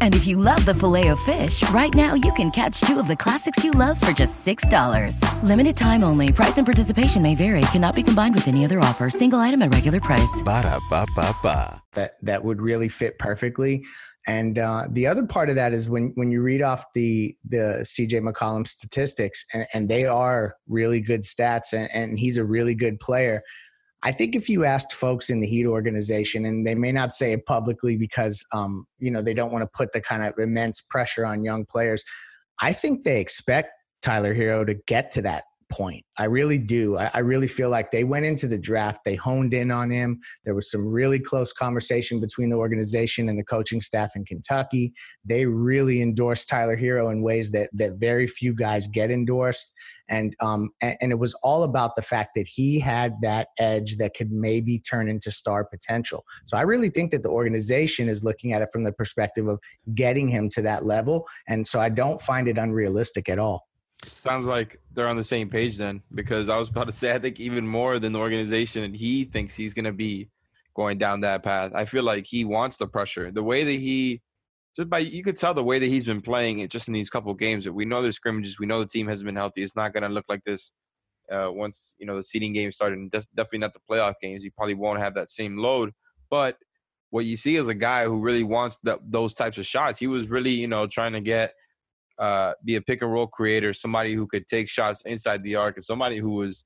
And 0.00 0.14
if 0.14 0.26
you 0.26 0.38
love 0.38 0.64
the 0.64 0.72
filet 0.72 1.08
of 1.08 1.20
fish, 1.20 1.62
right 1.70 1.94
now 1.94 2.14
you 2.14 2.32
can 2.32 2.50
catch 2.50 2.80
two 2.80 2.98
of 2.98 3.06
the 3.06 3.16
classics 3.16 3.62
you 3.62 3.72
love 3.72 4.00
for 4.00 4.12
just 4.12 4.44
$6. 4.46 5.20
Limited 5.42 5.76
time 5.76 6.02
only. 6.02 6.32
Price 6.32 6.56
and 6.56 6.66
participation 6.66 7.20
may 7.20 7.34
vary. 7.34 7.60
Cannot 7.72 7.94
be 7.94 8.02
combined 8.02 8.34
with 8.34 8.48
any 8.48 8.64
other 8.64 8.80
offer. 8.80 9.10
Single 9.10 9.40
item 9.40 9.60
at 9.60 9.74
regular 9.74 10.00
price. 10.00 10.42
Ba-da-ba-ba-ba. 10.42 11.82
that 11.92 12.12
that 12.22 12.42
would 12.42 12.62
really 12.62 12.88
fit 12.88 13.18
perfectly. 13.18 13.84
And 14.26 14.58
uh, 14.58 14.88
the 14.90 15.06
other 15.06 15.24
part 15.24 15.48
of 15.50 15.54
that 15.54 15.72
is 15.72 15.88
when 15.88 16.12
when 16.16 16.32
you 16.32 16.42
read 16.42 16.62
off 16.62 16.84
the 16.94 17.36
the 17.48 17.80
CJ 17.82 18.20
McCollum 18.20 18.66
statistics, 18.66 19.44
and, 19.54 19.66
and 19.72 19.88
they 19.88 20.04
are 20.04 20.56
really 20.68 21.00
good 21.00 21.22
stats, 21.22 21.72
and, 21.72 21.88
and 21.92 22.18
he's 22.18 22.36
a 22.36 22.44
really 22.44 22.74
good 22.74 22.98
player. 22.98 23.42
I 24.02 24.12
think 24.12 24.36
if 24.36 24.48
you 24.48 24.64
asked 24.64 24.92
folks 24.92 25.30
in 25.30 25.40
the 25.40 25.46
Heat 25.46 25.66
organization, 25.66 26.44
and 26.44 26.66
they 26.66 26.74
may 26.74 26.92
not 26.92 27.12
say 27.12 27.32
it 27.32 27.46
publicly 27.46 27.96
because 27.96 28.44
um, 28.52 28.86
you 28.98 29.10
know 29.10 29.22
they 29.22 29.34
don't 29.34 29.52
want 29.52 29.62
to 29.62 29.70
put 29.74 29.92
the 29.92 30.00
kind 30.00 30.22
of 30.22 30.34
immense 30.38 30.80
pressure 30.80 31.24
on 31.24 31.44
young 31.44 31.64
players, 31.64 32.04
I 32.60 32.72
think 32.72 33.04
they 33.04 33.20
expect 33.20 33.70
Tyler 34.02 34.34
Herro 34.34 34.66
to 34.66 34.74
get 34.86 35.10
to 35.12 35.22
that 35.22 35.44
point. 35.68 36.04
I 36.18 36.24
really 36.24 36.58
do. 36.58 36.96
I, 36.96 37.10
I 37.14 37.18
really 37.20 37.48
feel 37.48 37.70
like 37.70 37.90
they 37.90 38.04
went 38.04 38.26
into 38.26 38.46
the 38.46 38.58
draft, 38.58 39.00
they 39.04 39.14
honed 39.14 39.54
in 39.54 39.70
on 39.70 39.90
him. 39.90 40.20
There 40.44 40.54
was 40.54 40.70
some 40.70 40.86
really 40.86 41.18
close 41.18 41.52
conversation 41.52 42.20
between 42.20 42.50
the 42.50 42.56
organization 42.56 43.28
and 43.28 43.38
the 43.38 43.44
coaching 43.44 43.80
staff 43.80 44.12
in 44.16 44.24
Kentucky. 44.24 44.92
They 45.24 45.46
really 45.46 46.02
endorsed 46.02 46.48
Tyler 46.48 46.76
Herro 46.76 47.10
in 47.10 47.22
ways 47.22 47.50
that 47.52 47.70
that 47.72 47.94
very 47.94 48.26
few 48.26 48.54
guys 48.54 48.88
get 48.88 49.10
endorsed. 49.10 49.72
And 50.08 50.36
um 50.40 50.70
and, 50.80 50.96
and 51.00 51.12
it 51.12 51.18
was 51.18 51.34
all 51.42 51.64
about 51.64 51.96
the 51.96 52.02
fact 52.02 52.30
that 52.36 52.46
he 52.46 52.78
had 52.78 53.14
that 53.22 53.48
edge 53.58 53.96
that 53.96 54.14
could 54.14 54.30
maybe 54.30 54.78
turn 54.78 55.08
into 55.08 55.30
star 55.30 55.64
potential. 55.64 56.24
So 56.44 56.56
I 56.56 56.62
really 56.62 56.90
think 56.90 57.10
that 57.10 57.22
the 57.22 57.30
organization 57.30 58.08
is 58.08 58.22
looking 58.22 58.52
at 58.52 58.62
it 58.62 58.68
from 58.72 58.84
the 58.84 58.92
perspective 58.92 59.48
of 59.48 59.58
getting 59.94 60.28
him 60.28 60.48
to 60.50 60.62
that 60.62 60.84
level. 60.84 61.26
And 61.48 61.66
so 61.66 61.80
I 61.80 61.88
don't 61.88 62.20
find 62.20 62.48
it 62.48 62.58
unrealistic 62.58 63.28
at 63.28 63.38
all. 63.38 63.66
It 64.04 64.14
sounds 64.14 64.46
like 64.46 64.78
they're 64.92 65.08
on 65.08 65.16
the 65.16 65.24
same 65.24 65.48
page 65.48 65.76
then, 65.76 66.02
because 66.14 66.48
I 66.48 66.58
was 66.58 66.68
about 66.68 66.86
to 66.86 66.92
say 66.92 67.14
I 67.14 67.18
think 67.18 67.40
even 67.40 67.66
more 67.66 67.98
than 67.98 68.12
the 68.12 68.18
organization, 68.18 68.82
and 68.82 68.94
he 68.94 69.24
thinks 69.24 69.54
he's 69.54 69.74
going 69.74 69.86
to 69.86 69.92
be 69.92 70.28
going 70.74 70.98
down 70.98 71.20
that 71.22 71.42
path. 71.42 71.72
I 71.74 71.86
feel 71.86 72.04
like 72.04 72.26
he 72.26 72.44
wants 72.44 72.76
the 72.76 72.86
pressure. 72.86 73.30
The 73.30 73.42
way 73.42 73.64
that 73.64 73.70
he, 73.70 74.20
just 74.76 74.90
by 74.90 74.98
you 74.98 75.24
could 75.24 75.38
tell 75.38 75.54
the 75.54 75.64
way 75.64 75.78
that 75.78 75.86
he's 75.86 76.04
been 76.04 76.20
playing 76.20 76.58
it 76.58 76.70
just 76.70 76.88
in 76.88 76.94
these 76.94 77.08
couple 77.08 77.32
games. 77.34 77.64
That 77.64 77.72
we 77.72 77.86
know 77.86 78.02
there's 78.02 78.16
scrimmages, 78.16 78.58
we 78.58 78.66
know 78.66 78.80
the 78.80 78.86
team 78.86 79.08
hasn't 79.08 79.26
been 79.26 79.36
healthy. 79.36 79.62
It's 79.62 79.76
not 79.76 79.94
going 79.94 80.02
to 80.02 80.10
look 80.10 80.26
like 80.28 80.44
this 80.44 80.72
uh, 81.32 81.50
once 81.50 81.94
you 81.98 82.06
know 82.06 82.16
the 82.16 82.22
seeding 82.22 82.52
game 82.52 82.72
started, 82.72 82.98
and 82.98 83.10
that's 83.10 83.26
definitely 83.28 83.60
not 83.60 83.72
the 83.72 83.80
playoff 83.90 84.14
games. 84.20 84.42
He 84.42 84.50
probably 84.50 84.74
won't 84.74 84.98
have 84.98 85.14
that 85.14 85.30
same 85.30 85.56
load, 85.56 85.92
but 86.30 86.58
what 87.10 87.24
you 87.24 87.36
see 87.36 87.56
is 87.56 87.68
a 87.68 87.74
guy 87.74 88.04
who 88.04 88.20
really 88.20 88.42
wants 88.42 88.78
the, 88.82 88.98
those 89.02 89.32
types 89.32 89.58
of 89.58 89.64
shots. 89.66 89.98
He 89.98 90.06
was 90.06 90.28
really, 90.28 90.50
you 90.50 90.66
know, 90.66 90.86
trying 90.86 91.12
to 91.12 91.20
get 91.20 91.54
uh, 92.18 92.52
be 92.64 92.76
a 92.76 92.80
pick 92.80 93.02
and 93.02 93.12
roll 93.12 93.26
creator, 93.26 93.72
somebody 93.72 94.14
who 94.14 94.26
could 94.26 94.46
take 94.46 94.68
shots 94.68 95.02
inside 95.04 95.42
the 95.42 95.56
arc, 95.56 95.76
and 95.76 95.84
somebody 95.84 96.18
who 96.18 96.32
was 96.32 96.64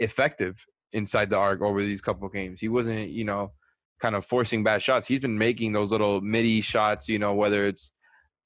effective 0.00 0.64
inside 0.92 1.30
the 1.30 1.38
arc 1.38 1.62
over 1.62 1.80
these 1.80 2.00
couple 2.00 2.28
games. 2.28 2.60
He 2.60 2.68
wasn't, 2.68 3.10
you 3.10 3.24
know, 3.24 3.52
kind 4.00 4.14
of 4.14 4.24
forcing 4.24 4.64
bad 4.64 4.82
shots. 4.82 5.08
He's 5.08 5.20
been 5.20 5.38
making 5.38 5.72
those 5.72 5.90
little 5.90 6.20
midi 6.20 6.60
shots, 6.60 7.08
you 7.08 7.18
know, 7.18 7.34
whether 7.34 7.66
it's 7.66 7.92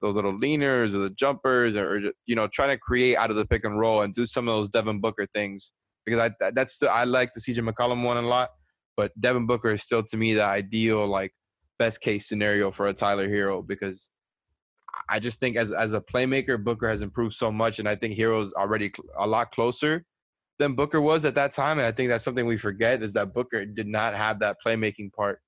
those 0.01 0.14
little 0.14 0.33
leaners 0.33 0.95
or 0.95 0.99
the 0.99 1.11
jumpers 1.11 1.76
or, 1.76 1.97
or 1.97 2.01
you 2.26 2.37
know 2.37 2.49
trying 2.53 2.70
to 2.70 2.79
create 2.79 3.16
out 3.16 3.31
of 3.31 3.37
the 3.37 3.45
pick 3.45 3.64
and 3.64 3.79
roll 3.79 4.03
and 4.03 4.14
do 4.14 4.26
some 4.26 4.49
of 4.49 4.55
those 4.55 4.68
Devin 4.68 5.01
Booker 5.01 5.26
things 5.35 5.72
because 6.05 6.31
I 6.41 6.51
that's 6.55 6.74
still 6.74 6.91
I 6.91 7.05
like 7.05 7.33
the 7.35 7.41
CJ 7.41 7.68
McCollum 7.68 8.03
one 8.03 8.16
a 8.16 8.22
lot, 8.22 8.51
but 8.97 9.12
Devin 9.20 9.47
Booker 9.47 9.70
is 9.70 9.83
still 9.83 10.03
to 10.05 10.16
me 10.16 10.35
the 10.35 10.45
ideal 10.45 11.07
like 11.07 11.33
best 11.79 12.01
case 12.01 12.29
scenario 12.29 12.70
for 12.70 12.87
a 12.87 12.95
Tyler 12.95 13.29
Herro 13.29 13.66
because 13.66 14.09
I 15.09 15.18
just 15.18 15.40
think 15.40 15.57
as 15.57 15.72
as 15.72 15.92
a 15.92 16.01
playmaker, 16.01 16.62
Booker 16.62 16.88
has 16.88 17.03
improved 17.03 17.34
so 17.34 17.51
much, 17.51 17.78
and 17.78 17.88
I 17.88 17.94
think 17.94 18.16
Herro's 18.16 18.53
already 18.53 18.92
a 19.18 19.26
lot 19.26 19.51
closer 19.51 20.05
than 20.59 20.74
Booker 20.74 21.01
was 21.01 21.24
at 21.24 21.34
that 21.36 21.53
time. 21.53 21.78
And 21.78 21.86
I 21.86 21.92
think 21.92 22.09
that's 22.09 22.24
something 22.24 22.46
we 22.46 22.57
forget 22.57 23.03
is 23.03 23.12
that 23.14 23.32
Booker 23.32 23.64
did 23.64 23.86
not 23.86 24.14
have 24.14 24.40
that 24.40 24.57
playmaking 24.64 25.12
part 25.12 25.40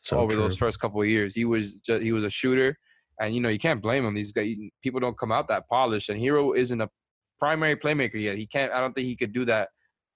so 0.00 0.18
over 0.18 0.32
true. 0.32 0.42
those 0.42 0.56
first 0.56 0.80
couple 0.80 1.00
of 1.00 1.08
years. 1.08 1.34
He 1.34 1.44
was 1.44 1.74
just 1.74 2.02
he 2.02 2.12
was 2.12 2.24
a 2.24 2.30
shooter, 2.30 2.78
and 3.20 3.34
you 3.34 3.40
know 3.40 3.48
you 3.48 3.58
can't 3.58 3.82
blame 3.82 4.04
him. 4.04 4.14
These 4.14 4.32
guys, 4.32 4.54
people 4.82 5.00
don't 5.00 5.18
come 5.18 5.32
out 5.32 5.48
that 5.48 5.68
polished, 5.68 6.08
and 6.08 6.20
Herro 6.20 6.56
isn't 6.56 6.80
a 6.80 6.88
primary 7.38 7.76
playmaker 7.76 8.20
yet. 8.20 8.36
He 8.36 8.46
can't. 8.46 8.72
I 8.72 8.80
don't 8.80 8.94
think 8.94 9.06
he 9.06 9.16
could 9.16 9.32
do 9.32 9.44
that 9.46 9.68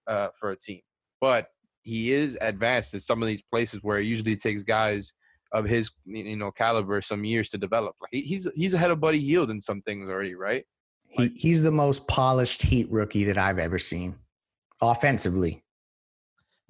uh, 0.06 0.28
for 0.38 0.50
a 0.50 0.56
team, 0.56 0.80
but 1.20 1.48
he 1.82 2.12
is 2.12 2.36
advanced 2.40 2.94
in 2.94 3.00
some 3.00 3.22
of 3.22 3.28
these 3.28 3.42
places 3.42 3.80
where 3.82 3.98
it 3.98 4.04
usually 4.04 4.36
takes 4.36 4.62
guys 4.62 5.12
of 5.52 5.64
his 5.64 5.90
you 6.04 6.36
know 6.36 6.50
caliber 6.50 7.00
some 7.00 7.24
years 7.24 7.48
to 7.50 7.58
develop. 7.58 7.96
Like 8.00 8.10
he's 8.12 8.48
he's 8.54 8.74
ahead 8.74 8.90
of 8.90 9.00
Buddy 9.00 9.20
Hield 9.20 9.50
in 9.50 9.60
some 9.60 9.80
things 9.80 10.08
already, 10.08 10.34
right? 10.34 10.64
He, 11.08 11.28
he's 11.34 11.62
the 11.62 11.72
most 11.72 12.06
polished 12.06 12.62
Heat 12.62 12.88
rookie 12.90 13.24
that 13.24 13.36
I've 13.36 13.58
ever 13.58 13.78
seen, 13.78 14.14
offensively. 14.80 15.64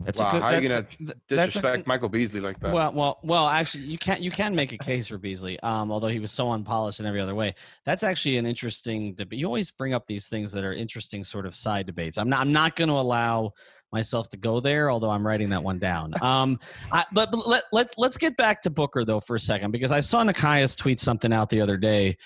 That's 0.02 0.18
wow, 0.18 0.30
good, 0.32 0.42
how 0.42 0.48
are 0.48 0.62
you 0.62 0.68
gonna 0.68 0.86
disrespect 1.28 1.84
a, 1.84 1.88
Michael 1.88 2.08
Beasley 2.08 2.40
like 2.40 2.58
that? 2.60 2.72
Well, 2.72 2.92
well, 2.92 3.18
well. 3.22 3.48
Actually, 3.48 3.84
you 3.84 3.98
can't. 3.98 4.20
You 4.20 4.30
can 4.30 4.54
make 4.54 4.72
a 4.72 4.78
case 4.78 5.08
for 5.08 5.18
Beasley, 5.18 5.60
um, 5.60 5.92
although 5.92 6.08
he 6.08 6.20
was 6.20 6.32
so 6.32 6.50
unpolished 6.50 7.00
in 7.00 7.06
every 7.06 7.20
other 7.20 7.34
way. 7.34 7.54
That's 7.84 8.02
actually 8.02 8.38
an 8.38 8.46
interesting 8.46 9.12
debate. 9.14 9.38
You 9.38 9.46
always 9.46 9.70
bring 9.70 9.92
up 9.92 10.06
these 10.06 10.26
things 10.26 10.52
that 10.52 10.64
are 10.64 10.72
interesting, 10.72 11.22
sort 11.22 11.44
of 11.44 11.54
side 11.54 11.84
debates. 11.84 12.16
I'm 12.16 12.30
not. 12.30 12.40
I'm 12.40 12.52
not 12.52 12.76
going 12.76 12.88
to 12.88 12.94
allow 12.94 13.52
myself 13.92 14.30
to 14.30 14.38
go 14.38 14.58
there, 14.58 14.90
although 14.90 15.10
I'm 15.10 15.26
writing 15.26 15.50
that 15.50 15.62
one 15.62 15.78
down. 15.78 16.14
Um, 16.30 16.60
I, 16.92 17.04
but, 17.12 17.32
but 17.32 17.48
let, 17.48 17.64
let's 17.72 17.98
let's 17.98 18.16
get 18.16 18.36
back 18.36 18.60
to 18.62 18.70
Booker 18.70 19.04
though 19.04 19.20
for 19.20 19.34
a 19.34 19.40
second 19.40 19.72
because 19.72 19.90
I 19.90 20.00
saw 20.00 20.22
Nekias 20.22 20.76
tweet 20.76 21.00
something 21.00 21.32
out 21.32 21.48
the 21.48 21.60
other 21.60 21.76
day. 21.76 22.16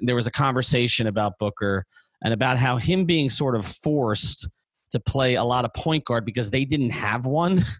There 0.00 0.16
was 0.16 0.26
a 0.26 0.30
conversation 0.30 1.06
about 1.06 1.38
Booker 1.38 1.86
and 2.22 2.34
about 2.34 2.58
how 2.58 2.76
him 2.76 3.04
being 3.04 3.30
sort 3.30 3.54
of 3.54 3.64
forced 3.64 4.48
to 4.94 5.00
play 5.00 5.34
a 5.34 5.44
lot 5.44 5.64
of 5.64 5.74
point 5.74 6.04
guard 6.04 6.24
because 6.24 6.50
they 6.50 6.64
didn't 6.64 6.90
have 6.90 7.26
one. 7.26 7.64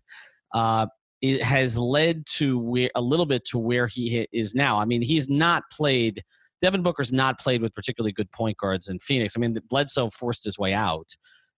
Uh, 0.53 0.87
it 1.21 1.43
has 1.43 1.77
led 1.77 2.25
to 2.27 2.61
where 2.61 2.89
a 2.95 3.01
little 3.01 3.27
bit 3.27 3.45
to 3.45 3.59
where 3.59 3.89
he 3.89 4.25
is 4.31 4.55
now. 4.55 4.79
I 4.79 4.85
mean, 4.85 5.03
he's 5.03 5.29
not 5.29 5.65
played. 5.73 6.23
Devin 6.63 6.85
Booker's 6.85 7.13
not 7.13 7.41
played 7.41 7.61
with 7.61 7.75
particularly 7.75 8.13
good 8.13 8.31
point 8.31 8.57
guards 8.59 8.89
in 8.89 9.01
Phoenix. 9.01 9.37
I 9.37 9.41
mean, 9.41 9.59
Bledsoe 9.69 10.11
forced 10.11 10.45
his 10.45 10.61
way 10.61 10.73
out, 10.73 11.09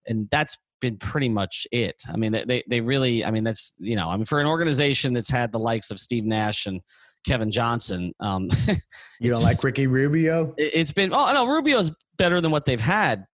and 0.07 0.31
that's 0.31 0.57
been 0.81 0.97
pretty 0.97 1.29
much 1.29 1.67
it. 1.73 1.97
I 2.11 2.17
mean, 2.17 2.33
they 2.33 2.63
they 2.67 2.81
really. 2.81 3.23
I 3.23 3.31
mean, 3.31 3.45
that's 3.45 3.75
you 3.79 3.97
know, 3.97 4.09
I 4.09 4.17
mean, 4.17 4.25
for 4.25 4.41
an 4.41 4.47
organization 4.47 5.13
that's 5.13 5.29
had 5.29 5.53
the 5.53 5.59
likes 5.59 5.91
of 5.91 6.01
Steve 6.01 6.25
Nash 6.25 6.65
and 6.65 6.81
Kevin 7.27 7.51
Johnson. 7.51 8.15
Um, 8.21 8.49
you 9.21 9.33
don't 9.33 9.43
like 9.43 9.63
Ricky 9.63 9.87
Rubio? 9.87 10.55
It's 10.57 10.93
been 10.93 11.13
oh 11.13 11.33
no, 11.33 11.47
Rubio's 11.47 11.91
better 12.17 12.41
than 12.41 12.51
what 12.51 12.65
they've 12.65 12.81
had, 12.81 13.27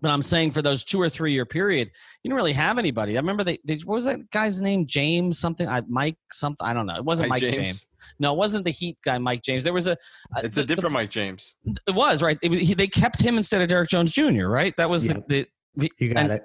but 0.00 0.10
I'm 0.10 0.22
saying 0.22 0.50
for 0.50 0.62
those 0.62 0.84
two 0.84 1.00
or 1.00 1.08
three 1.08 1.32
year 1.32 1.46
period, 1.46 1.88
you 2.22 2.28
didn't 2.28 2.36
really 2.36 2.52
have 2.52 2.78
anybody. 2.78 3.16
I 3.16 3.20
remember 3.20 3.44
they, 3.44 3.58
they 3.64 3.78
what 3.84 3.94
was 3.94 4.04
that 4.04 4.30
guy's 4.30 4.60
name? 4.60 4.86
James 4.86 5.38
something? 5.38 5.68
I 5.68 5.82
Mike 5.88 6.16
something. 6.30 6.66
I 6.66 6.74
don't 6.74 6.86
know. 6.86 6.96
It 6.96 7.04
wasn't 7.04 7.28
Mike, 7.28 7.42
Mike 7.42 7.52
James. 7.52 7.66
James. 7.66 7.86
No, 8.18 8.34
it 8.34 8.36
wasn't 8.36 8.64
the 8.64 8.70
Heat 8.70 8.98
guy, 9.04 9.18
Mike 9.18 9.42
James. 9.42 9.64
There 9.64 9.72
was 9.72 9.86
a. 9.86 9.96
a 10.36 10.44
it's 10.44 10.56
the, 10.56 10.62
a 10.62 10.66
different 10.66 10.90
the, 10.90 10.98
Mike 10.98 11.10
James. 11.10 11.56
It 11.86 11.94
was 11.94 12.22
right. 12.22 12.38
It, 12.42 12.52
he, 12.52 12.74
they 12.74 12.86
kept 12.86 13.20
him 13.20 13.36
instead 13.36 13.62
of 13.62 13.68
Derrick 13.68 13.88
Jones 13.88 14.12
Jr. 14.12 14.46
Right. 14.46 14.74
That 14.76 14.90
was 14.90 15.06
yeah. 15.06 15.14
the, 15.26 15.46
the. 15.76 15.90
You 15.98 16.12
got 16.12 16.24
and, 16.24 16.32
it. 16.32 16.44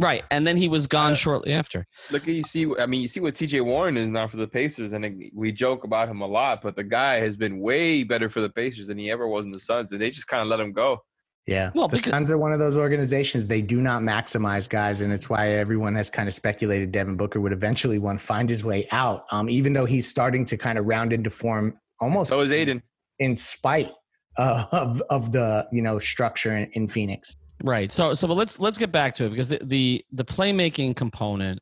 Right, 0.00 0.24
and 0.32 0.44
then 0.44 0.56
he 0.56 0.68
was 0.68 0.88
gone 0.88 1.12
uh, 1.12 1.14
shortly 1.14 1.52
after. 1.52 1.86
Look 2.10 2.22
at 2.22 2.34
you 2.34 2.42
see. 2.42 2.66
I 2.80 2.86
mean, 2.86 3.00
you 3.00 3.06
see 3.06 3.20
what 3.20 3.36
T.J. 3.36 3.60
Warren 3.60 3.96
is 3.96 4.10
now 4.10 4.26
for 4.26 4.38
the 4.38 4.48
Pacers, 4.48 4.92
and 4.92 5.30
we 5.32 5.52
joke 5.52 5.84
about 5.84 6.08
him 6.08 6.20
a 6.20 6.26
lot, 6.26 6.62
but 6.62 6.74
the 6.74 6.82
guy 6.82 7.20
has 7.20 7.36
been 7.36 7.60
way 7.60 8.02
better 8.02 8.28
for 8.28 8.40
the 8.40 8.50
Pacers 8.50 8.88
than 8.88 8.98
he 8.98 9.10
ever 9.12 9.28
was 9.28 9.46
in 9.46 9.52
the 9.52 9.60
Suns, 9.60 9.92
and 9.92 10.00
they 10.00 10.10
just 10.10 10.26
kind 10.26 10.42
of 10.42 10.48
let 10.48 10.58
him 10.58 10.72
go. 10.72 11.00
Yeah. 11.46 11.70
Well, 11.74 11.88
the 11.88 11.96
because- 11.96 12.10
Suns 12.10 12.30
are 12.30 12.38
one 12.38 12.52
of 12.52 12.58
those 12.58 12.76
organizations. 12.76 13.46
They 13.46 13.60
do 13.60 13.80
not 13.80 14.02
maximize 14.02 14.68
guys, 14.68 15.02
and 15.02 15.12
it's 15.12 15.28
why 15.28 15.50
everyone 15.50 15.94
has 15.94 16.08
kind 16.08 16.26
of 16.26 16.34
speculated 16.34 16.90
Devin 16.90 17.16
Booker 17.16 17.40
would 17.40 17.52
eventually 17.52 17.98
one 17.98 18.16
find 18.18 18.48
his 18.48 18.64
way 18.64 18.86
out. 18.92 19.24
Um, 19.30 19.48
even 19.50 19.72
though 19.72 19.84
he's 19.84 20.08
starting 20.08 20.44
to 20.46 20.56
kind 20.56 20.78
of 20.78 20.86
round 20.86 21.12
into 21.12 21.30
form 21.30 21.78
almost. 22.00 22.30
So 22.30 22.40
is 22.40 22.50
Ayton. 22.50 22.82
In 23.18 23.36
spite 23.36 23.90
uh, 24.38 24.64
of 24.72 25.02
of 25.10 25.32
the 25.32 25.66
you 25.70 25.82
know 25.82 25.98
structure 25.98 26.56
in, 26.56 26.70
in 26.72 26.88
Phoenix. 26.88 27.36
Right. 27.62 27.92
So 27.92 28.14
so 28.14 28.26
but 28.26 28.34
let's 28.34 28.58
let's 28.58 28.78
get 28.78 28.90
back 28.90 29.14
to 29.14 29.24
it 29.24 29.30
because 29.30 29.48
the 29.48 29.60
the, 29.62 30.04
the 30.12 30.24
playmaking 30.24 30.96
component 30.96 31.60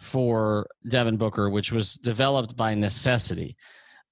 for 0.00 0.66
Devin 0.88 1.16
Booker, 1.16 1.50
which 1.50 1.72
was 1.72 1.94
developed 1.94 2.56
by 2.56 2.74
necessity, 2.74 3.56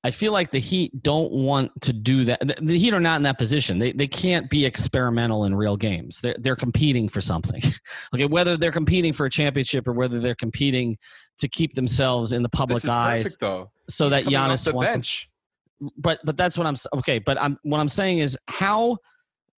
I 0.05 0.11
feel 0.11 0.33
like 0.33 0.51
the 0.51 0.59
Heat 0.59 1.03
don't 1.03 1.31
want 1.31 1.71
to 1.83 1.93
do 1.93 2.25
that. 2.25 2.41
The 2.61 2.79
Heat 2.79 2.93
are 2.93 3.01
not 3.01 3.17
in 3.19 3.23
that 3.23 3.39
position. 3.39 3.79
They 3.79 3.93
they 3.93 4.09
can't 4.09 4.51
be 4.51 4.65
experimental 4.65 5.45
in 5.45 5.55
real 5.55 5.77
games. 5.77 6.21
They're 6.21 6.35
they're 6.41 6.57
competing 6.57 7.09
for 7.09 7.21
something. 7.21 7.63
okay, 8.15 8.27
whether 8.27 8.57
they're 8.57 8.73
competing 8.73 9.13
for 9.13 9.27
a 9.27 9.31
championship 9.31 9.87
or 9.87 9.93
whether 9.93 10.19
they're 10.19 10.35
competing 10.35 10.97
to 11.39 11.49
keep 11.49 11.75
themselves 11.75 12.33
in 12.33 12.43
the 12.43 12.49
public 12.49 12.87
eyes, 12.87 13.37
perfect, 13.37 13.71
so 13.89 14.07
He's 14.07 14.11
that 14.11 14.25
Giannis 14.25 14.73
wants. 14.73 14.93
Bench. 14.93 15.31
but 15.97 16.19
but 16.25 16.37
that's 16.37 16.59
what 16.59 16.67
I'm 16.67 16.75
okay. 16.99 17.21
But 17.21 17.41
I'm 17.41 17.57
what 17.63 17.79
I'm 17.79 17.89
saying 17.89 18.19
is 18.19 18.37
how 18.49 18.97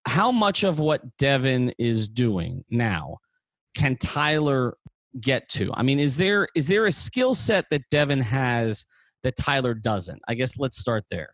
how 0.07 0.31
much 0.31 0.63
of 0.63 0.79
what 0.79 1.01
Devin 1.17 1.73
is 1.79 2.07
doing 2.07 2.65
now 2.69 3.17
can 3.75 3.97
Tyler 3.97 4.77
get 5.23 5.49
to? 5.49 5.71
I 5.73 5.83
mean, 5.83 5.99
is 5.99 6.19
there 6.19 6.49
is 6.55 6.67
there 6.67 6.85
a 6.85 6.93
skill 6.93 7.33
set 7.33 7.65
that 7.71 7.81
Devin 7.91 8.21
has? 8.21 8.85
That 9.25 9.37
Tyler 9.37 9.73
doesn't? 9.73 10.21
I 10.29 10.35
guess 10.35 10.59
let's 10.59 10.79
start 10.79 11.05
there. 11.11 11.31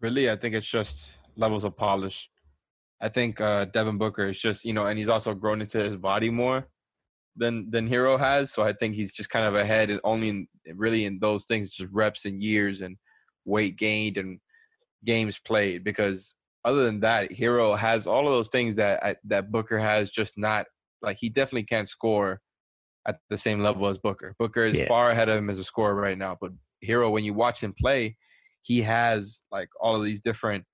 Really, 0.00 0.30
I 0.30 0.36
think 0.36 0.54
it's 0.54 0.66
just 0.66 1.12
levels 1.36 1.64
of 1.64 1.76
polish. 1.76 2.30
I 3.00 3.10
think 3.10 3.40
uh, 3.40 3.66
Devin 3.66 3.98
Booker 3.98 4.26
is 4.26 4.40
just 4.40 4.64
you 4.64 4.72
know, 4.72 4.86
and 4.86 4.98
he's 4.98 5.10
also 5.10 5.34
grown 5.34 5.60
into 5.60 5.78
his 5.78 5.96
body 5.96 6.30
more 6.30 6.66
than 7.36 7.70
than 7.70 7.88
Herro 7.88 8.18
has. 8.18 8.52
So 8.52 8.62
I 8.62 8.72
think 8.72 8.94
he's 8.94 9.12
just 9.12 9.28
kind 9.28 9.44
of 9.46 9.54
ahead, 9.54 9.90
and 9.90 10.00
only 10.02 10.30
in, 10.30 10.48
really 10.74 11.04
in 11.04 11.18
those 11.20 11.44
things, 11.44 11.70
just 11.70 11.92
reps 11.92 12.24
and 12.24 12.42
years 12.42 12.80
and 12.80 12.96
weight 13.44 13.76
gained 13.76 14.16
and 14.16 14.40
games 15.04 15.38
played. 15.38 15.84
Because 15.84 16.34
other 16.64 16.84
than 16.84 17.00
that, 17.00 17.30
Herro 17.32 17.78
has 17.78 18.06
all 18.06 18.26
of 18.26 18.32
those 18.32 18.48
things 18.48 18.76
that 18.76 19.18
that 19.24 19.52
Booker 19.52 19.78
has, 19.78 20.10
just 20.10 20.38
not 20.38 20.64
like 21.02 21.18
he 21.20 21.28
definitely 21.28 21.64
can't 21.64 21.88
score 21.88 22.40
at 23.08 23.18
the 23.30 23.38
same 23.38 23.60
level 23.60 23.88
as 23.88 23.98
Booker. 23.98 24.36
Booker 24.38 24.64
is 24.64 24.76
yeah. 24.76 24.86
far 24.86 25.10
ahead 25.10 25.28
of 25.28 25.38
him 25.38 25.48
as 25.50 25.58
a 25.58 25.64
scorer 25.64 25.94
right 25.94 26.18
now. 26.18 26.36
But 26.38 26.52
Herro, 26.86 27.10
when 27.10 27.24
you 27.24 27.32
watch 27.32 27.62
him 27.62 27.72
play, 27.72 28.16
he 28.62 28.82
has 28.82 29.40
like 29.50 29.70
all 29.80 29.96
of 29.96 30.04
these 30.04 30.20
different 30.20 30.64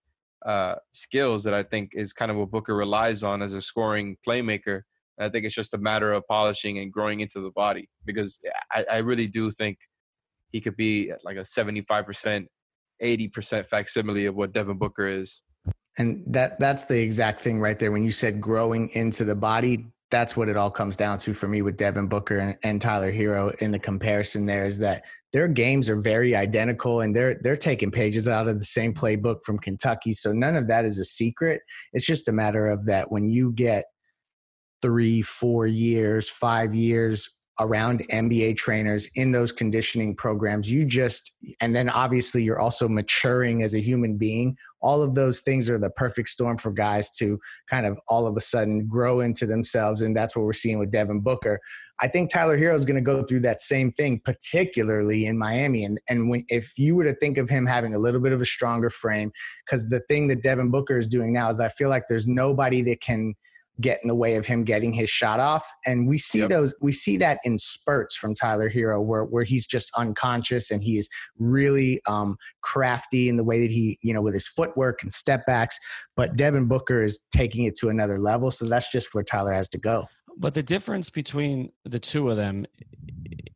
uh, 0.44 0.74
skills 0.92 1.44
that 1.44 1.54
I 1.54 1.62
think 1.62 1.92
is 1.94 2.12
kind 2.12 2.30
of 2.30 2.36
what 2.36 2.50
Booker 2.50 2.74
relies 2.74 3.22
on 3.22 3.40
as 3.40 3.52
a 3.52 3.62
scoring 3.62 4.16
playmaker. 4.26 4.82
And 5.16 5.26
I 5.26 5.28
think 5.30 5.46
it's 5.46 5.54
just 5.54 5.74
a 5.74 5.78
matter 5.78 6.12
of 6.12 6.26
polishing 6.26 6.78
and 6.78 6.92
growing 6.92 7.20
into 7.20 7.40
the 7.40 7.52
body 7.52 7.88
because 8.04 8.40
I, 8.72 8.84
I 8.90 8.96
really 8.98 9.28
do 9.28 9.52
think 9.52 9.78
he 10.50 10.60
could 10.60 10.76
be 10.76 11.12
like 11.22 11.36
a 11.36 11.42
75%, 11.42 12.46
80% 13.02 13.66
facsimile 13.68 14.26
of 14.26 14.34
what 14.34 14.52
Devin 14.52 14.76
Booker 14.76 15.06
is. 15.06 15.42
And 15.96 16.24
that 16.26 16.58
that's 16.58 16.86
the 16.86 17.00
exact 17.00 17.40
thing 17.40 17.60
right 17.60 17.78
there. 17.78 17.92
When 17.92 18.02
you 18.02 18.10
said 18.10 18.40
growing 18.40 18.88
into 18.90 19.24
the 19.24 19.36
body, 19.36 19.86
that's 20.14 20.36
what 20.36 20.48
it 20.48 20.56
all 20.56 20.70
comes 20.70 20.96
down 20.96 21.18
to 21.18 21.34
for 21.34 21.48
me 21.48 21.60
with 21.60 21.76
Devin 21.76 22.06
Booker 22.06 22.38
and, 22.38 22.56
and, 22.62 22.80
Tyler 22.80 23.12
Herro 23.12 23.52
in 23.60 23.72
the 23.72 23.78
comparison 23.80 24.46
there 24.46 24.64
is 24.64 24.78
that 24.78 25.04
their 25.32 25.48
games 25.48 25.90
are 25.90 26.00
very 26.00 26.36
identical 26.36 27.00
and 27.00 27.14
they're 27.14 27.34
they're 27.42 27.56
taking 27.56 27.90
pages 27.90 28.28
out 28.28 28.46
of 28.46 28.60
the 28.60 28.64
same 28.64 28.94
playbook 28.94 29.38
from 29.44 29.58
Kentucky. 29.58 30.12
So 30.12 30.30
none 30.30 30.54
of 30.54 30.68
that 30.68 30.84
is 30.84 31.00
a 31.00 31.04
secret. 31.04 31.62
It's 31.92 32.06
just 32.06 32.28
a 32.28 32.32
matter 32.32 32.68
of 32.68 32.86
that 32.86 33.10
when 33.10 33.26
you 33.26 33.52
get 33.52 33.86
three, 34.82 35.20
four 35.20 35.66
years, 35.66 36.30
five 36.30 36.74
years 36.76 37.33
around 37.60 38.00
NBA 38.10 38.56
trainers 38.56 39.08
in 39.14 39.30
those 39.30 39.52
conditioning 39.52 40.14
programs. 40.16 40.70
You 40.70 40.84
just, 40.84 41.36
and 41.60 41.74
then 41.74 41.88
obviously 41.88 42.42
you're 42.42 42.58
also 42.58 42.88
maturing 42.88 43.62
as 43.62 43.74
a 43.74 43.80
human 43.80 44.16
being. 44.16 44.56
All 44.80 45.02
of 45.02 45.14
those 45.14 45.42
things 45.42 45.70
are 45.70 45.78
the 45.78 45.90
perfect 45.90 46.28
storm 46.28 46.58
for 46.58 46.72
guys 46.72 47.10
to 47.16 47.38
kind 47.70 47.86
of 47.86 47.98
all 48.08 48.26
of 48.26 48.36
a 48.36 48.40
sudden 48.40 48.86
grow 48.86 49.20
into 49.20 49.46
themselves. 49.46 50.02
And 50.02 50.16
that's 50.16 50.34
what 50.34 50.44
we're 50.44 50.52
seeing 50.52 50.78
with 50.78 50.90
Devin 50.90 51.20
Booker. 51.20 51.60
I 52.00 52.08
think 52.08 52.28
Tyler 52.28 52.58
Herro 52.58 52.74
is 52.74 52.84
going 52.84 52.96
to 52.96 53.00
go 53.00 53.22
through 53.22 53.40
that 53.40 53.60
same 53.60 53.92
thing, 53.92 54.20
particularly 54.24 55.26
in 55.26 55.38
Miami. 55.38 55.84
And, 55.84 56.00
and 56.08 56.28
when, 56.28 56.44
if 56.48 56.76
you 56.76 56.96
were 56.96 57.04
to 57.04 57.14
think 57.14 57.38
of 57.38 57.48
him 57.48 57.66
having 57.66 57.94
a 57.94 57.98
little 57.98 58.20
bit 58.20 58.32
of 58.32 58.42
a 58.42 58.46
stronger 58.46 58.90
frame, 58.90 59.30
because 59.64 59.88
the 59.88 60.00
thing 60.08 60.26
that 60.28 60.42
Devin 60.42 60.72
Booker 60.72 60.98
is 60.98 61.06
doing 61.06 61.32
now 61.32 61.50
is 61.50 61.60
I 61.60 61.68
feel 61.68 61.88
like 61.88 62.08
there's 62.08 62.26
nobody 62.26 62.82
that 62.82 63.00
can 63.00 63.34
get 63.80 63.98
in 64.02 64.08
the 64.08 64.14
way 64.14 64.36
of 64.36 64.46
him 64.46 64.62
getting 64.64 64.92
his 64.92 65.10
shot 65.10 65.40
off. 65.40 65.66
And 65.86 66.08
we 66.08 66.18
see 66.18 66.40
Yep. 66.40 66.48
those, 66.48 66.74
we 66.80 66.92
see 66.92 67.16
that 67.18 67.38
in 67.44 67.58
spurts 67.58 68.16
from 68.16 68.34
Tyler 68.34 68.70
Herro, 68.70 69.02
where 69.02 69.24
where 69.24 69.44
he's 69.44 69.66
just 69.66 69.90
unconscious 69.96 70.70
and 70.70 70.82
he 70.82 70.98
is 70.98 71.08
really 71.38 72.00
um, 72.08 72.36
crafty 72.62 73.28
in 73.28 73.36
the 73.36 73.44
way 73.44 73.60
that 73.60 73.70
he, 73.70 73.98
you 74.02 74.14
know, 74.14 74.22
with 74.22 74.34
his 74.34 74.46
footwork 74.46 75.02
and 75.02 75.12
step 75.12 75.44
backs. 75.46 75.78
But 76.16 76.36
Devin 76.36 76.66
Booker 76.66 77.02
is 77.02 77.20
taking 77.34 77.64
it 77.64 77.74
to 77.76 77.88
another 77.88 78.18
level. 78.18 78.50
So 78.50 78.68
that's 78.68 78.90
just 78.90 79.14
where 79.14 79.24
Tyler 79.24 79.52
has 79.52 79.68
to 79.70 79.78
go. 79.78 80.06
But 80.36 80.54
the 80.54 80.62
difference 80.62 81.10
between 81.10 81.70
the 81.84 81.98
two 82.00 82.28
of 82.30 82.36
them, 82.36 82.66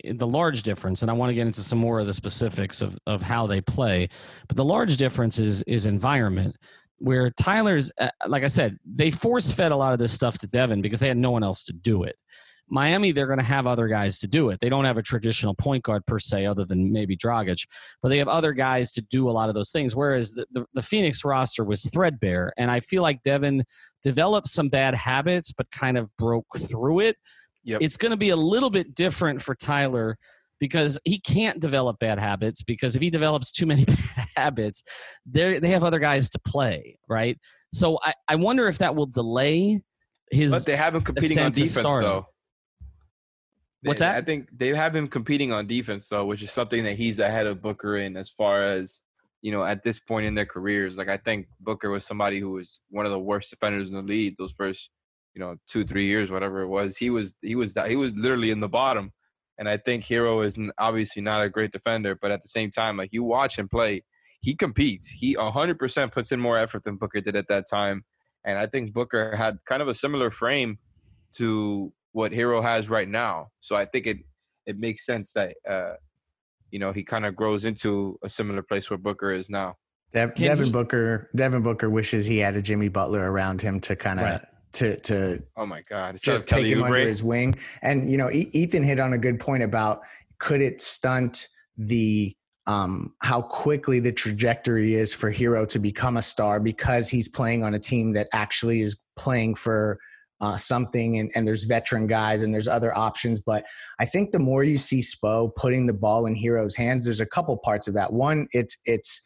the 0.04 0.26
large 0.26 0.62
difference, 0.62 1.02
and 1.02 1.10
I 1.10 1.14
want 1.14 1.30
to 1.30 1.34
get 1.34 1.46
into 1.46 1.60
some 1.60 1.78
more 1.78 1.98
of 1.98 2.06
the 2.06 2.14
specifics 2.14 2.80
of, 2.80 2.98
of 3.06 3.20
how 3.20 3.46
they 3.46 3.60
play, 3.60 4.08
but 4.46 4.56
the 4.56 4.64
large 4.64 4.96
difference 4.96 5.38
is 5.38 5.62
is 5.62 5.86
environment. 5.86 6.56
Where 6.98 7.30
Tyler's, 7.30 7.92
uh, 7.98 8.10
like 8.26 8.42
I 8.42 8.48
said, 8.48 8.76
they 8.84 9.10
force 9.10 9.52
fed 9.52 9.72
a 9.72 9.76
lot 9.76 9.92
of 9.92 9.98
this 9.98 10.12
stuff 10.12 10.38
to 10.38 10.46
Devin 10.46 10.82
because 10.82 11.00
they 11.00 11.08
had 11.08 11.16
no 11.16 11.30
one 11.30 11.44
else 11.44 11.64
to 11.64 11.72
do 11.72 12.02
it. 12.04 12.16
Miami, 12.70 13.12
they're 13.12 13.26
going 13.26 13.38
to 13.38 13.44
have 13.44 13.66
other 13.66 13.88
guys 13.88 14.18
to 14.20 14.26
do 14.26 14.50
it. 14.50 14.60
They 14.60 14.68
don't 14.68 14.84
have 14.84 14.98
a 14.98 15.02
traditional 15.02 15.54
point 15.54 15.84
guard 15.84 16.04
per 16.06 16.18
se, 16.18 16.46
other 16.46 16.64
than 16.64 16.92
maybe 16.92 17.16
Dragic, 17.16 17.66
but 18.02 18.10
they 18.10 18.18
have 18.18 18.28
other 18.28 18.52
guys 18.52 18.92
to 18.92 19.00
do 19.00 19.28
a 19.28 19.32
lot 19.32 19.48
of 19.48 19.54
those 19.54 19.70
things. 19.70 19.96
Whereas 19.96 20.32
the, 20.32 20.46
the, 20.52 20.66
the 20.74 20.82
Phoenix 20.82 21.24
roster 21.24 21.64
was 21.64 21.84
threadbare, 21.84 22.52
and 22.58 22.70
I 22.70 22.80
feel 22.80 23.02
like 23.02 23.22
Devin 23.22 23.64
developed 24.02 24.48
some 24.48 24.68
bad 24.68 24.94
habits, 24.94 25.52
but 25.52 25.70
kind 25.70 25.96
of 25.96 26.14
broke 26.16 26.46
through 26.58 27.00
it. 27.00 27.16
Yep. 27.64 27.82
It's 27.82 27.96
going 27.96 28.10
to 28.10 28.16
be 28.16 28.30
a 28.30 28.36
little 28.36 28.70
bit 28.70 28.94
different 28.94 29.42
for 29.42 29.54
Tyler 29.54 30.18
because 30.60 30.98
he 31.04 31.20
can't 31.20 31.60
develop 31.60 31.98
bad 31.98 32.18
habits 32.18 32.62
because 32.62 32.96
if 32.96 33.02
he 33.02 33.10
develops 33.10 33.52
too 33.52 33.66
many 33.66 33.84
bad 34.16 34.28
habits, 34.36 34.82
they 35.26 35.58
they 35.58 35.70
have 35.70 35.84
other 35.84 35.98
guys 35.98 36.28
to 36.30 36.38
play, 36.38 36.98
right? 37.08 37.38
So 37.74 37.98
I, 38.02 38.14
I 38.28 38.36
wonder 38.36 38.66
if 38.68 38.78
that 38.78 38.94
will 38.94 39.06
delay 39.06 39.82
his. 40.30 40.52
But 40.52 40.64
they 40.64 40.76
have 40.76 40.94
him 40.94 41.02
competing 41.02 41.38
on 41.38 41.52
defense 41.52 41.82
though. 41.82 42.26
What's 43.82 44.00
that? 44.00 44.16
I 44.16 44.22
think 44.22 44.48
they 44.56 44.68
have 44.68 44.94
him 44.94 45.06
competing 45.06 45.52
on 45.52 45.66
defense 45.66 46.08
though, 46.08 46.26
which 46.26 46.42
is 46.42 46.50
something 46.50 46.84
that 46.84 46.96
he's 46.96 47.18
ahead 47.18 47.46
of 47.46 47.62
Booker 47.62 47.96
in 47.96 48.16
as 48.16 48.28
far 48.28 48.64
as 48.64 49.02
you 49.40 49.52
know 49.52 49.64
at 49.64 49.84
this 49.84 50.00
point 50.00 50.26
in 50.26 50.34
their 50.34 50.46
careers. 50.46 50.98
Like 50.98 51.08
I 51.08 51.16
think 51.16 51.46
Booker 51.60 51.90
was 51.90 52.04
somebody 52.04 52.40
who 52.40 52.52
was 52.52 52.80
one 52.90 53.06
of 53.06 53.12
the 53.12 53.20
worst 53.20 53.50
defenders 53.50 53.90
in 53.90 53.96
the 53.96 54.02
league 54.02 54.36
those 54.36 54.52
first 54.52 54.90
you 55.34 55.40
know 55.40 55.56
two 55.68 55.84
three 55.84 56.06
years 56.06 56.30
whatever 56.30 56.62
it 56.62 56.68
was. 56.68 56.96
He 56.96 57.10
was 57.10 57.36
he 57.42 57.54
was 57.54 57.76
he 57.86 57.96
was 57.96 58.16
literally 58.16 58.50
in 58.50 58.60
the 58.60 58.68
bottom, 58.68 59.12
and 59.58 59.68
I 59.68 59.76
think 59.76 60.04
Herro 60.04 60.44
is 60.44 60.56
obviously 60.78 61.20
not 61.20 61.42
a 61.42 61.48
great 61.48 61.72
defender, 61.72 62.14
but 62.20 62.30
at 62.30 62.42
the 62.42 62.48
same 62.48 62.70
time, 62.70 62.96
like 62.96 63.12
you 63.12 63.24
watch 63.24 63.58
him 63.58 63.68
play, 63.68 64.04
he 64.40 64.54
competes. 64.54 65.08
He 65.08 65.34
100% 65.34 66.12
puts 66.12 66.30
in 66.30 66.40
more 66.40 66.56
effort 66.58 66.84
than 66.84 66.96
Booker 66.96 67.20
did 67.20 67.34
at 67.34 67.48
that 67.48 67.68
time, 67.68 68.04
and 68.44 68.58
I 68.58 68.66
think 68.66 68.92
Booker 68.92 69.34
had 69.36 69.58
kind 69.66 69.82
of 69.82 69.88
a 69.88 69.94
similar 69.94 70.30
frame 70.30 70.78
to 71.34 71.92
what 72.12 72.32
Herro 72.32 72.62
has 72.62 72.88
right 72.88 73.08
now. 73.08 73.48
So 73.60 73.76
I 73.76 73.84
think 73.84 74.06
it 74.06 74.18
it 74.66 74.78
makes 74.78 75.04
sense 75.04 75.32
that 75.32 75.54
uh, 75.68 75.94
you 76.70 76.78
know 76.78 76.92
he 76.92 77.02
kind 77.02 77.26
of 77.26 77.34
grows 77.34 77.64
into 77.64 78.18
a 78.22 78.30
similar 78.30 78.62
place 78.62 78.88
where 78.90 78.98
Booker 78.98 79.32
is 79.32 79.50
now. 79.50 79.74
Dev, 80.12 80.34
Devin 80.34 80.66
he- 80.66 80.72
Booker, 80.72 81.28
Devin 81.36 81.62
Booker 81.62 81.90
wishes 81.90 82.24
he 82.26 82.38
had 82.38 82.56
a 82.56 82.62
Jimmy 82.62 82.88
Butler 82.88 83.30
around 83.30 83.60
him 83.60 83.80
to 83.80 83.96
kind 83.96 84.20
of 84.20 84.24
Right. 84.26 84.40
To 84.72 84.96
to 85.00 85.42
Oh 85.56 85.66
my 85.66 85.82
God! 85.82 86.14
Instead 86.14 86.32
just 86.32 86.46
take 86.46 86.66
him 86.66 86.82
under 86.82 87.08
his 87.08 87.22
wing. 87.22 87.54
And 87.82 88.10
you 88.10 88.16
know, 88.16 88.30
E- 88.30 88.50
Ethan 88.52 88.82
hit 88.82 89.00
on 89.00 89.14
a 89.14 89.18
good 89.18 89.40
point 89.40 89.62
about 89.62 90.02
could 90.38 90.60
it 90.60 90.80
stunt 90.80 91.48
the 91.76 92.34
um, 92.66 93.14
how 93.22 93.40
quickly 93.40 93.98
the 93.98 94.12
trajectory 94.12 94.94
is 94.94 95.14
for 95.14 95.32
Herro 95.32 95.66
to 95.68 95.78
become 95.78 96.18
a 96.18 96.22
star 96.22 96.60
because 96.60 97.08
he's 97.08 97.28
playing 97.28 97.64
on 97.64 97.74
a 97.74 97.78
team 97.78 98.12
that 98.12 98.28
actually 98.34 98.82
is 98.82 99.00
playing 99.16 99.54
for 99.54 99.98
uh, 100.40 100.56
something 100.56 101.18
and, 101.18 101.30
and 101.34 101.48
there's 101.48 101.64
veteran 101.64 102.06
guys 102.06 102.42
and 102.42 102.52
there's 102.52 102.68
other 102.68 102.96
options. 102.96 103.40
But 103.40 103.64
I 103.98 104.04
think 104.04 104.32
the 104.32 104.38
more 104.38 104.62
you 104.64 104.78
see 104.78 105.00
Spo 105.00 105.50
putting 105.56 105.86
the 105.86 105.94
ball 105.94 106.26
in 106.26 106.36
Herro's 106.36 106.76
hands, 106.76 107.04
there's 107.04 107.22
a 107.22 107.26
couple 107.26 107.56
parts 107.56 107.88
of 107.88 107.94
that. 107.94 108.12
One, 108.12 108.46
it's 108.52 108.76
it's 108.84 109.22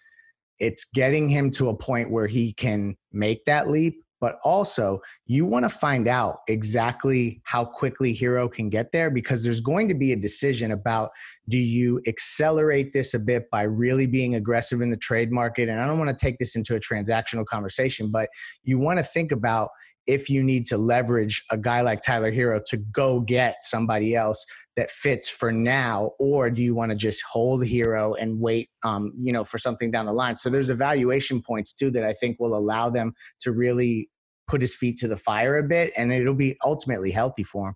it's 0.59 0.85
getting 0.95 1.29
him 1.29 1.51
to 1.51 1.69
a 1.69 1.77
point 1.77 2.11
where 2.11 2.29
he 2.29 2.53
can 2.53 2.97
make 3.13 3.45
that 3.47 3.69
leap 3.69 4.03
but 4.23 4.39
also 4.45 5.01
you 5.27 5.45
want 5.45 5.65
to 5.65 5.69
find 5.69 6.07
out 6.07 6.39
exactly 6.49 7.43
how 7.43 7.65
quickly 7.65 8.17
Herro 8.17 8.51
can 8.51 8.71
get 8.71 8.93
there 8.93 9.11
because 9.11 9.43
there's 9.43 9.61
going 9.61 9.89
to 9.89 9.95
be 9.95 10.13
a 10.13 10.17
decision 10.17 10.71
about 10.71 11.11
do 11.49 11.59
you 11.59 12.01
accelerate 12.07 12.93
this 12.93 13.15
a 13.15 13.19
bit 13.19 13.51
by 13.51 13.65
really 13.65 14.07
being 14.07 14.37
aggressive 14.37 14.81
in 14.81 14.91
the 14.91 14.97
trade 14.97 15.33
market 15.33 15.69
and 15.69 15.81
i 15.81 15.87
don't 15.87 15.99
want 15.99 16.17
to 16.17 16.25
take 16.25 16.39
this 16.39 16.55
into 16.55 16.77
a 16.77 16.79
transactional 16.79 17.45
conversation 17.45 18.11
but 18.11 18.29
you 18.63 18.79
want 18.79 18.99
to 18.99 19.03
think 19.03 19.33
about 19.33 19.71
if 20.07 20.29
you 20.29 20.43
need 20.43 20.65
to 20.67 20.77
leverage 20.77 21.45
a 21.51 21.57
guy 21.57 21.81
like 21.81 22.03
Tyler 22.03 22.33
Herro 22.33 22.61
to 22.67 22.77
go 22.77 23.21
get 23.21 23.57
somebody 23.63 24.17
else 24.17 24.45
that 24.77 24.91
fits 24.91 25.29
for 25.29 25.53
now, 25.53 26.11
or 26.19 26.51
do 26.51 26.63
you 26.63 26.75
want 26.75 26.91
to 26.91 26.97
just 26.97 27.23
hold 27.31 27.63
Herro 27.63 28.15
and 28.21 28.41
wait, 28.41 28.71
um, 28.85 29.13
you 29.19 29.33
know, 29.33 29.45
for 29.45 29.59
something 29.59 29.91
down 29.91 30.07
the 30.07 30.13
line? 30.13 30.37
So 30.37 30.51
there's 30.51 30.71
evaluation 30.71 31.43
points 31.43 31.73
too 31.73 31.91
that 31.93 32.05
I 32.05 32.15
think 32.15 32.39
will 32.41 32.57
allow 32.57 32.91
them 32.91 33.13
to 33.41 33.53
really 33.53 34.09
put 34.47 34.61
his 34.61 34.75
feet 34.75 34.99
to 34.99 35.09
the 35.09 35.17
fire 35.17 35.59
a 35.59 35.63
bit, 35.63 35.93
and 35.97 36.13
it'll 36.13 36.35
be 36.35 36.57
ultimately 36.65 37.11
healthy 37.11 37.45
for 37.45 37.69
him. 37.69 37.75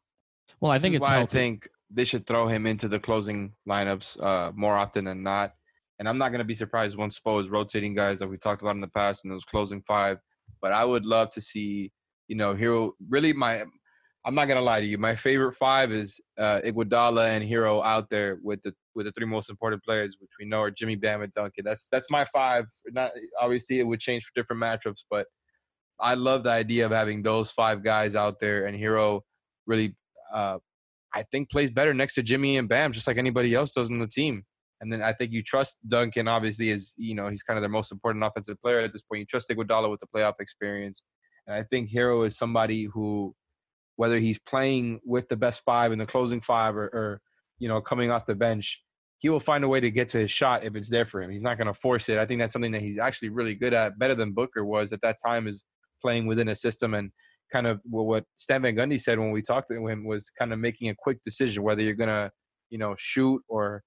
Well, 0.61 0.73
I 0.73 0.77
This 0.77 0.83
think 0.83 0.95
it's 0.97 1.09
why 1.09 1.21
I 1.21 1.27
think 1.27 1.69
they 1.91 2.05
should 2.05 2.27
throw 2.27 2.49
him 2.49 2.67
into 2.67 2.89
the 2.89 2.99
closing 2.99 3.53
lineups 3.69 4.21
uh, 4.23 4.53
more 4.55 4.77
often 4.77 5.05
than 5.05 5.23
not. 5.23 5.53
And 5.99 6.09
I'm 6.09 6.19
not 6.19 6.29
going 6.29 6.41
to 6.41 6.45
be 6.45 6.55
surprised 6.55 6.97
once 6.97 7.19
Spo 7.19 7.41
is 7.41 7.49
rotating 7.49 7.95
guys 7.95 8.21
like 8.21 8.29
we 8.29 8.37
talked 8.37 8.63
about 8.63 8.75
in 8.75 8.81
the 8.81 8.89
past 8.89 9.25
in 9.25 9.31
those 9.31 9.45
closing 9.45 9.83
five. 9.83 10.19
But 10.61 10.73
I 10.73 10.85
would 10.85 11.07
love 11.07 11.31
to 11.31 11.41
see, 11.41 11.93
you 12.29 12.37
know, 12.37 12.55
Herro. 12.55 12.93
Really, 13.09 13.33
my 13.33 13.65
I'm 14.25 14.35
not 14.35 14.49
gonna 14.49 14.61
lie 14.61 14.81
to 14.81 14.87
you. 14.87 14.99
My 14.99 15.15
favorite 15.15 15.55
five 15.55 15.93
is 15.93 16.21
uh, 16.37 16.61
Iguodala 16.65 17.29
and 17.29 17.49
Herro 17.49 17.85
out 17.85 18.11
there 18.11 18.39
with 18.43 18.61
the 18.63 18.75
with 18.95 19.07
the 19.07 19.13
three 19.13 19.27
most 19.27 19.49
important 19.49 19.85
players, 19.85 20.17
which 20.19 20.31
we 20.41 20.47
know 20.47 20.63
are 20.63 20.71
Jimmy 20.71 20.97
Bam 20.97 21.23
and 21.23 21.33
Duncan. 21.33 21.65
That's 21.65 21.89
that's 21.89 22.11
my 22.11 22.25
five. 22.25 22.65
Not 22.89 23.13
obviously 23.41 23.79
it 23.79 23.85
would 23.85 24.01
change 24.01 24.25
for 24.25 24.33
different 24.35 24.61
matchups, 24.61 25.05
but 25.09 25.27
I 26.01 26.15
love 26.15 26.43
the 26.45 26.51
idea 26.51 26.87
of 26.87 26.93
having 26.93 27.23
those 27.23 27.51
five 27.51 27.83
guys 27.83 28.15
out 28.15 28.41
there 28.41 28.67
and 28.67 28.79
Herro 28.79 29.23
really 29.67 29.97
uh, 30.33 30.59
I 31.17 31.23
think 31.23 31.51
plays 31.51 31.71
better 31.71 31.95
next 31.95 32.15
to 32.15 32.23
Jimmy 32.23 32.59
and 32.59 32.69
Bam, 32.69 32.93
just 32.93 33.07
like 33.07 33.17
anybody 33.17 33.55
else 33.55 33.73
does 33.73 33.89
in 33.89 33.99
the 33.99 34.07
team. 34.07 34.45
And 34.83 34.93
then 34.93 35.01
I 35.01 35.15
think 35.15 35.33
you 35.33 35.43
trust 35.43 35.79
Duncan. 35.89 36.29
Obviously, 36.29 36.69
is 36.69 36.95
you 36.99 37.15
know 37.15 37.29
he's 37.29 37.43
kind 37.43 37.57
of 37.57 37.63
their 37.63 37.71
most 37.71 37.91
important 37.91 38.23
offensive 38.23 38.61
player 38.61 38.81
at 38.81 38.93
this 38.93 39.03
point. 39.03 39.21
You 39.21 39.25
trust 39.25 39.49
Iguodala 39.49 39.91
with 39.91 40.01
the 40.01 40.07
playoff 40.15 40.35
experience, 40.39 41.03
and 41.47 41.57
I 41.57 41.63
think 41.63 41.91
Herro 41.91 42.27
is 42.27 42.37
somebody 42.37 42.85
who, 42.85 43.35
whether 43.97 44.19
he's 44.19 44.39
playing 44.39 45.01
with 45.03 45.29
the 45.29 45.37
best 45.37 45.63
five 45.65 45.93
in 45.93 45.99
the 45.99 46.05
closing 46.05 46.43
five 46.43 46.77
or, 46.77 46.85
or 46.89 47.21
you 47.59 47.69
know 47.69 47.81
coming 47.81 48.11
off 48.11 48.27
the 48.27 48.35
bench, 48.35 48.83
he 49.17 49.31
will 49.31 49.41
find 49.41 49.65
a 49.65 49.69
way 49.69 49.81
to 49.81 49.91
get 49.91 50.11
to 50.11 50.19
his 50.19 50.31
shot 50.31 50.63
if 50.63 50.77
it's 50.77 50.91
there 50.91 51.07
for 51.07 51.23
him. 51.23 51.31
He's 51.31 51.43
not 51.43 51.57
going 51.57 51.69
to 51.69 51.75
force 51.75 52.11
it. 52.11 52.19
I 52.19 52.27
think 52.27 52.41
that's 52.41 52.53
something 52.53 52.73
that 52.73 52.83
he's 52.83 52.99
actually 52.99 53.31
really 53.31 53.55
good 53.55 53.73
at, 53.73 53.99
better 53.99 54.15
than 54.15 54.33
Booker 54.33 54.63
was 54.63 54.93
at 54.93 55.01
that 55.01 55.17
time. 55.25 55.47
Is 55.49 55.65
playing 56.01 56.27
within 56.27 56.49
a 56.49 56.57
system 56.57 56.95
and 56.95 57.11
kind 57.53 57.67
of 57.67 57.81
well, 57.85 58.07
what 58.07 58.25
Stan 58.37 58.63
Van 58.63 58.77
Gundy 58.77 59.01
said 59.01 59.19
when 59.19 59.31
we 59.31 59.43
talked 59.43 59.69
to 59.69 59.87
him 59.87 60.05
was 60.05 60.31
kind 60.31 60.53
of 60.53 60.59
making 60.59 60.89
a 60.89 60.95
quick 60.97 61.23
decision 61.23 61.63
whether 61.63 61.83
you're 61.83 61.95
gonna, 61.95 62.31
you 62.71 62.79
know, 62.79 62.95
shoot 62.99 63.43
or 63.49 63.83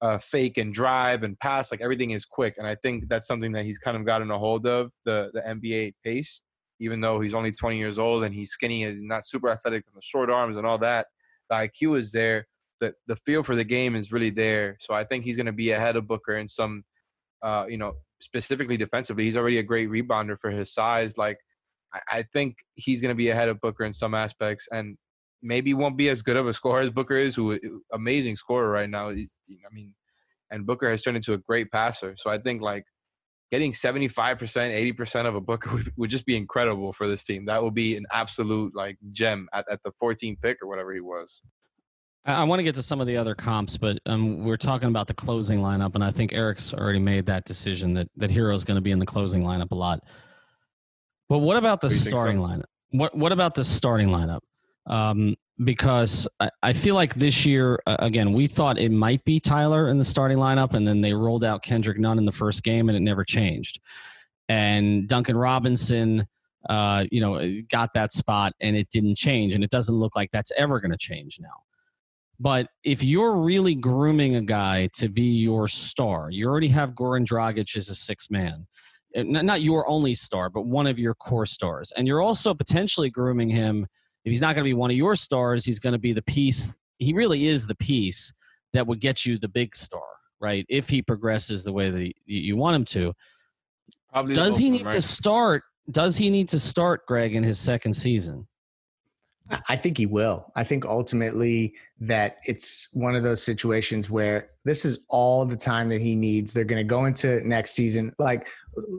uh, 0.00 0.18
fake 0.18 0.58
and 0.58 0.74
drive 0.74 1.22
and 1.22 1.38
pass. 1.38 1.70
Like 1.70 1.80
everything 1.80 2.10
is 2.10 2.24
quick, 2.24 2.54
and 2.58 2.66
I 2.66 2.74
think 2.76 3.08
that's 3.08 3.26
something 3.26 3.52
that 3.52 3.64
he's 3.64 3.78
kind 3.78 3.96
of 3.96 4.04
gotten 4.04 4.30
a 4.30 4.38
hold 4.38 4.66
of 4.66 4.90
the 5.04 5.30
the 5.32 5.40
NBA 5.40 5.94
pace. 6.04 6.42
Even 6.80 7.00
though 7.00 7.20
he's 7.20 7.34
only 7.34 7.52
20 7.52 7.78
years 7.78 7.96
old 7.96 8.24
and 8.24 8.34
he's 8.34 8.50
skinny 8.50 8.82
and 8.82 9.00
not 9.02 9.24
super 9.24 9.48
athletic 9.50 9.84
and 9.86 9.94
the 9.94 10.02
short 10.02 10.28
arms 10.30 10.56
and 10.56 10.66
all 10.66 10.78
that, 10.78 11.06
the 11.48 11.54
IQ 11.54 11.96
is 11.98 12.10
there. 12.10 12.48
The 12.80 12.94
the 13.06 13.16
feel 13.24 13.44
for 13.44 13.54
the 13.54 13.64
game 13.64 13.94
is 13.94 14.10
really 14.10 14.30
there. 14.30 14.76
So 14.80 14.92
I 14.92 15.04
think 15.04 15.24
he's 15.24 15.36
going 15.36 15.46
to 15.46 15.52
be 15.52 15.70
ahead 15.70 15.94
of 15.94 16.08
Booker 16.08 16.34
in 16.34 16.48
some, 16.48 16.82
uh, 17.40 17.66
you 17.68 17.78
know, 17.78 17.92
specifically 18.20 18.76
defensively. 18.76 19.24
He's 19.24 19.36
already 19.36 19.58
a 19.58 19.62
great 19.62 19.88
rebounder 19.88 20.36
for 20.40 20.50
his 20.50 20.74
size. 20.74 21.16
Like 21.16 21.38
I, 22.10 22.24
think 22.32 22.56
he's 22.74 23.00
going 23.00 23.10
to 23.10 23.16
be 23.16 23.30
ahead 23.30 23.48
of 23.48 23.60
Booker 23.60 23.84
in 23.84 23.92
some 23.92 24.14
aspects, 24.14 24.68
and 24.72 24.96
maybe 25.42 25.74
won't 25.74 25.96
be 25.96 26.08
as 26.08 26.22
good 26.22 26.36
of 26.36 26.46
a 26.46 26.52
scorer 26.52 26.80
as 26.80 26.90
Booker 26.90 27.16
is, 27.16 27.34
who 27.34 27.58
amazing 27.92 28.36
scorer 28.36 28.70
right 28.70 28.88
now. 28.88 29.10
He's, 29.10 29.36
I 29.50 29.74
mean, 29.74 29.94
and 30.50 30.66
Booker 30.66 30.90
has 30.90 31.02
turned 31.02 31.16
into 31.16 31.32
a 31.32 31.38
great 31.38 31.70
passer. 31.70 32.14
So 32.16 32.30
I 32.30 32.38
think 32.38 32.62
like 32.62 32.84
getting 33.50 33.72
75%, 33.72 34.38
80% 34.96 35.26
of 35.26 35.34
a 35.34 35.40
Booker 35.40 35.70
would, 35.74 35.92
would 35.96 36.10
just 36.10 36.26
be 36.26 36.36
incredible 36.36 36.92
for 36.92 37.08
this 37.08 37.24
team. 37.24 37.46
That 37.46 37.62
would 37.62 37.74
be 37.74 37.96
an 37.96 38.06
absolute 38.12 38.74
like 38.74 38.98
gem 39.10 39.48
at, 39.52 39.66
at 39.70 39.80
the 39.84 39.92
14th 40.02 40.40
pick 40.40 40.58
or 40.62 40.68
whatever 40.68 40.92
he 40.92 41.00
was. 41.00 41.42
I 42.24 42.34
I 42.34 42.44
want 42.44 42.60
to 42.60 42.64
get 42.64 42.74
to 42.76 42.82
some 42.82 43.00
of 43.00 43.06
the 43.06 43.16
other 43.16 43.34
comps, 43.34 43.76
but 43.76 43.98
um, 44.06 44.44
we're 44.44 44.56
talking 44.56 44.88
about 44.88 45.08
the 45.08 45.14
closing 45.14 45.58
lineup, 45.58 45.96
and 45.96 46.04
I 46.04 46.12
think 46.12 46.32
Erik's 46.32 46.72
already 46.72 47.00
made 47.00 47.26
that 47.26 47.44
decision 47.44 47.94
that 47.94 48.08
that 48.16 48.30
Herro's 48.30 48.62
going 48.62 48.76
to 48.76 48.80
be 48.80 48.92
in 48.92 49.00
the 49.00 49.06
closing 49.06 49.42
lineup 49.42 49.72
a 49.72 49.74
lot. 49.74 50.04
But 51.28 51.38
what 51.38 51.56
about 51.56 51.80
the 51.80 51.88
you 51.88 51.94
so? 51.94 52.10
starting 52.10 52.38
lineup? 52.38 52.64
What 52.90 53.16
What 53.16 53.32
about 53.32 53.54
the 53.54 53.64
starting 53.64 54.08
lineup? 54.08 54.40
Um, 54.86 55.36
because 55.64 56.26
I, 56.40 56.50
I 56.62 56.72
feel 56.72 56.94
like 56.94 57.14
this 57.14 57.46
year, 57.46 57.78
uh, 57.86 57.96
again, 58.00 58.32
we 58.32 58.46
thought 58.46 58.78
it 58.78 58.90
might 58.90 59.24
be 59.24 59.38
Tyler 59.38 59.88
in 59.88 59.98
the 59.98 60.04
starting 60.04 60.38
lineup, 60.38 60.74
and 60.74 60.86
then 60.86 61.00
they 61.00 61.14
rolled 61.14 61.44
out 61.44 61.62
Kendrick 61.62 61.98
Nunn 61.98 62.18
in 62.18 62.24
the 62.24 62.32
first 62.32 62.64
game, 62.64 62.88
and 62.88 62.96
it 62.96 63.00
never 63.00 63.24
changed. 63.24 63.80
And 64.48 65.08
Duncan 65.08 65.36
Robinson 65.36 66.26
uh, 66.68 67.04
you 67.10 67.20
know, 67.20 67.60
got 67.70 67.92
that 67.94 68.12
spot 68.12 68.52
and 68.60 68.76
it 68.76 68.88
didn't 68.90 69.16
change. 69.16 69.54
And 69.54 69.64
it 69.64 69.70
doesn't 69.70 69.94
look 69.94 70.14
like 70.16 70.30
that's 70.30 70.52
ever 70.56 70.80
going 70.80 70.92
to 70.92 70.98
change 70.98 71.38
now. 71.40 71.48
But 72.38 72.68
if 72.82 73.02
you're 73.02 73.36
really 73.36 73.74
grooming 73.74 74.36
a 74.36 74.42
guy 74.42 74.88
to 74.94 75.08
be 75.08 75.22
your 75.22 75.68
star, 75.68 76.30
you 76.30 76.48
already 76.48 76.68
have 76.68 76.94
Goran 76.94 77.24
Dragic 77.24 77.76
as 77.76 77.88
a 77.88 77.94
six 77.94 78.30
man. 78.30 78.66
Not 79.14 79.60
your 79.60 79.88
only 79.88 80.14
star, 80.14 80.50
but 80.50 80.62
one 80.62 80.86
of 80.86 80.98
your 80.98 81.14
core 81.14 81.46
stars. 81.46 81.92
And 81.96 82.06
you're 82.06 82.22
also 82.22 82.54
potentially 82.54 83.10
grooming 83.10 83.50
him. 83.50 83.86
If 84.24 84.30
he's 84.30 84.40
not 84.40 84.54
going 84.54 84.64
to 84.64 84.68
be 84.68 84.74
one 84.74 84.90
of 84.90 84.96
your 84.96 85.16
stars, 85.16 85.64
he's 85.64 85.78
going 85.78 85.92
to 85.92 85.98
be 85.98 86.12
the 86.12 86.22
piece. 86.22 86.76
He 86.98 87.12
really 87.12 87.46
is 87.46 87.66
the 87.66 87.74
piece 87.74 88.32
that 88.72 88.86
would 88.86 89.00
get 89.00 89.26
you 89.26 89.38
the 89.38 89.48
big 89.48 89.74
star, 89.74 90.02
right? 90.40 90.64
If 90.68 90.88
he 90.88 91.02
progresses 91.02 91.64
the 91.64 91.72
way 91.72 91.90
that 91.90 92.12
you 92.26 92.56
want 92.56 92.76
him 92.76 92.84
to. 92.86 93.12
Probably 94.12 94.34
does 94.34 94.58
he 94.58 94.70
need 94.70 94.86
right? 94.86 94.94
to 94.94 95.02
start? 95.02 95.64
Does 95.90 96.16
he 96.16 96.30
need 96.30 96.48
to 96.50 96.58
start 96.58 97.06
Greg 97.06 97.34
in 97.34 97.42
his 97.42 97.58
second 97.58 97.94
season? 97.94 98.46
I 99.68 99.76
think 99.76 99.98
he 99.98 100.06
will. 100.06 100.50
I 100.56 100.64
think 100.64 100.84
ultimately 100.84 101.74
that 102.00 102.38
it's 102.44 102.88
one 102.92 103.16
of 103.16 103.22
those 103.22 103.42
situations 103.42 104.08
where 104.08 104.50
this 104.64 104.84
is 104.84 105.04
all 105.08 105.44
the 105.44 105.56
time 105.56 105.88
that 105.90 106.00
he 106.00 106.14
needs. 106.14 106.52
They're 106.52 106.64
going 106.64 106.80
to 106.80 106.88
go 106.88 107.04
into 107.04 107.46
next 107.46 107.72
season. 107.72 108.12
Like, 108.18 108.48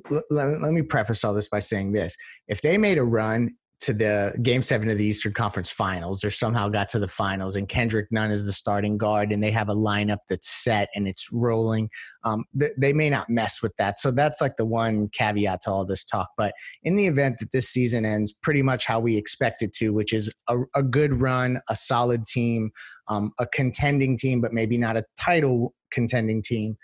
let, 0.09 0.23
let 0.29 0.73
me 0.73 0.81
preface 0.81 1.23
all 1.23 1.33
this 1.33 1.49
by 1.49 1.59
saying 1.59 1.93
this: 1.93 2.15
if 2.47 2.61
they 2.61 2.77
made 2.77 2.97
a 2.97 3.03
run 3.03 3.55
to 3.83 3.93
the 3.93 4.37
game 4.41 4.61
seven 4.61 4.89
of 4.89 4.97
the 4.97 5.05
Eastern 5.05 5.33
Conference 5.33 5.69
Finals 5.69 6.23
or 6.23 6.31
somehow 6.31 6.69
got 6.69 6.87
to 6.89 6.99
the 6.99 7.07
finals, 7.07 7.55
and 7.57 7.67
Kendrick 7.67 8.07
Nunn 8.11 8.31
is 8.31 8.45
the 8.45 8.53
starting 8.53 8.97
guard, 8.97 9.31
and 9.31 9.43
they 9.43 9.51
have 9.51 9.67
a 9.67 9.75
lineup 9.75 10.19
that's 10.29 10.49
set 10.49 10.89
and 10.95 11.07
it's 11.07 11.31
rolling. 11.31 11.89
Um, 12.23 12.45
th- 12.57 12.71
they 12.77 12.93
may 12.93 13.09
not 13.09 13.29
mess 13.29 13.61
with 13.61 13.75
that. 13.77 13.99
So 13.99 14.11
that's 14.11 14.41
like 14.41 14.55
the 14.57 14.65
one 14.65 15.09
caveat 15.09 15.61
to 15.63 15.71
all 15.71 15.85
this 15.85 16.05
talk. 16.05 16.29
But 16.37 16.53
in 16.83 16.95
the 16.95 17.07
event 17.07 17.39
that 17.39 17.51
this 17.51 17.69
season 17.69 18.05
ends 18.05 18.31
pretty 18.31 18.61
much 18.61 18.85
how 18.85 18.99
we 18.99 19.17
expect 19.17 19.61
it 19.61 19.73
to, 19.73 19.89
which 19.89 20.13
is 20.13 20.33
a, 20.47 20.59
a 20.75 20.81
good 20.81 21.21
run, 21.21 21.59
a 21.69 21.75
solid 21.75 22.25
team, 22.25 22.71
um, 23.09 23.33
a 23.39 23.45
contending 23.45 24.17
team, 24.17 24.39
but 24.39 24.53
maybe 24.53 24.77
not 24.77 24.95
a 24.95 25.03
title 25.19 25.73
contending 25.91 26.41
team, 26.41 26.77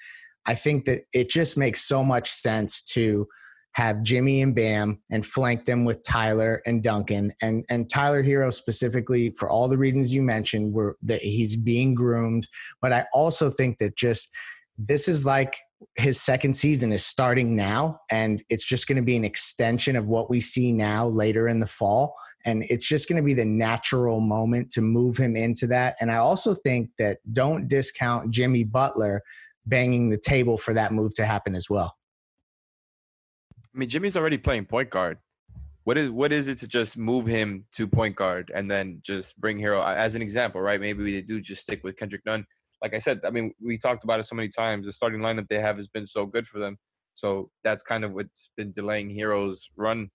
I 0.45 0.56
think 0.56 0.86
that 0.86 1.04
it 1.14 1.30
just 1.30 1.58
makes 1.58 1.88
so 1.88 2.04
much 2.04 2.30
sense 2.30 2.82
to 2.93 3.28
have 3.74 4.03
Jimmy 4.03 4.41
and 4.41 4.55
Bam 4.55 4.99
and 5.11 5.26
flank 5.26 5.65
them 5.65 5.86
with 5.86 6.03
Tyler 6.03 6.61
and 6.65 6.84
Duncan. 6.84 7.32
And 7.41 7.65
and 7.70 7.89
Tyler 7.89 8.24
Herro 8.24 8.51
specifically 8.51 9.32
for 9.32 9.49
all 9.49 9.67
the 9.67 9.78
reasons 9.78 10.13
you 10.13 10.22
mentioned 10.22 10.74
were 10.74 10.97
that 11.03 11.22
he's 11.22 11.55
being 11.55 11.93
groomed. 11.93 12.47
But 12.82 12.93
I 12.93 13.05
also 13.13 13.49
think 13.49 13.78
that 13.78 13.95
just 13.95 14.36
this 14.78 15.07
is 15.07 15.26
like 15.26 15.57
his 15.95 16.20
second 16.20 16.55
season 16.55 16.91
is 16.91 17.05
starting 17.05 17.55
now 17.55 17.99
and 18.11 18.43
it's 18.49 18.65
just 18.65 18.88
going 18.88 18.97
to 18.97 19.01
be 19.01 19.15
an 19.15 19.24
extension 19.24 19.95
of 19.95 20.07
what 20.07 20.30
we 20.30 20.39
see 20.41 20.72
now 20.72 21.05
later 21.05 21.47
in 21.47 21.59
the 21.59 21.67
fall. 21.67 22.15
And 22.45 22.63
it's 22.70 22.88
just 22.88 23.07
going 23.07 23.22
to 23.22 23.26
be 23.26 23.34
the 23.34 23.45
natural 23.45 24.20
moment 24.20 24.72
to 24.72 24.82
move 24.82 25.17
him 25.17 25.36
into 25.36 25.67
that. 25.67 25.95
And 26.01 26.11
I 26.11 26.17
also 26.17 26.53
think 26.53 26.89
that 26.97 27.20
don't 27.34 27.67
discount 27.67 28.32
Jimmy 28.32 28.63
Butler 28.63 29.22
banging 29.65 30.09
the 30.09 30.17
table 30.17 30.57
for 30.57 30.74
that 30.74 30.93
move 30.93 31.13
to 31.15 31.26
happen 31.26 31.55
as 31.55 31.70
well 31.70 31.95
I 33.80 33.84
mean, 33.88 33.88
Jimmy's 33.88 34.18
already 34.18 34.38
playing 34.38 34.66
point 34.66 34.90
guard. 34.90 35.20
What 35.86 35.98
is 35.98 36.10
what 36.12 36.34
is 36.34 36.50
it 36.50 36.58
to 36.58 36.68
just 36.68 36.98
move 36.98 37.26
him 37.26 37.64
to 37.72 37.88
point 37.88 38.14
guard 38.14 38.52
and 38.54 38.70
then 38.70 39.00
just 39.02 39.40
bring 39.40 39.58
Herro 39.58 39.80
uh, 39.80 39.96
as 39.96 40.16
an 40.16 40.22
example, 40.22 40.60
right? 40.60 40.82
Maybe 40.82 41.02
we 41.02 41.22
do 41.22 41.40
just 41.40 41.62
stick 41.62 41.80
with 41.86 41.96
Kendrick 41.96 42.24
Nunn. 42.26 42.46
Like 42.82 42.94
I 42.94 43.00
said, 43.00 43.22
I 43.24 43.30
mean, 43.30 43.54
we 43.64 43.78
talked 43.78 44.04
about 44.04 44.20
it 44.20 44.26
so 44.26 44.36
many 44.36 44.50
times. 44.50 44.86
The 44.86 44.92
starting 44.92 45.22
lineup 45.22 45.48
they 45.48 45.62
have 45.62 45.78
has 45.78 45.88
been 45.88 46.06
so 46.06 46.26
good 46.26 46.46
for 46.46 46.60
them. 46.60 46.78
So 47.16 47.52
that's 47.64 47.82
kind 47.82 48.04
of 48.04 48.12
what's 48.12 48.50
been 48.58 48.74
delaying 48.74 49.16
Herro's 49.16 49.70
run 49.78 50.10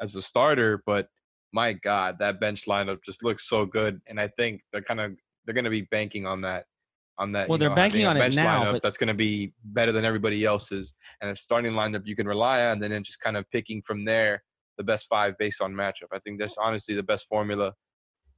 as 0.00 0.14
a 0.14 0.22
starter. 0.22 0.80
But 0.86 1.08
my 1.52 1.72
God, 1.72 2.20
that 2.20 2.38
bench 2.38 2.66
lineup 2.66 2.98
just 3.04 3.24
looks 3.24 3.48
so 3.48 3.66
good. 3.66 4.00
And 4.06 4.20
I 4.20 4.28
think 4.28 4.60
they're 4.72 4.80
kind 4.80 5.00
of 5.00 5.16
they're 5.44 5.54
going 5.54 5.64
to 5.64 5.70
be 5.70 5.88
banking 5.90 6.24
on 6.24 6.42
that 6.42 6.66
on 7.18 7.32
that. 7.32 7.48
Well, 7.48 7.58
they're 7.58 7.68
know, 7.68 7.74
banking 7.74 8.06
on 8.06 8.16
it 8.16 8.34
now, 8.34 8.72
but 8.72 8.82
that's 8.82 8.96
going 8.96 9.08
to 9.08 9.14
be 9.14 9.52
better 9.64 9.92
than 9.92 10.04
everybody 10.04 10.44
else's, 10.44 10.94
and 11.20 11.30
a 11.30 11.36
starting 11.36 11.72
lineup 11.72 12.02
you 12.06 12.16
can 12.16 12.26
rely 12.26 12.66
on, 12.66 12.82
and 12.82 12.82
then 12.82 13.02
just 13.02 13.20
kind 13.20 13.36
of 13.36 13.48
picking 13.50 13.82
from 13.82 14.04
there 14.04 14.42
the 14.76 14.84
best 14.84 15.06
five 15.06 15.36
based 15.38 15.60
on 15.60 15.72
matchup. 15.72 16.08
I 16.12 16.18
think 16.20 16.38
that's 16.38 16.56
honestly 16.58 16.94
the 16.94 17.02
best 17.02 17.26
formula. 17.26 17.74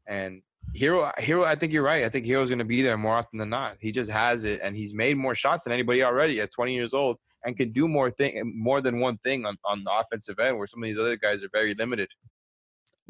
And 0.09 0.43
Hero, 0.75 1.11
Herro, 1.19 1.45
I 1.45 1.55
think 1.55 1.73
you're 1.73 1.83
right. 1.83 2.05
I 2.05 2.09
think 2.09 2.27
Herro's 2.27 2.49
going 2.49 2.59
to 2.61 2.65
be 2.65 2.83
there 2.83 2.97
more 2.97 3.17
often 3.17 3.39
than 3.39 3.51
not. 3.51 3.77
He 3.81 3.93
just 3.93 4.11
has 4.11 4.45
it, 4.45 4.61
and 4.63 4.77
he's 4.77 4.95
made 4.95 5.17
more 5.17 5.35
shots 5.35 5.65
than 5.65 5.73
anybody 5.73 6.03
already 6.03 6.41
at 6.41 6.51
20 6.53 6.75
years 6.75 6.95
old, 6.95 7.17
and 7.45 7.57
can 7.57 7.73
do 7.73 7.89
more 7.89 8.11
thing, 8.11 8.53
more 8.57 8.81
than 8.81 9.01
one 9.01 9.19
thing 9.19 9.45
on, 9.47 9.57
on 9.65 9.85
the 9.85 9.91
offensive 9.91 10.39
end, 10.39 10.57
where 10.57 10.67
some 10.67 10.83
of 10.83 10.89
these 10.89 10.99
other 10.99 11.17
guys 11.17 11.43
are 11.43 11.51
very 11.53 11.75
limited 11.75 12.09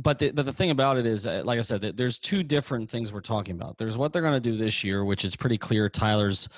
but 0.01 0.19
the, 0.19 0.31
but 0.31 0.47
the 0.47 0.53
thing 0.53 0.71
about 0.71 0.97
it 0.97 1.07
is, 1.07 1.27
uh, 1.27 1.43
like 1.45 1.59
I 1.59 1.63
said, 1.63 1.83
there's 1.97 2.19
two 2.19 2.43
different 2.43 2.91
things 2.91 3.13
we're 3.13 3.21
talking 3.21 3.55
about. 3.55 3.77
There's 3.77 3.97
what 3.97 4.13
they're 4.13 4.23
going 4.23 4.35
to 4.35 4.41
do 4.41 4.57
this 4.57 4.83
year, 4.83 5.05
which 5.05 5.25
is 5.25 5.37
pretty 5.37 5.59
clear. 5.59 5.89
Tyler's 5.89 6.49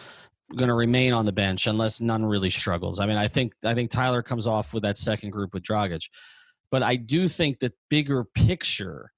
going 0.57 0.69
to 0.69 0.75
remain 0.75 1.13
on 1.13 1.27
the 1.27 1.33
bench 1.33 1.67
unless 1.67 2.01
Nunn 2.01 2.25
really 2.25 2.51
struggles. 2.51 3.01
I 3.01 3.07
mean, 3.07 3.17
I 3.17 3.29
think 3.29 3.55
I 3.65 3.75
think 3.75 3.91
Tyler 3.91 4.23
comes 4.23 4.47
off 4.47 4.73
with 4.73 4.83
that 4.85 4.97
second 4.97 5.31
group 5.31 5.55
with 5.55 5.63
Dragic, 5.63 6.09
but 6.71 6.83
I 6.83 6.97
do 6.97 7.27
think 7.27 7.59
that 7.61 7.73
bigger 7.89 8.25
picture, 8.25 9.13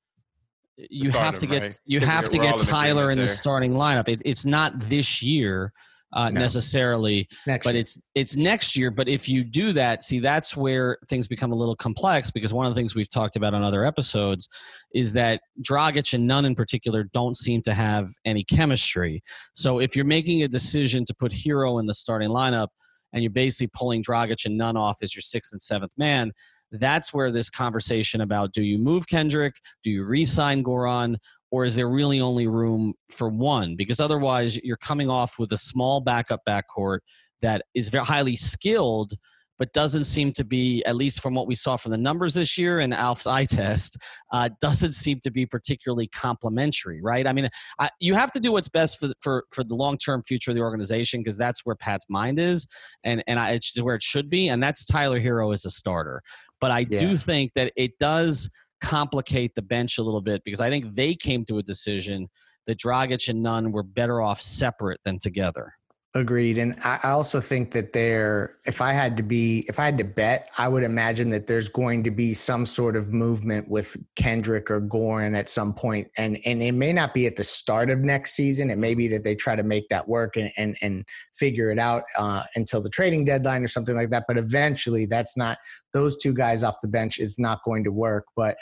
you 0.77 1.11
have 1.11 1.39
to 1.41 1.47
get 1.47 1.62
right? 1.62 1.81
you 1.85 2.01
have 2.01 2.29
to 2.31 2.39
get 2.39 2.59
Tyler 2.59 3.11
in 3.11 3.18
the 3.18 3.29
starting 3.29 3.72
lineup. 3.72 4.09
It, 4.09 4.22
it's 4.25 4.45
not 4.45 4.89
this 4.89 5.22
year 5.22 5.72
uh, 6.15 6.31
no. 6.31 6.41
necessarily, 6.41 7.27
it's 7.31 7.45
but 7.45 7.75
year. 7.75 7.81
it's 7.81 8.03
it's 8.15 8.37
next 8.37 8.77
year. 8.77 8.91
But 8.91 9.09
if 9.09 9.29
you 9.29 9.45
do 9.45 9.73
that, 9.73 10.03
see, 10.03 10.21
that's 10.21 10.57
where 10.57 10.97
things 11.09 11.27
become 11.27 11.53
a 11.53 11.57
little 11.57 11.77
complex 11.77 12.31
because 12.31 12.55
one 12.55 12.67
of 12.67 12.75
the 12.75 12.79
things 12.81 12.95
we've 12.95 13.09
talked 13.09 13.37
about 13.37 13.53
on 13.53 13.62
other 13.62 13.85
episodes 13.85 14.49
is 14.95 15.12
that 15.12 15.41
Dragic 15.62 16.15
and 16.15 16.27
Nunn 16.27 16.45
in 16.45 16.55
particular 16.55 17.05
don't 17.12 17.37
seem 17.37 17.62
to 17.62 17.75
have 17.75 18.11
any 18.25 18.45
chemistry. 18.45 19.23
So 19.55 19.81
if 19.81 19.97
you're 19.97 20.05
making 20.05 20.43
a 20.43 20.49
decision 20.49 21.05
to 21.07 21.15
put 21.15 21.33
Herro 21.33 21.81
in 21.81 21.87
the 21.87 21.95
starting 21.95 22.31
lineup 22.31 22.69
and 23.12 23.23
you're 23.23 23.31
basically 23.31 23.71
pulling 23.75 24.03
Dragic 24.03 24.47
and 24.47 24.57
Nunn 24.57 24.77
off 24.77 24.99
as 25.03 25.15
your 25.15 25.23
sixth 25.23 25.53
and 25.53 25.61
seventh 25.61 25.93
man, 25.99 26.33
that's 26.73 27.15
where 27.15 27.31
this 27.31 27.51
conversation 27.51 28.21
about 28.21 28.53
do 28.53 28.62
you 28.62 28.79
move 28.79 29.07
Kendrick, 29.07 29.55
do 29.83 29.91
you 29.91 30.05
re-sign 30.05 30.62
Goran, 30.65 31.17
or 31.55 31.65
is 31.65 31.77
there 31.77 31.89
really 31.89 32.21
only 32.21 32.49
room 32.49 32.95
for 33.13 33.29
one? 33.29 33.77
Because 33.77 34.01
otherwise, 34.01 34.59
you're 34.65 34.77
coming 34.77 35.09
off 35.09 35.39
with 35.39 35.53
a 35.53 35.57
small 35.57 36.01
backup 36.01 36.41
backcourt 36.49 36.99
that 37.43 37.63
is 37.75 37.91
very 37.91 38.05
highly 38.05 38.35
skilled, 38.35 39.15
but 39.57 39.73
doesn't 39.73 40.03
seem 40.03 40.33
to 40.33 40.45
be, 40.45 40.83
at 40.85 40.97
least 40.97 41.23
from 41.23 41.33
what 41.33 41.47
we 41.47 41.55
saw 41.55 41.77
from 41.77 41.93
the 41.93 41.97
numbers 41.97 42.35
this 42.35 42.59
year 42.59 42.81
and 42.81 42.93
Alf's 42.93 43.29
eye 43.29 43.45
test, 43.49 43.97
uh, 44.33 44.49
doesn't 44.61 44.95
seem 44.95 45.21
to 45.23 45.31
be 45.31 45.47
particularly 45.47 46.09
complementary, 46.09 47.01
right? 47.01 47.25
I 47.25 47.33
mean, 47.33 47.49
I, 47.79 47.89
you 48.01 48.15
have 48.15 48.33
to 48.33 48.41
do 48.41 48.51
what's 48.51 48.69
best 48.69 48.99
for 48.99 49.13
for 49.21 49.45
for 49.53 49.63
the 49.63 49.77
long 49.77 49.97
term 49.97 50.25
future 50.25 50.51
of 50.51 50.57
the 50.57 50.63
organization 50.63 51.21
because 51.21 51.39
that's 51.39 51.65
where 51.65 51.77
Pat's 51.77 52.07
mind 52.09 52.41
is, 52.41 52.67
and 53.05 53.23
and 53.29 53.39
I, 53.39 53.53
it's 53.53 53.81
where 53.81 53.95
it 53.95 54.03
should 54.03 54.29
be, 54.29 54.49
and 54.49 54.61
that's 54.61 54.85
Tyler 54.87 55.21
Herro 55.21 55.55
as 55.55 55.65
a 55.65 55.71
starter. 55.71 56.21
But 56.61 56.73
I 56.73 56.81
yeah. 56.91 56.99
do 56.99 57.17
think 57.17 57.53
that 57.55 57.73
it 57.77 57.97
does 58.01 58.51
complicate 58.85 59.55
the 59.55 59.62
bench 59.62 59.99
a 59.99 60.03
little 60.03 60.20
bit 60.20 60.43
because 60.45 60.61
I 60.61 60.68
think 60.68 60.95
they 60.95 61.14
came 61.14 61.45
to 61.47 61.59
a 61.59 61.62
decision 61.62 62.28
that 62.66 62.78
Dragic 62.78 63.28
and 63.28 63.43
Nunn 63.43 63.72
were 63.72 63.82
better 63.82 64.20
off 64.20 64.41
separate 64.41 65.01
than 65.05 65.18
together. 65.18 65.72
Agreed. 66.17 66.59
And 66.59 66.77
I 66.85 67.01
also 67.03 67.41
think 67.41 67.73
that 67.73 67.93
there, 67.93 68.59
if 68.67 68.81
I 68.81 68.93
had 68.93 69.17
to 69.17 69.23
be, 69.25 69.65
if 69.67 69.81
I 69.81 69.87
had 69.87 69.99
to 69.99 70.05
bet, 70.05 70.49
I 70.59 70.69
would 70.69 70.85
imagine 70.85 71.29
that 71.31 71.49
there's 71.49 71.69
going 71.69 72.05
to 72.05 72.12
be 72.12 72.35
some 72.35 72.67
sort 72.67 72.95
of 72.95 73.12
movement 73.12 73.69
with 73.69 73.97
Kendrick 74.15 74.71
or 74.71 74.81
Goran 74.81 75.37
at 75.37 75.49
some 75.49 75.75
point. 75.75 76.07
And 76.17 76.39
and 76.45 76.62
it 76.62 76.71
may 76.71 76.93
not 76.93 77.15
be 77.15 77.27
at 77.27 77.35
the 77.35 77.43
start 77.43 77.91
of 77.91 77.99
next 77.99 78.35
season. 78.35 78.71
It 78.71 78.79
may 78.79 78.95
be 78.95 79.09
that 79.09 79.25
they 79.25 79.35
try 79.35 79.57
to 79.57 79.65
make 79.65 79.89
that 79.89 80.07
work 80.07 80.37
and 80.37 80.53
and, 80.57 80.77
and 80.83 81.05
figure 81.35 81.73
it 81.73 81.81
out 81.81 82.05
uh, 82.17 82.45
until 82.55 82.81
the 82.81 82.91
trading 82.91 83.25
deadline 83.25 83.65
or 83.65 83.69
something 83.69 83.97
like 83.97 84.11
that. 84.11 84.27
But 84.29 84.39
eventually 84.39 85.07
that's 85.07 85.37
not 85.37 85.59
those 85.93 86.17
two 86.17 86.33
guys 86.33 86.62
off 86.62 86.77
the 86.81 86.87
bench 86.87 87.19
is 87.19 87.41
not 87.41 87.65
going 87.65 87.83
to 87.83 87.91
work. 87.91 88.27
But 88.37 88.57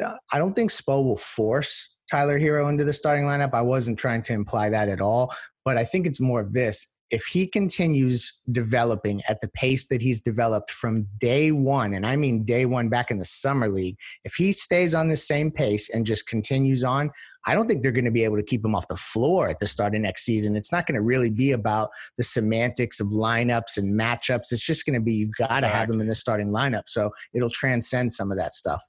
uh, 0.00 0.14
I 0.32 0.38
don't 0.38 0.54
think 0.54 0.70
Spo 0.70 1.02
will 1.02 1.16
force 1.16 1.96
Tyler 2.08 2.38
Herro 2.38 2.68
into 2.68 2.84
the 2.84 2.92
starting 2.92 3.24
lineup. 3.24 3.54
I 3.54 3.62
wasn't 3.62 3.98
trying 3.98 4.22
to 4.22 4.34
imply 4.34 4.70
that 4.70 4.88
at 4.88 5.00
all, 5.00 5.34
but 5.64 5.76
I 5.76 5.84
think 5.84 6.06
it's 6.06 6.20
more 6.20 6.40
of 6.40 6.52
this 6.52 6.91
if 7.12 7.26
he 7.26 7.46
continues 7.46 8.40
developing 8.50 9.20
at 9.28 9.40
the 9.42 9.48
pace 9.48 9.86
that 9.88 10.00
he's 10.00 10.22
developed 10.22 10.70
from 10.70 11.06
day 11.20 11.52
one, 11.52 11.92
and 11.92 12.06
I 12.06 12.16
mean 12.16 12.44
day 12.44 12.64
one 12.64 12.88
back 12.88 13.10
in 13.10 13.18
the 13.18 13.24
summer 13.24 13.68
league, 13.68 13.96
if 14.24 14.34
he 14.34 14.50
stays 14.50 14.94
on 14.94 15.08
the 15.08 15.16
same 15.16 15.50
pace 15.50 15.90
and 15.90 16.06
just 16.06 16.26
continues 16.26 16.82
on, 16.82 17.10
I 17.46 17.54
don't 17.54 17.68
think 17.68 17.82
they're 17.82 17.92
going 17.92 18.06
to 18.06 18.10
be 18.10 18.24
able 18.24 18.38
to 18.38 18.42
keep 18.42 18.64
him 18.64 18.74
off 18.74 18.88
the 18.88 18.96
floor 18.96 19.48
at 19.48 19.58
the 19.58 19.66
start 19.66 19.94
of 19.94 20.00
next 20.00 20.24
season. 20.24 20.56
It's 20.56 20.72
not 20.72 20.86
going 20.86 20.94
to 20.94 21.02
really 21.02 21.28
be 21.28 21.52
about 21.52 21.90
the 22.16 22.24
semantics 22.24 22.98
of 22.98 23.08
lineups 23.08 23.76
and 23.76 23.92
matchups. 23.92 24.50
It's 24.50 24.64
just 24.64 24.86
going 24.86 24.94
to 24.94 25.04
be 25.04 25.12
you've 25.12 25.36
got 25.36 25.60
to 25.60 25.68
have 25.68 25.90
him 25.90 26.00
in 26.00 26.08
the 26.08 26.14
starting 26.14 26.50
lineup. 26.50 26.84
So 26.86 27.10
it'll 27.34 27.50
transcend 27.50 28.12
some 28.12 28.30
of 28.30 28.38
that 28.38 28.54
stuff. 28.54 28.82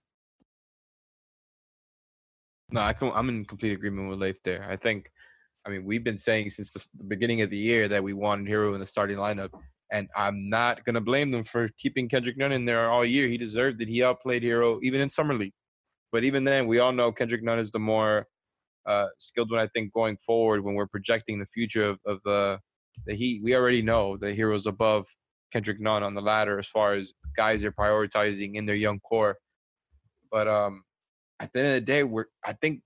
No, 2.72 2.82
I 2.82 2.96
am 3.02 3.30
in 3.30 3.44
complete 3.46 3.74
agreement 3.74 4.10
with 4.10 4.20
Leif 4.20 4.42
there. 4.44 4.66
I 4.68 4.78
think 4.78 5.12
I 5.66 5.70
mean, 5.70 5.86
we've 5.86 6.04
been 6.04 6.18
saying 6.18 6.50
since 6.50 6.74
the 6.74 7.04
beginning 7.06 7.42
of 7.42 7.50
the 7.50 7.58
year 7.58 7.88
that 7.88 8.04
we 8.04 8.14
wanted 8.14 8.48
Herro 8.48 8.74
in 8.74 8.80
the 8.80 8.86
starting 8.86 9.18
lineup, 9.18 9.50
And 9.92 10.08
I'm 10.16 10.50
not 10.50 10.84
gonna 10.86 11.02
blame 11.02 11.32
them 11.32 11.44
for 11.44 11.70
keeping 11.78 12.10
Kendrick 12.10 12.38
Nunn 12.38 12.52
in 12.52 12.66
there 12.66 12.90
all 12.90 13.06
year. 13.06 13.28
He 13.28 13.38
deserved 13.38 13.82
it. 13.82 13.88
He 13.88 14.04
outplayed 14.04 14.44
Herro 14.44 14.80
even 14.82 15.00
in 15.02 15.10
summer 15.10 15.34
league. 15.34 15.54
But 16.12 16.24
even 16.24 16.44
then, 16.44 16.68
we 16.68 16.80
all 16.80 16.92
know 16.92 17.12
Kendrick 17.12 17.44
Nunn 17.44 17.60
is 17.60 17.72
the 17.72 17.80
more 17.80 18.28
uh, 18.86 19.08
skilled 19.20 19.52
one. 19.52 19.60
I 19.60 19.68
think 19.68 19.94
going 19.94 20.18
forward 20.18 20.64
when 20.64 20.76
we're 20.76 20.88
projecting 20.88 21.40
the 21.40 21.46
future 21.46 21.90
of, 21.90 22.00
of 22.06 22.20
the 22.26 22.60
the 23.08 23.16
Heat, 23.16 23.42
we 23.44 23.56
already 23.56 23.82
know 23.82 24.18
the 24.18 24.36
Herro's 24.36 24.68
above 24.68 25.06
Kendrick 25.52 25.80
Nunn 25.80 26.04
on 26.04 26.14
the 26.14 26.22
ladder 26.22 26.60
as 26.60 26.68
far 26.68 26.94
as 26.94 27.14
guys 27.36 27.62
they're 27.62 27.72
prioritizing 27.72 28.56
in 28.56 28.66
their 28.66 28.76
young 28.76 29.00
core. 29.00 29.38
But 30.32 30.48
um, 30.48 30.84
at 31.40 31.52
the 31.54 31.60
end 31.60 31.68
of 31.70 31.74
the 31.76 31.82
day, 31.82 32.04
we're 32.04 32.26
I 32.46 32.54
think 32.54 32.82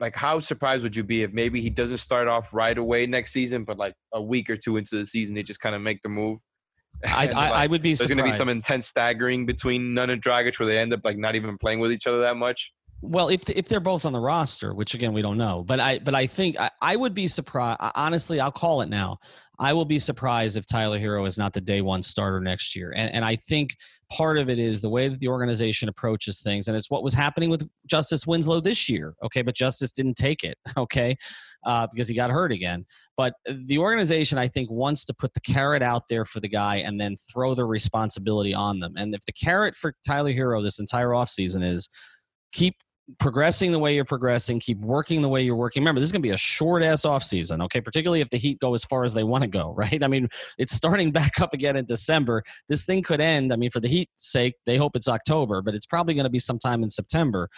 like 0.00 0.14
how 0.14 0.38
surprised 0.40 0.82
would 0.82 0.94
you 0.94 1.04
be 1.04 1.22
if 1.22 1.32
maybe 1.32 1.60
he 1.60 1.70
doesn't 1.70 1.98
start 1.98 2.28
off 2.28 2.52
right 2.52 2.76
away 2.76 3.06
next 3.06 3.32
season, 3.32 3.64
but 3.64 3.78
like 3.78 3.94
a 4.12 4.22
week 4.22 4.50
or 4.50 4.56
two 4.56 4.76
into 4.76 4.96
the 4.96 5.06
season 5.06 5.34
they 5.34 5.42
just 5.42 5.60
kind 5.60 5.74
of 5.74 5.82
make 5.82 6.02
the 6.02 6.08
move. 6.08 6.38
I, 7.06 7.10
I, 7.10 7.24
like, 7.26 7.36
I, 7.36 7.66
would 7.66 7.82
be. 7.82 7.94
There's 7.94 8.08
going 8.08 8.18
to 8.18 8.24
be 8.24 8.32
some 8.32 8.48
intense 8.48 8.86
staggering 8.86 9.44
between 9.44 9.92
Nunn 9.92 10.10
and 10.10 10.22
Dragic 10.22 10.58
where 10.58 10.66
they 10.66 10.78
end 10.78 10.92
up 10.92 11.00
like 11.04 11.18
not 11.18 11.34
even 11.34 11.58
playing 11.58 11.80
with 11.80 11.92
each 11.92 12.06
other 12.06 12.20
that 12.20 12.36
much. 12.36 12.72
Well, 13.02 13.28
if 13.28 13.48
if 13.50 13.68
they're 13.68 13.78
both 13.78 14.06
on 14.06 14.12
the 14.12 14.20
roster, 14.20 14.74
which 14.74 14.94
again 14.94 15.12
we 15.12 15.22
don't 15.22 15.36
know, 15.36 15.62
but 15.62 15.80
I 15.80 15.98
but 15.98 16.14
I 16.14 16.26
think 16.26 16.58
I, 16.58 16.70
I 16.80 16.96
would 16.96 17.14
be 17.14 17.26
surprised. 17.26 17.78
Honestly, 17.94 18.40
I'll 18.40 18.50
call 18.50 18.80
it 18.80 18.88
now. 18.88 19.18
I 19.58 19.72
will 19.72 19.84
be 19.84 19.98
surprised 19.98 20.56
if 20.56 20.66
Tyler 20.66 20.98
Herro 20.98 21.26
is 21.26 21.38
not 21.38 21.52
the 21.52 21.60
day 21.60 21.80
one 21.80 22.02
starter 22.02 22.40
next 22.40 22.74
year. 22.74 22.92
And 22.96 23.12
and 23.12 23.24
I 23.24 23.36
think 23.36 23.76
part 24.10 24.38
of 24.38 24.48
it 24.48 24.58
is 24.58 24.80
the 24.80 24.88
way 24.88 25.08
that 25.08 25.20
the 25.20 25.28
organization 25.28 25.88
approaches 25.88 26.40
things, 26.40 26.68
and 26.68 26.76
it's 26.76 26.90
what 26.90 27.02
was 27.02 27.12
happening 27.12 27.50
with 27.50 27.68
Justice 27.86 28.26
Winslow 28.26 28.60
this 28.60 28.88
year. 28.88 29.14
Okay, 29.22 29.42
but 29.42 29.54
Justice 29.54 29.92
didn't 29.92 30.16
take 30.16 30.42
it. 30.42 30.56
Okay, 30.78 31.16
uh, 31.64 31.86
because 31.92 32.06
he 32.06 32.14
got 32.14 32.30
hurt 32.30 32.52
again. 32.52 32.84
But 33.16 33.34
the 33.46 33.78
organization, 33.78 34.38
I 34.38 34.46
think, 34.46 34.70
wants 34.70 35.04
to 35.06 35.14
put 35.14 35.34
the 35.34 35.40
carrot 35.40 35.82
out 35.82 36.04
there 36.08 36.24
for 36.24 36.40
the 36.40 36.48
guy 36.48 36.76
and 36.76 37.00
then 37.00 37.16
throw 37.32 37.54
the 37.54 37.64
responsibility 37.64 38.54
on 38.54 38.78
them. 38.78 38.94
And 38.96 39.14
if 39.14 39.24
the 39.26 39.32
carrot 39.32 39.74
for 39.74 39.94
Tyler 40.06 40.32
Herro 40.32 40.62
this 40.62 40.78
entire 40.78 41.08
offseason 41.08 41.64
is 41.64 41.88
keep 42.52 42.74
progressing 43.18 43.72
the 43.72 43.78
way 43.78 43.94
you're 43.94 44.04
progressing, 44.04 44.58
keep 44.58 44.78
working 44.78 45.22
the 45.22 45.28
way 45.28 45.42
you're 45.42 45.56
working. 45.56 45.82
Remember, 45.82 46.00
this 46.00 46.08
is 46.08 46.12
going 46.12 46.22
to 46.22 46.28
be 46.28 46.34
a 46.34 46.38
short 46.38 46.82
ass 46.82 47.04
off 47.04 47.22
season, 47.22 47.62
okay? 47.62 47.80
Particularly 47.80 48.20
if 48.20 48.30
the 48.30 48.36
Heat 48.36 48.58
go 48.58 48.74
as 48.74 48.84
far 48.84 49.04
as 49.04 49.14
they 49.14 49.24
want 49.24 49.42
to 49.42 49.48
go, 49.48 49.72
right? 49.76 50.02
I 50.02 50.08
mean, 50.08 50.28
it's 50.58 50.72
starting 50.72 51.12
back 51.12 51.40
up 51.40 51.54
again 51.54 51.76
in 51.76 51.84
December. 51.84 52.42
This 52.68 52.84
thing 52.84 53.02
could 53.02 53.20
end. 53.20 53.52
I 53.52 53.56
mean, 53.56 53.70
for 53.70 53.80
the 53.80 53.88
Heat's 53.88 54.12
sake, 54.16 54.54
they 54.66 54.76
hope 54.76 54.96
it's 54.96 55.08
October, 55.08 55.62
but 55.62 55.74
it's 55.74 55.86
probably 55.86 56.14
going 56.14 56.24
to 56.24 56.30
be 56.30 56.38
sometime 56.38 56.82
in 56.82 56.90
September. 56.90 57.48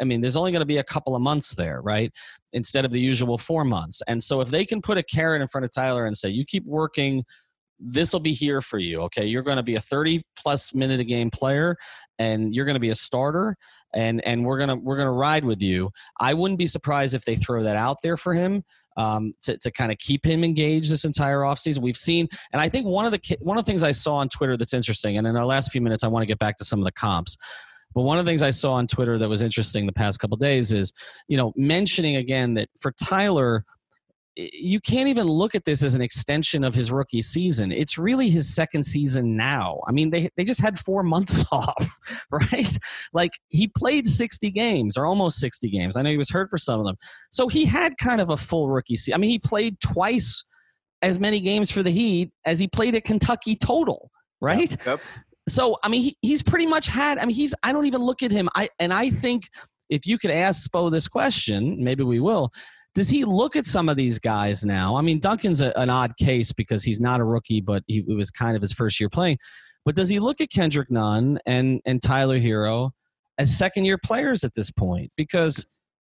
I 0.00 0.04
mean, 0.04 0.20
there's 0.20 0.36
only 0.36 0.52
going 0.52 0.60
to 0.60 0.66
be 0.66 0.76
a 0.76 0.84
couple 0.84 1.16
of 1.16 1.22
months 1.22 1.54
there, 1.54 1.80
right? 1.82 2.12
Instead 2.52 2.84
of 2.84 2.92
the 2.92 3.00
usual 3.00 3.36
four 3.36 3.64
months. 3.64 4.00
And 4.06 4.22
so 4.22 4.40
if 4.40 4.48
they 4.48 4.64
can 4.64 4.80
put 4.80 4.98
a 4.98 5.02
carrot 5.02 5.42
in 5.42 5.48
front 5.48 5.64
of 5.64 5.72
Tyler 5.72 6.06
and 6.06 6.16
say, 6.16 6.28
you 6.28 6.44
keep 6.44 6.64
working 6.66 7.24
this 7.80 8.12
will 8.12 8.20
be 8.20 8.32
here 8.32 8.60
for 8.60 8.78
you 8.78 9.00
okay 9.02 9.24
you're 9.24 9.42
going 9.42 9.56
to 9.56 9.62
be 9.62 9.76
a 9.76 9.80
30 9.80 10.22
plus 10.36 10.74
minute 10.74 11.00
a 11.00 11.04
game 11.04 11.30
player 11.30 11.76
and 12.18 12.54
you're 12.54 12.64
going 12.64 12.74
to 12.74 12.80
be 12.80 12.90
a 12.90 12.94
starter 12.94 13.56
and 13.94 14.24
and 14.26 14.44
we're 14.44 14.58
gonna 14.58 14.76
we're 14.76 14.96
gonna 14.96 15.12
ride 15.12 15.44
with 15.44 15.62
you. 15.62 15.90
I 16.20 16.34
wouldn't 16.34 16.58
be 16.58 16.66
surprised 16.66 17.14
if 17.14 17.24
they 17.24 17.36
throw 17.36 17.62
that 17.62 17.76
out 17.76 17.98
there 18.02 18.16
for 18.16 18.34
him 18.34 18.62
um, 18.96 19.32
to 19.42 19.56
to 19.58 19.70
kind 19.70 19.90
of 19.90 19.98
keep 19.98 20.26
him 20.26 20.44
engaged 20.44 20.90
this 20.90 21.04
entire 21.04 21.38
offseason. 21.38 21.78
We've 21.80 21.96
seen, 21.96 22.28
and 22.52 22.60
I 22.60 22.68
think 22.68 22.86
one 22.86 23.06
of 23.06 23.12
the 23.12 23.36
one 23.40 23.58
of 23.58 23.64
the 23.64 23.70
things 23.70 23.82
I 23.82 23.92
saw 23.92 24.16
on 24.16 24.28
Twitter 24.28 24.56
that's 24.56 24.74
interesting, 24.74 25.18
and 25.18 25.26
in 25.26 25.36
our 25.36 25.46
last 25.46 25.72
few 25.72 25.80
minutes, 25.80 26.04
I 26.04 26.08
want 26.08 26.22
to 26.22 26.26
get 26.26 26.38
back 26.38 26.56
to 26.56 26.64
some 26.64 26.78
of 26.78 26.84
the 26.84 26.92
comps. 26.92 27.36
But 27.94 28.02
one 28.02 28.18
of 28.18 28.26
the 28.26 28.30
things 28.30 28.42
I 28.42 28.50
saw 28.50 28.74
on 28.74 28.86
Twitter 28.86 29.16
that 29.16 29.28
was 29.28 29.40
interesting 29.40 29.86
the 29.86 29.92
past 29.92 30.20
couple 30.20 30.36
days 30.36 30.72
is, 30.72 30.92
you 31.26 31.38
know, 31.38 31.54
mentioning 31.56 32.16
again 32.16 32.52
that 32.54 32.68
for 32.78 32.92
Tyler, 33.02 33.64
you 34.38 34.80
can't 34.80 35.08
even 35.08 35.26
look 35.26 35.56
at 35.56 35.64
this 35.64 35.82
as 35.82 35.94
an 35.94 36.00
extension 36.00 36.62
of 36.62 36.72
his 36.72 36.92
rookie 36.92 37.22
season. 37.22 37.72
It's 37.72 37.98
really 37.98 38.30
his 38.30 38.54
second 38.54 38.84
season 38.84 39.36
now. 39.36 39.80
I 39.88 39.92
mean, 39.92 40.10
they 40.10 40.30
they 40.36 40.44
just 40.44 40.60
had 40.60 40.78
four 40.78 41.02
months 41.08 41.44
off, 41.50 41.98
right? 42.30 42.78
Like 43.12 43.32
he 43.48 43.66
played 43.66 44.06
60 44.06 44.50
games 44.52 44.96
or 44.96 45.06
almost 45.06 45.40
60 45.40 45.68
games. 45.70 45.96
I 45.96 46.02
know 46.02 46.10
he 46.10 46.16
was 46.16 46.30
hurt 46.30 46.50
for 46.50 46.58
some 46.58 46.78
of 46.78 46.86
them. 46.86 46.96
So 47.30 47.48
he 47.48 47.64
had 47.64 47.98
kind 47.98 48.20
of 48.20 48.30
a 48.30 48.36
full 48.36 48.68
rookie 48.68 48.96
season. 48.96 49.14
I 49.14 49.18
mean, 49.18 49.30
he 49.30 49.38
played 49.38 49.80
twice 49.80 50.44
as 51.02 51.18
many 51.18 51.40
games 51.40 51.70
for 51.70 51.82
the 51.82 51.90
Heat 51.90 52.30
as 52.44 52.58
he 52.58 52.68
played 52.68 52.94
at 52.94 53.04
Kentucky 53.04 53.56
total, 53.56 54.10
right? 54.40 54.70
Yep. 54.70 54.86
yep. 54.86 55.00
So, 55.48 55.78
I 55.82 55.88
mean, 55.88 56.02
he, 56.02 56.16
he's 56.20 56.42
pretty 56.42 56.66
much 56.66 56.86
had, 56.86 57.18
I 57.18 57.24
mean, 57.24 57.34
he's, 57.34 57.54
I 57.62 57.72
don't 57.72 57.86
even 57.86 58.02
look 58.02 58.22
at 58.22 58.30
him. 58.30 58.48
I, 58.54 58.68
and 58.78 58.92
I 58.92 59.08
think 59.08 59.44
if 59.88 60.06
you 60.06 60.18
could 60.18 60.30
ask 60.30 60.68
Spo 60.70 60.90
this 60.90 61.08
question, 61.08 61.82
maybe 61.82 62.04
we 62.04 62.20
will 62.20 62.52
does 62.98 63.08
he 63.08 63.24
look 63.24 63.54
at 63.54 63.64
some 63.64 63.88
of 63.88 63.96
these 63.96 64.18
guys 64.18 64.64
now? 64.64 64.96
I 64.96 65.02
mean, 65.02 65.20
Duncan's 65.20 65.60
a, 65.60 65.72
an 65.78 65.88
odd 65.88 66.16
case 66.16 66.50
because 66.50 66.82
he's 66.82 66.98
not 66.98 67.20
a 67.20 67.24
rookie, 67.24 67.60
but 67.60 67.84
he 67.86 67.98
it 68.08 68.16
was 68.16 68.28
kind 68.28 68.56
of 68.56 68.60
his 68.60 68.72
first 68.72 68.98
year 68.98 69.08
playing. 69.08 69.38
But 69.84 69.94
does 69.94 70.08
he 70.08 70.18
look 70.18 70.40
at 70.40 70.50
Kendrick 70.50 70.90
Nunn 70.90 71.38
and 71.46 71.80
and 71.86 72.02
Tyler 72.02 72.40
Herro 72.40 72.90
as 73.38 73.56
second 73.56 73.84
year 73.84 73.98
players 74.04 74.42
at 74.42 74.52
this 74.56 74.72
point? 74.72 75.12
Because 75.16 75.64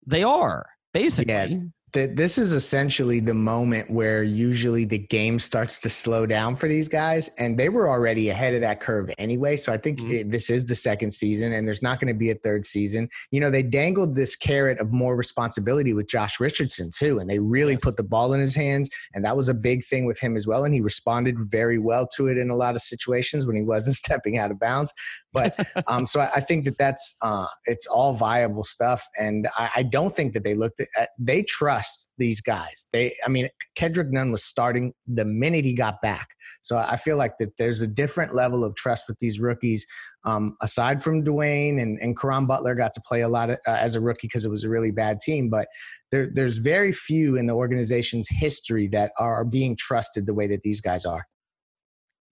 they 0.06 0.22
are 0.22 0.64
basically. 0.94 1.34
Yeah 1.34 1.58
that 1.92 2.16
this 2.16 2.36
is 2.36 2.52
essentially 2.52 3.18
the 3.20 3.34
moment 3.34 3.90
where 3.90 4.22
usually 4.22 4.84
the 4.84 4.98
game 4.98 5.38
starts 5.38 5.78
to 5.78 5.88
slow 5.88 6.26
down 6.26 6.54
for 6.54 6.68
these 6.68 6.88
guys 6.88 7.30
and 7.38 7.58
they 7.58 7.68
were 7.68 7.88
already 7.88 8.28
ahead 8.28 8.54
of 8.54 8.60
that 8.60 8.80
curve 8.80 9.10
anyway 9.16 9.56
so 9.56 9.72
i 9.72 9.76
think 9.76 9.98
mm-hmm. 9.98 10.10
it, 10.10 10.30
this 10.30 10.50
is 10.50 10.66
the 10.66 10.74
second 10.74 11.10
season 11.10 11.52
and 11.52 11.66
there's 11.66 11.82
not 11.82 11.98
going 11.98 12.12
to 12.12 12.18
be 12.18 12.30
a 12.30 12.34
third 12.36 12.64
season 12.64 13.08
you 13.30 13.40
know 13.40 13.50
they 13.50 13.62
dangled 13.62 14.14
this 14.14 14.36
carrot 14.36 14.78
of 14.80 14.92
more 14.92 15.16
responsibility 15.16 15.94
with 15.94 16.08
josh 16.08 16.38
richardson 16.40 16.90
too 16.94 17.20
and 17.20 17.30
they 17.30 17.38
really 17.38 17.72
yes. 17.72 17.82
put 17.82 17.96
the 17.96 18.02
ball 18.02 18.34
in 18.34 18.40
his 18.40 18.54
hands 18.54 18.90
and 19.14 19.24
that 19.24 19.36
was 19.36 19.48
a 19.48 19.54
big 19.54 19.84
thing 19.84 20.04
with 20.04 20.18
him 20.20 20.36
as 20.36 20.46
well 20.46 20.64
and 20.64 20.74
he 20.74 20.80
responded 20.80 21.36
very 21.38 21.78
well 21.78 22.06
to 22.06 22.26
it 22.26 22.36
in 22.36 22.50
a 22.50 22.56
lot 22.56 22.74
of 22.74 22.82
situations 22.82 23.46
when 23.46 23.56
he 23.56 23.62
wasn't 23.62 23.96
stepping 24.08 24.38
out 24.38 24.50
of 24.50 24.58
bounds 24.58 24.92
but 25.32 25.54
um, 25.86 26.06
so 26.06 26.20
I, 26.20 26.30
I, 26.36 26.40
think 26.40 26.64
that 26.64 26.78
that's 26.78 27.16
uh, 27.22 27.46
it's 27.66 27.86
all 27.86 28.14
viable 28.14 28.64
stuff 28.64 29.06
and 29.18 29.48
I, 29.56 29.70
I 29.76 29.82
don't 29.82 30.14
think 30.14 30.32
that 30.34 30.44
they 30.44 30.54
looked 30.54 30.80
at 30.80 31.10
they 31.18 31.42
trust 31.42 31.77
trust 31.78 32.10
these 32.18 32.40
guys. 32.40 32.86
They, 32.92 33.14
I 33.24 33.28
mean, 33.28 33.48
Kendrick 33.76 34.08
Nunn 34.10 34.32
was 34.32 34.44
starting 34.44 34.92
the 35.06 35.24
minute 35.24 35.64
he 35.64 35.74
got 35.74 36.00
back. 36.02 36.28
So 36.62 36.76
I 36.76 36.96
feel 36.96 37.16
like 37.16 37.32
that 37.38 37.56
there's 37.58 37.82
a 37.82 37.86
different 37.86 38.34
level 38.34 38.64
of 38.64 38.74
trust 38.74 39.06
with 39.08 39.18
these 39.20 39.40
rookies. 39.40 39.86
Um, 40.24 40.56
aside 40.60 41.02
from 41.02 41.24
Dwyane 41.24 41.80
and, 41.80 41.98
and 42.00 42.18
Caron 42.18 42.46
Butler 42.46 42.74
got 42.74 42.92
to 42.94 43.00
play 43.06 43.20
a 43.20 43.28
lot 43.28 43.50
of, 43.50 43.58
uh, 43.66 43.72
as 43.72 43.94
a 43.94 44.00
rookie 44.00 44.26
because 44.26 44.44
it 44.44 44.50
was 44.50 44.64
a 44.64 44.68
really 44.68 44.90
bad 44.90 45.20
team, 45.20 45.48
but 45.48 45.68
there, 46.10 46.28
there's 46.34 46.58
very 46.58 46.92
few 46.92 47.36
in 47.36 47.46
the 47.46 47.54
organization's 47.54 48.28
history 48.28 48.88
that 48.88 49.12
are 49.18 49.44
being 49.44 49.76
trusted 49.76 50.26
the 50.26 50.34
way 50.34 50.46
that 50.48 50.62
these 50.62 50.80
guys 50.80 51.04
are 51.04 51.24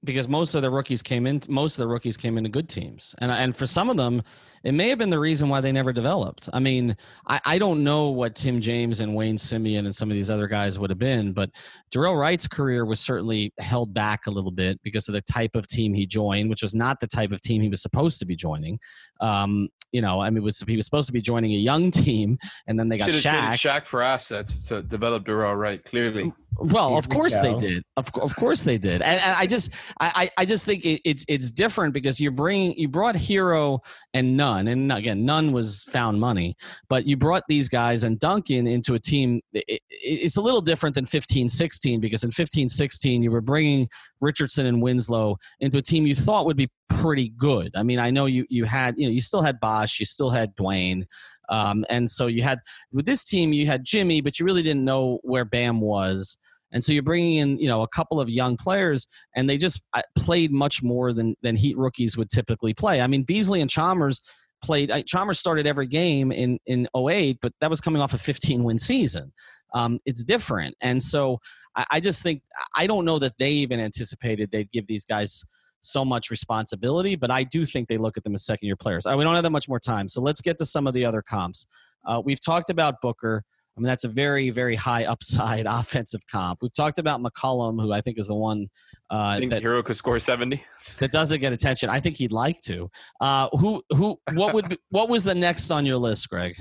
because 0.04 0.28
most 0.28 0.54
of 0.54 0.62
the 0.62 0.70
rookies 0.70 1.02
came 1.02 1.26
in 1.26 1.40
most 1.48 1.78
of 1.78 1.82
the 1.82 1.88
rookies 1.88 2.16
came 2.16 2.38
into 2.38 2.50
good 2.50 2.68
teams 2.68 3.14
and 3.18 3.30
and 3.30 3.56
for 3.56 3.66
some 3.66 3.90
of 3.90 3.96
them 3.96 4.22
it 4.64 4.72
may 4.72 4.88
have 4.88 4.98
been 4.98 5.10
the 5.10 5.18
reason 5.18 5.48
why 5.48 5.60
they 5.60 5.72
never 5.72 5.92
developed 5.92 6.48
i 6.52 6.60
mean 6.60 6.96
i, 7.26 7.40
I 7.44 7.58
don't 7.58 7.82
know 7.82 8.10
what 8.10 8.34
tim 8.34 8.60
james 8.60 9.00
and 9.00 9.14
Wayne 9.14 9.36
Simien 9.36 9.80
and 9.80 9.94
some 9.94 10.10
of 10.10 10.14
these 10.14 10.30
other 10.30 10.46
guys 10.46 10.78
would 10.78 10.90
have 10.90 10.98
been 10.98 11.32
but 11.32 11.50
dorell 11.90 12.18
wright's 12.18 12.46
career 12.46 12.84
was 12.84 13.00
certainly 13.00 13.52
held 13.58 13.94
back 13.94 14.26
a 14.26 14.30
little 14.30 14.50
bit 14.50 14.80
because 14.82 15.08
of 15.08 15.14
the 15.14 15.22
type 15.22 15.56
of 15.56 15.66
team 15.66 15.94
he 15.94 16.06
joined 16.06 16.50
which 16.50 16.62
was 16.62 16.74
not 16.74 17.00
the 17.00 17.06
type 17.06 17.32
of 17.32 17.40
team 17.40 17.62
he 17.62 17.68
was 17.68 17.82
supposed 17.82 18.18
to 18.18 18.26
be 18.26 18.36
joining 18.36 18.78
um, 19.20 19.68
you 19.92 20.02
know, 20.02 20.20
I 20.20 20.28
mean, 20.30 20.42
was 20.42 20.62
he 20.66 20.76
was 20.76 20.84
supposed 20.84 21.06
to 21.06 21.12
be 21.12 21.22
joining 21.22 21.52
a 21.52 21.56
young 21.56 21.90
team, 22.02 22.38
and 22.66 22.78
then 22.78 22.88
they 22.88 22.98
got 22.98 23.10
Shaq. 23.10 23.54
Shaq 23.54 23.86
for 23.86 24.02
assets 24.02 24.66
to 24.68 24.82
develop 24.82 25.24
Dorell 25.24 25.56
Wright. 25.56 25.82
Clearly, 25.82 26.32
well, 26.72 26.96
of 26.96 27.08
course 27.08 27.38
they 27.38 27.54
did. 27.58 27.82
Of, 27.96 28.10
of 28.20 28.34
course 28.36 28.62
they 28.62 28.78
did. 28.78 29.02
And, 29.02 29.20
and 29.20 29.36
I 29.36 29.46
just, 29.46 29.70
I, 30.00 30.30
I 30.38 30.44
just 30.44 30.64
think 30.64 30.84
it, 30.84 31.00
it's 31.04 31.24
it's 31.28 31.50
different 31.50 31.92
because 31.92 32.20
you're 32.20 32.30
bringing, 32.30 32.74
you 32.76 32.88
brought 32.88 33.14
Herro 33.14 33.80
and 34.14 34.36
Nunn, 34.36 34.68
and 34.68 34.90
again, 34.92 35.24
Nunn 35.24 35.52
was 35.52 35.84
found 35.84 36.20
money, 36.20 36.56
but 36.88 37.06
you 37.06 37.16
brought 37.16 37.42
these 37.48 37.68
guys 37.68 38.04
and 38.04 38.18
Duncan 38.18 38.66
into 38.66 38.94
a 38.94 38.98
team. 38.98 39.40
It, 39.52 39.80
it's 39.90 40.36
a 40.36 40.42
little 40.42 40.60
different 40.60 40.94
than 40.94 41.06
15, 41.06 41.48
16 41.48 42.00
because 42.00 42.24
in 42.24 42.30
15, 42.30 42.68
16 42.68 43.22
you 43.22 43.30
were 43.30 43.40
bringing 43.40 43.88
Richardson 44.20 44.66
and 44.66 44.80
Winslow 44.80 45.36
into 45.60 45.78
a 45.78 45.82
team 45.82 46.06
you 46.06 46.14
thought 46.14 46.46
would 46.46 46.56
be 46.56 46.70
pretty 46.88 47.30
good. 47.36 47.70
I 47.74 47.82
mean, 47.82 47.98
I 47.98 48.10
know 48.10 48.26
you 48.26 48.46
you 48.48 48.64
had, 48.64 48.98
you 48.98 49.06
know, 49.06 49.12
you 49.12 49.20
still 49.20 49.42
had 49.42 49.60
Bosh, 49.60 50.00
you 50.00 50.06
still 50.06 50.30
had 50.30 50.54
Dwyane. 50.56 51.04
Um, 51.48 51.84
and 51.88 52.08
so 52.08 52.26
you 52.26 52.42
had 52.42 52.58
with 52.92 53.06
this 53.06 53.24
team, 53.24 53.52
you 53.52 53.66
had 53.66 53.84
Jimmy, 53.84 54.20
but 54.20 54.38
you 54.38 54.46
really 54.46 54.62
didn't 54.62 54.84
know 54.84 55.18
where 55.22 55.44
Bam 55.44 55.80
was. 55.80 56.36
And 56.72 56.84
so 56.84 56.92
you're 56.92 57.02
bringing 57.02 57.36
in, 57.36 57.58
you 57.58 57.68
know, 57.68 57.82
a 57.82 57.88
couple 57.88 58.20
of 58.20 58.28
young 58.28 58.56
players, 58.56 59.06
and 59.34 59.48
they 59.48 59.56
just 59.56 59.82
uh, 59.94 60.02
played 60.16 60.52
much 60.52 60.82
more 60.82 61.12
than 61.12 61.36
than 61.42 61.56
Heat 61.56 61.76
rookies 61.76 62.16
would 62.16 62.28
typically 62.28 62.74
play. 62.74 63.00
I 63.00 63.06
mean, 63.06 63.22
Beasley 63.22 63.60
and 63.60 63.70
Chalmers 63.70 64.20
played. 64.62 64.92
Chalmers 65.06 65.38
started 65.38 65.66
every 65.66 65.86
game 65.86 66.32
in 66.32 66.58
in 66.66 66.88
08, 66.96 67.38
but 67.40 67.52
that 67.60 67.70
was 67.70 67.80
coming 67.80 68.02
off 68.02 68.14
a 68.14 68.18
15 68.18 68.64
win 68.64 68.78
season. 68.78 69.32
Um, 69.74 70.00
it's 70.06 70.24
different, 70.24 70.74
and 70.80 71.02
so 71.02 71.38
I, 71.76 71.86
I 71.92 72.00
just 72.00 72.22
think 72.22 72.42
I 72.74 72.86
don't 72.86 73.04
know 73.04 73.18
that 73.20 73.34
they 73.38 73.52
even 73.52 73.78
anticipated 73.78 74.50
they'd 74.50 74.70
give 74.70 74.86
these 74.86 75.04
guys 75.04 75.44
so 75.80 76.04
much 76.04 76.30
responsibility, 76.30 77.16
but 77.16 77.30
I 77.30 77.44
do 77.44 77.64
think 77.64 77.88
they 77.88 77.98
look 77.98 78.16
at 78.16 78.24
them 78.24 78.34
as 78.34 78.44
second 78.44 78.66
year 78.66 78.76
players. 78.76 79.06
We 79.06 79.24
don't 79.24 79.34
have 79.34 79.44
that 79.44 79.50
much 79.50 79.68
more 79.68 79.80
time, 79.80 80.08
so 80.08 80.20
let's 80.20 80.40
get 80.40 80.58
to 80.58 80.66
some 80.66 80.86
of 80.86 80.94
the 80.94 81.04
other 81.04 81.22
comps. 81.22 81.66
Uh, 82.04 82.22
we've 82.24 82.40
talked 82.40 82.70
about 82.70 83.00
Booker. 83.00 83.42
I 83.76 83.80
mean, 83.80 83.86
that's 83.86 84.04
a 84.04 84.08
very, 84.08 84.50
very 84.50 84.74
high 84.74 85.04
upside 85.06 85.66
offensive 85.66 86.22
comp. 86.30 86.60
We've 86.62 86.72
talked 86.72 86.98
about 86.98 87.20
McCollum, 87.20 87.80
who 87.80 87.92
I 87.92 88.00
think 88.00 88.18
is 88.18 88.26
the 88.26 88.34
one 88.34 88.68
uh, 89.10 89.38
think 89.38 89.52
that 89.52 89.62
Herro 89.62 89.84
could 89.84 89.96
score 89.96 90.18
70. 90.18 90.62
that 90.98 91.12
doesn't 91.12 91.40
get 91.40 91.52
attention. 91.52 91.90
I 91.90 92.00
think 92.00 92.16
he'd 92.16 92.32
like 92.32 92.60
to. 92.62 92.90
Uh, 93.20 93.48
who, 93.52 93.82
who, 93.90 94.18
what 94.32 94.54
would, 94.54 94.68
be, 94.70 94.78
what 94.90 95.08
was 95.08 95.24
the 95.24 95.34
next 95.34 95.70
on 95.70 95.84
your 95.84 95.98
list, 95.98 96.28
Greg? 96.30 96.56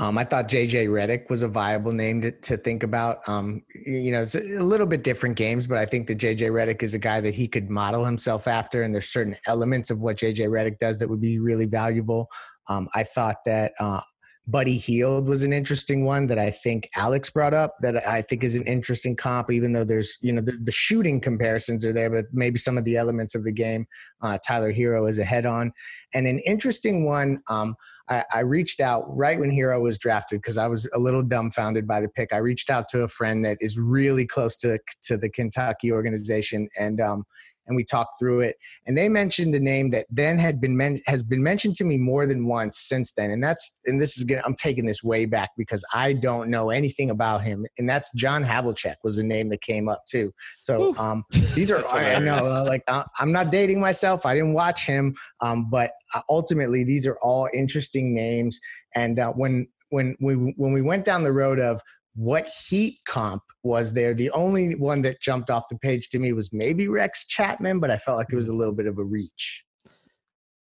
Um, 0.00 0.16
I 0.16 0.24
thought 0.24 0.48
JJ 0.48 0.88
Redick 0.88 1.28
was 1.28 1.42
a 1.42 1.48
viable 1.48 1.92
name 1.92 2.22
to, 2.22 2.30
to 2.30 2.56
think 2.56 2.82
about. 2.82 3.20
Um, 3.28 3.62
you 3.84 4.10
know, 4.10 4.22
it's 4.22 4.34
a 4.34 4.40
little 4.40 4.86
bit 4.86 5.04
different 5.04 5.36
games, 5.36 5.66
but 5.66 5.76
I 5.76 5.84
think 5.84 6.06
that 6.06 6.16
JJ 6.16 6.50
Redick 6.50 6.82
is 6.82 6.94
a 6.94 6.98
guy 6.98 7.20
that 7.20 7.34
he 7.34 7.46
could 7.46 7.68
model 7.68 8.02
himself 8.02 8.48
after, 8.48 8.82
and 8.82 8.94
there's 8.94 9.10
certain 9.10 9.36
elements 9.46 9.90
of 9.90 10.00
what 10.00 10.16
JJ 10.16 10.48
Redick 10.48 10.78
does 10.78 10.98
that 10.98 11.08
would 11.08 11.20
be 11.20 11.38
really 11.38 11.66
valuable. 11.66 12.28
Um, 12.70 12.88
I 12.94 13.02
thought 13.02 13.36
that 13.44 13.72
uh, 13.78 14.00
Buddy 14.46 14.78
Hield 14.78 15.26
was 15.26 15.42
an 15.42 15.52
interesting 15.52 16.04
one 16.04 16.26
that 16.26 16.38
I 16.38 16.50
think 16.50 16.88
Alex 16.96 17.30
brought 17.30 17.54
up 17.54 17.76
that 17.82 18.06
I 18.06 18.22
think 18.22 18.42
is 18.42 18.56
an 18.56 18.64
interesting 18.64 19.14
comp, 19.14 19.50
even 19.50 19.72
though 19.72 19.84
there's, 19.84 20.16
you 20.22 20.32
know, 20.32 20.40
the, 20.40 20.58
the 20.62 20.72
shooting 20.72 21.20
comparisons 21.20 21.84
are 21.84 21.92
there, 21.92 22.10
but 22.10 22.24
maybe 22.32 22.58
some 22.58 22.76
of 22.76 22.84
the 22.84 22.96
elements 22.96 23.34
of 23.34 23.44
the 23.44 23.52
game 23.52 23.86
uh, 24.22 24.38
Tyler 24.44 24.72
Herro 24.72 25.08
is 25.08 25.18
ahead 25.18 25.46
on. 25.46 25.72
And 26.14 26.26
an 26.26 26.40
interesting 26.40 27.04
one, 27.04 27.40
um, 27.48 27.76
I, 28.08 28.24
I, 28.34 28.40
reached 28.40 28.80
out 28.80 29.04
right 29.16 29.38
when 29.38 29.52
Herro 29.52 29.80
was 29.80 29.96
drafted 29.96 30.40
because 30.40 30.58
I 30.58 30.66
was 30.66 30.88
a 30.92 30.98
little 30.98 31.22
dumbfounded 31.22 31.86
by 31.86 32.00
the 32.00 32.08
pick. 32.08 32.32
I 32.32 32.38
reached 32.38 32.68
out 32.68 32.88
to 32.88 33.02
a 33.02 33.08
friend 33.08 33.44
that 33.44 33.58
is 33.60 33.78
really 33.78 34.26
close 34.26 34.56
to, 34.56 34.78
to 35.02 35.16
the 35.16 35.30
Kentucky 35.30 35.92
organization 35.92 36.68
and 36.76 37.00
um, 37.00 37.24
and 37.66 37.76
we 37.76 37.84
talked 37.84 38.18
through 38.18 38.40
it. 38.40 38.56
And 38.86 38.96
they 38.96 39.08
mentioned 39.08 39.54
a 39.54 39.60
name 39.60 39.90
that 39.90 40.06
then 40.10 40.38
had 40.38 40.60
been 40.60 40.76
men- 40.76 41.00
has 41.06 41.22
been 41.22 41.42
mentioned 41.42 41.76
to 41.76 41.84
me 41.84 41.96
more 41.96 42.26
than 42.26 42.46
once 42.46 42.78
since 42.78 43.12
then. 43.12 43.30
And 43.30 43.42
that's 43.42 43.80
and 43.86 44.00
this 44.00 44.16
is 44.16 44.24
good. 44.24 44.40
I'm 44.44 44.54
taking 44.54 44.86
this 44.86 45.02
way 45.02 45.24
back 45.24 45.50
because 45.56 45.84
I 45.94 46.12
don't 46.12 46.50
know 46.50 46.70
anything 46.70 47.10
about 47.10 47.42
him. 47.42 47.66
And 47.78 47.88
that's 47.88 48.12
John 48.14 48.44
Havlicek 48.44 48.96
was 49.04 49.18
a 49.18 49.24
name 49.24 49.48
that 49.50 49.62
came 49.62 49.88
up 49.88 50.04
too. 50.06 50.32
So 50.58 50.96
um, 50.98 51.24
these 51.54 51.70
are 51.70 51.86
I 51.86 52.18
know 52.18 52.36
uh, 52.36 52.64
like 52.66 52.82
uh, 52.88 53.04
I'm 53.18 53.32
not 53.32 53.50
dating 53.50 53.80
myself. 53.80 54.26
I 54.26 54.34
didn't 54.34 54.54
watch 54.54 54.86
him, 54.86 55.14
um, 55.40 55.70
but 55.70 55.92
uh, 56.14 56.20
ultimately 56.28 56.84
these 56.84 57.06
are 57.06 57.18
all 57.22 57.48
interesting 57.54 58.14
names. 58.14 58.60
And 58.94 59.18
uh, 59.18 59.32
when 59.32 59.68
when 59.90 60.16
we 60.20 60.34
when 60.56 60.72
we 60.72 60.82
went 60.82 61.04
down 61.04 61.22
the 61.22 61.32
road 61.32 61.58
of 61.58 61.80
what 62.14 62.48
heat 62.68 62.98
comp 63.06 63.42
was 63.62 63.92
there. 63.92 64.14
The 64.14 64.30
only 64.30 64.74
one 64.74 65.02
that 65.02 65.20
jumped 65.20 65.50
off 65.50 65.64
the 65.70 65.78
page 65.78 66.08
to 66.10 66.18
me 66.18 66.32
was 66.32 66.52
maybe 66.52 66.88
Rex 66.88 67.26
Chapman, 67.26 67.80
but 67.80 67.90
I 67.90 67.96
felt 67.96 68.18
like 68.18 68.28
it 68.30 68.36
was 68.36 68.48
a 68.48 68.54
little 68.54 68.74
bit 68.74 68.86
of 68.86 68.98
a 68.98 69.04
reach. 69.04 69.64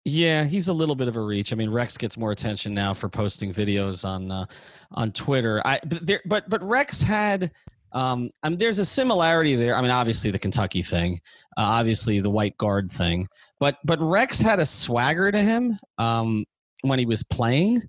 Yeah, 0.05 0.43
he's 0.43 0.69
a 0.69 0.73
little 0.73 0.95
bit 0.95 1.07
of 1.07 1.15
a 1.15 1.21
reach. 1.21 1.51
I 1.51 1.55
mean, 1.55 1.69
Rex 1.69 1.97
gets 1.97 2.17
more 2.17 2.31
attention 2.31 2.73
now 2.73 2.93
for 2.93 3.09
posting 3.09 3.53
videos 3.53 4.07
on 4.07 4.31
uh, 4.31 4.45
on 4.91 5.11
Twitter. 5.11 5.61
I 5.65 5.79
but 5.85 6.05
there, 6.05 6.21
but 6.25 6.49
but 6.49 6.63
Rex 6.63 7.01
had 7.01 7.51
um, 7.91 8.29
I 8.43 8.49
mean, 8.49 8.57
there's 8.57 8.79
a 8.79 8.85
similarity 8.85 9.55
there. 9.55 9.75
I 9.75 9.81
mean, 9.81 9.91
obviously 9.91 10.31
the 10.31 10.39
Kentucky 10.39 10.81
thing, 10.81 11.19
uh, 11.57 11.61
obviously 11.61 12.19
the 12.19 12.29
white 12.29 12.57
guard 12.57 12.89
thing, 12.91 13.27
but 13.59 13.77
but 13.83 14.01
Rex 14.01 14.39
had 14.39 14.59
a 14.59 14.65
swagger 14.65 15.31
to 15.31 15.41
him 15.41 15.77
um, 15.97 16.45
when 16.81 16.99
he 16.99 17.05
was 17.05 17.23
playing. 17.23 17.81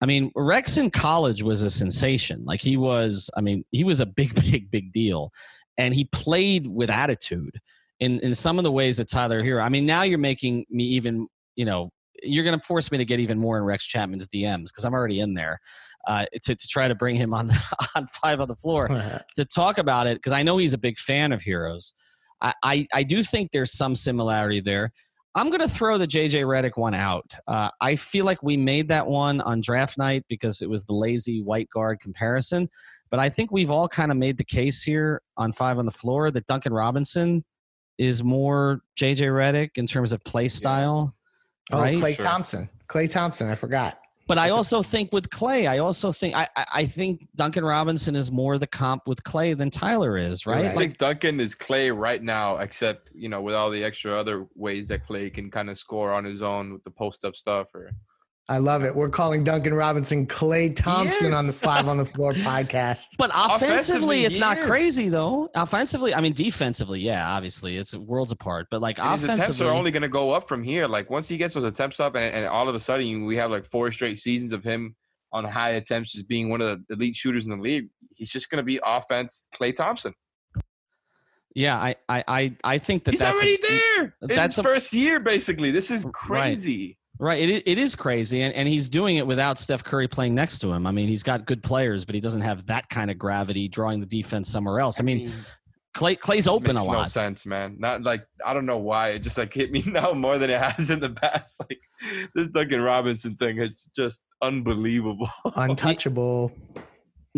I 0.00 0.06
mean, 0.06 0.30
Rex 0.36 0.76
in 0.76 0.90
college 0.90 1.42
was 1.42 1.62
a 1.62 1.70
sensation. 1.70 2.44
Like 2.44 2.60
he 2.60 2.76
was, 2.76 3.30
I 3.36 3.40
mean, 3.40 3.64
he 3.70 3.84
was 3.84 4.00
a 4.00 4.06
big, 4.06 4.34
big, 4.50 4.70
big 4.70 4.92
deal. 4.92 5.30
And 5.76 5.94
he 5.94 6.04
played 6.04 6.66
with 6.66 6.90
attitude 6.90 7.60
in, 8.00 8.20
in 8.20 8.34
some 8.34 8.58
of 8.58 8.64
the 8.64 8.72
ways 8.72 8.96
that 8.98 9.08
Tyler 9.08 9.42
Herro. 9.42 9.62
I 9.62 9.68
mean, 9.68 9.86
now 9.86 10.02
you're 10.02 10.18
making 10.18 10.66
me 10.70 10.84
even, 10.84 11.26
you 11.56 11.64
know, 11.64 11.90
you're 12.22 12.44
going 12.44 12.58
to 12.58 12.64
force 12.64 12.90
me 12.90 12.98
to 12.98 13.04
get 13.04 13.20
even 13.20 13.38
more 13.38 13.58
in 13.58 13.64
Rex 13.64 13.86
Chapman's 13.86 14.28
DMs 14.28 14.66
because 14.66 14.84
I'm 14.84 14.92
already 14.92 15.20
in 15.20 15.34
there 15.34 15.60
uh, 16.08 16.26
to, 16.42 16.54
to 16.54 16.68
try 16.68 16.88
to 16.88 16.94
bring 16.94 17.16
him 17.16 17.32
on 17.32 17.50
on 17.94 18.06
five 18.06 18.40
on 18.40 18.48
the 18.48 18.56
floor 18.56 18.88
to 19.34 19.44
talk 19.44 19.78
about 19.78 20.06
it 20.06 20.16
because 20.16 20.32
I 20.32 20.42
know 20.42 20.56
he's 20.56 20.74
a 20.74 20.78
big 20.78 20.98
fan 20.98 21.32
of 21.32 21.42
Herro's. 21.42 21.94
I, 22.40 22.54
I, 22.62 22.86
I 22.94 23.02
do 23.02 23.22
think 23.22 23.50
there's 23.50 23.72
some 23.72 23.94
similarity 23.94 24.60
there. 24.60 24.92
I'm 25.34 25.50
going 25.50 25.60
to 25.60 25.68
throw 25.68 25.98
the 25.98 26.06
JJ 26.06 26.44
Redick 26.44 26.76
one 26.76 26.94
out. 26.94 27.34
Uh, 27.46 27.70
I 27.80 27.96
feel 27.96 28.24
like 28.24 28.42
we 28.42 28.56
made 28.56 28.88
that 28.88 29.06
one 29.06 29.40
on 29.42 29.60
draft 29.60 29.98
night 29.98 30.24
because 30.28 30.62
it 30.62 30.70
was 30.70 30.84
the 30.84 30.94
lazy 30.94 31.42
white 31.42 31.68
guard 31.70 32.00
comparison. 32.00 32.68
But 33.10 33.20
I 33.20 33.28
think 33.28 33.52
we've 33.52 33.70
all 33.70 33.88
kind 33.88 34.10
of 34.10 34.18
made 34.18 34.36
the 34.36 34.44
case 34.44 34.82
here 34.82 35.22
on 35.36 35.52
five 35.52 35.78
on 35.78 35.86
the 35.86 35.92
floor 35.92 36.30
that 36.30 36.46
Duncan 36.46 36.72
Robinson 36.72 37.44
is 37.98 38.22
more 38.22 38.80
JJ 38.98 39.28
Redick 39.28 39.70
in 39.76 39.86
terms 39.86 40.12
of 40.12 40.22
play 40.24 40.48
style. 40.48 41.14
Yeah. 41.70 41.76
Oh, 41.76 41.80
right? 41.80 41.98
Klay 41.98 42.16
sure. 42.16 42.24
Thompson. 42.24 42.68
Klay 42.88 43.10
Thompson. 43.10 43.50
I 43.50 43.54
forgot. 43.54 43.98
But 44.28 44.36
I 44.36 44.50
also 44.50 44.82
think 44.82 45.10
with 45.10 45.30
Klay, 45.30 45.68
I 45.68 45.78
also 45.78 46.12
think 46.12 46.36
I, 46.36 46.46
I 46.54 46.84
think 46.84 47.26
Duncan 47.34 47.64
Robinson 47.64 48.14
is 48.14 48.30
more 48.30 48.58
the 48.58 48.66
comp 48.66 49.08
with 49.08 49.24
Klay 49.24 49.56
than 49.56 49.70
Tyler 49.70 50.18
is, 50.18 50.46
right? 50.46 50.66
I 50.66 50.76
think 50.76 50.98
Duncan 50.98 51.40
is 51.40 51.54
Klay 51.54 51.96
right 51.96 52.22
now, 52.22 52.58
except 52.58 53.10
you 53.14 53.30
know 53.30 53.40
with 53.40 53.54
all 53.54 53.70
the 53.70 53.82
extra 53.82 54.18
other 54.18 54.46
ways 54.54 54.86
that 54.88 55.08
Klay 55.08 55.32
can 55.32 55.50
kind 55.50 55.70
of 55.70 55.78
score 55.78 56.12
on 56.12 56.24
his 56.24 56.42
own 56.42 56.74
with 56.74 56.84
the 56.84 56.90
post 56.90 57.24
up 57.24 57.36
stuff 57.36 57.74
or 57.74 57.90
I 58.50 58.58
love 58.58 58.82
it. 58.82 58.94
We're 58.94 59.10
calling 59.10 59.44
Duncan 59.44 59.74
Robinson 59.74 60.26
Klay 60.26 60.74
Thompson 60.74 61.34
on 61.34 61.46
the 61.46 61.52
Five 61.52 61.86
on 61.86 61.98
the 61.98 62.04
Floor 62.04 62.32
podcast. 62.34 63.08
But 63.18 63.30
offensively, 63.34 63.66
offensively 63.68 64.24
it's 64.24 64.40
not 64.40 64.60
crazy 64.60 65.10
though. 65.10 65.50
Offensively, 65.54 66.14
I 66.14 66.22
mean, 66.22 66.32
defensively, 66.32 67.00
yeah, 67.00 67.30
obviously 67.30 67.76
it's 67.76 67.94
worlds 67.94 68.32
apart. 68.32 68.68
But 68.70 68.80
like 68.80 68.98
and 68.98 69.08
offensively, 69.08 69.34
his 69.34 69.44
attempts 69.44 69.60
are 69.60 69.70
only 69.70 69.90
going 69.90 70.02
to 70.02 70.08
go 70.08 70.30
up 70.30 70.48
from 70.48 70.62
here. 70.62 70.88
Like 70.88 71.10
once 71.10 71.28
he 71.28 71.36
gets 71.36 71.54
those 71.54 71.64
attempts 71.64 72.00
up, 72.00 72.14
and, 72.14 72.34
and 72.34 72.46
all 72.46 72.70
of 72.70 72.74
a 72.74 72.80
sudden 72.80 73.26
we 73.26 73.36
have 73.36 73.50
like 73.50 73.66
four 73.66 73.92
straight 73.92 74.18
seasons 74.18 74.54
of 74.54 74.64
him 74.64 74.96
on 75.30 75.44
high 75.44 75.70
attempts, 75.70 76.12
just 76.12 76.26
being 76.26 76.48
one 76.48 76.62
of 76.62 76.80
the 76.88 76.94
elite 76.94 77.16
shooters 77.16 77.44
in 77.44 77.50
the 77.50 77.62
league. 77.62 77.88
He's 78.14 78.30
just 78.30 78.48
going 78.48 78.58
to 78.58 78.62
be 78.62 78.80
offense 78.82 79.46
Klay 79.54 79.76
Thompson. 79.76 80.14
Yeah, 81.54 81.76
I, 81.76 81.96
I, 82.08 82.54
I 82.62 82.78
think 82.78 83.04
that 83.04 83.12
he's 83.12 83.20
that's 83.20 83.38
already 83.38 83.56
a, 83.56 83.68
there. 83.68 84.14
That's 84.22 84.56
his 84.56 84.58
a, 84.60 84.62
first 84.62 84.92
year, 84.92 85.18
basically. 85.18 85.70
This 85.70 85.90
is 85.90 86.06
crazy. 86.14 86.86
Right. 86.86 86.97
Right. 87.18 87.48
It, 87.48 87.62
it 87.66 87.78
is 87.78 87.96
crazy. 87.96 88.42
And, 88.42 88.54
and 88.54 88.68
he's 88.68 88.88
doing 88.88 89.16
it 89.16 89.26
without 89.26 89.58
Steph 89.58 89.82
Curry 89.82 90.06
playing 90.06 90.34
next 90.34 90.60
to 90.60 90.72
him. 90.72 90.86
I 90.86 90.92
mean, 90.92 91.08
he's 91.08 91.24
got 91.24 91.46
good 91.46 91.62
players, 91.62 92.04
but 92.04 92.14
he 92.14 92.20
doesn't 92.20 92.42
have 92.42 92.66
that 92.66 92.88
kind 92.88 93.10
of 93.10 93.18
gravity 93.18 93.68
drawing 93.68 93.98
the 93.98 94.06
defense 94.06 94.48
somewhere 94.48 94.78
else. 94.78 95.00
I 95.00 95.02
mean, 95.02 95.32
Klay, 95.98 96.16
Klay's 96.16 96.46
open 96.46 96.76
a 96.76 96.84
lot. 96.84 96.98
No 96.98 97.04
sense, 97.06 97.44
man. 97.44 97.76
Not 97.78 98.02
like 98.02 98.24
I 98.44 98.54
don't 98.54 98.66
know 98.66 98.78
why 98.78 99.10
it 99.10 99.18
just 99.20 99.36
like 99.36 99.52
hit 99.52 99.72
me 99.72 99.82
now 99.86 100.12
more 100.12 100.38
than 100.38 100.48
it 100.48 100.60
has 100.60 100.90
in 100.90 101.00
the 101.00 101.10
past. 101.10 101.60
Like 101.68 101.80
this 102.34 102.46
Duncan 102.48 102.80
Robinson 102.80 103.34
thing 103.34 103.58
is 103.58 103.88
just 103.96 104.22
unbelievable. 104.40 105.28
Untouchable. 105.56 106.52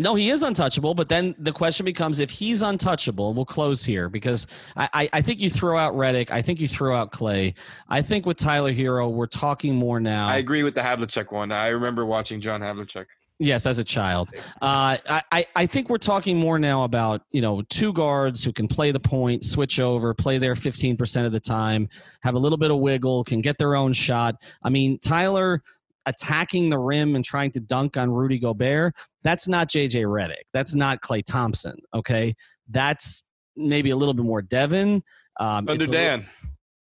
No, 0.01 0.15
he 0.15 0.29
is 0.29 0.43
untouchable. 0.43 0.93
But 0.95 1.09
then 1.09 1.35
the 1.37 1.51
question 1.51 1.85
becomes 1.85 2.19
if 2.19 2.29
he's 2.29 2.61
untouchable, 2.61 3.33
we'll 3.33 3.45
close 3.45 3.83
here 3.83 4.09
because 4.09 4.47
I, 4.75 4.89
I, 4.93 5.09
I, 5.13 5.21
think 5.21 5.39
you 5.39 5.49
throw 5.49 5.77
out 5.77 5.93
Redick. 5.93 6.31
I 6.31 6.41
think 6.41 6.59
you 6.59 6.67
throw 6.67 6.95
out 6.95 7.11
Klay. 7.11 7.53
I 7.87 8.01
think 8.01 8.25
with 8.25 8.37
Tyler 8.37 8.73
Herro, 8.73 9.09
we're 9.11 9.27
talking 9.27 9.75
more 9.75 9.99
now. 9.99 10.27
I 10.27 10.37
agree 10.37 10.63
with 10.63 10.73
the 10.73 10.81
Havlicek 10.81 11.31
one. 11.31 11.51
I 11.51 11.67
remember 11.67 12.05
watching 12.05 12.41
John 12.41 12.61
Havlicek. 12.61 13.05
Yes, 13.37 13.65
as 13.65 13.79
a 13.79 13.83
child. 13.83 14.29
Uh, 14.61 14.97
I, 15.31 15.47
I 15.55 15.65
think 15.65 15.89
we're 15.89 15.97
talking 15.97 16.37
more 16.37 16.59
now 16.59 16.83
about, 16.83 17.23
you 17.31 17.41
know, 17.41 17.63
two 17.69 17.91
guards 17.91 18.43
who 18.43 18.53
can 18.53 18.67
play 18.67 18.91
the 18.91 18.99
point, 18.99 19.43
switch 19.43 19.79
over, 19.79 20.13
play 20.13 20.37
there 20.37 20.53
15% 20.53 21.25
of 21.25 21.31
the 21.31 21.39
time, 21.39 21.89
have 22.21 22.35
a 22.35 22.39
little 22.39 22.57
bit 22.57 22.69
of 22.69 22.77
wiggle, 22.77 23.23
can 23.23 23.41
get 23.41 23.57
their 23.57 23.75
own 23.75 23.93
shot. 23.93 24.35
I 24.63 24.69
mean, 24.69 24.99
Tyler– 24.99 25.63
attacking 26.05 26.69
the 26.69 26.77
rim 26.77 27.15
and 27.15 27.23
trying 27.23 27.51
to 27.51 27.59
dunk 27.59 27.97
on 27.97 28.09
Rudy 28.11 28.39
Gobert, 28.39 28.95
that's 29.23 29.47
not 29.47 29.69
JJ 29.69 30.05
Redick. 30.05 30.43
That's 30.53 30.75
not 30.75 31.01
Klay 31.01 31.23
Thompson. 31.23 31.77
Okay. 31.93 32.33
That's 32.69 33.23
maybe 33.55 33.91
a 33.91 33.95
little 33.95 34.13
bit 34.13 34.25
more 34.25 34.41
Devin. 34.41 35.03
Um, 35.39 35.67
Under 35.67 35.85
Dan. 35.85 36.25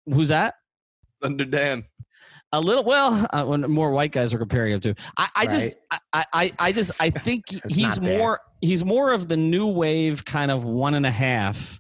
Little, 0.06 0.20
who's 0.20 0.30
that? 0.30 0.56
Under 1.22 1.46
Dan. 1.46 1.86
A 2.52 2.62
little 2.62 2.84
well, 2.84 3.28
uh, 3.34 3.44
when 3.44 3.62
more 3.62 3.92
white 3.92 4.12
guys 4.12 4.34
are 4.34 4.38
comparing 4.38 4.74
him 4.74 4.80
to. 4.82 4.96
I, 5.18 5.28
I 5.36 5.40
right. 5.42 5.52
just, 5.52 5.78
I, 6.14 6.26
I, 6.34 6.52
I 6.60 6.72
just, 6.72 6.92
I 7.00 7.10
think 7.10 7.44
he's 7.68 8.00
more, 8.00 8.40
he's 8.62 8.86
more 8.86 9.12
of 9.12 9.28
the 9.28 9.36
new 9.38 9.68
wave 9.68 10.24
kind 10.24 10.52
of 10.52 10.64
one 10.64 10.94
and 10.94 11.06
a 11.06 11.12
half 11.12 11.80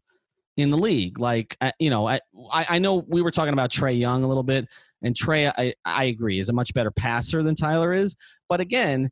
in 0.58 0.70
the 0.70 0.78
league. 0.78 1.20
Like, 1.20 1.56
uh, 1.62 1.72
you 1.80 1.90
know, 1.90 2.08
I, 2.08 2.20
I 2.52 2.80
know 2.80 3.06
we 3.08 3.22
were 3.22 3.32
talking 3.32 3.54
about 3.54 3.72
Trae 3.72 3.98
Young 3.98 4.24
a 4.24 4.28
little 4.28 4.44
bit. 4.44 4.68
And 5.06 5.16
Trae, 5.16 5.54
I, 5.58 5.74
I 5.86 6.06
agree, 6.06 6.40
is 6.40 6.50
a 6.50 6.54
much 6.54 6.74
better 6.74 6.92
passer 6.92 7.44
than 7.44 7.56
Tyler 7.56 7.94
is. 7.94 8.16
But 8.50 8.60
again, 8.60 9.10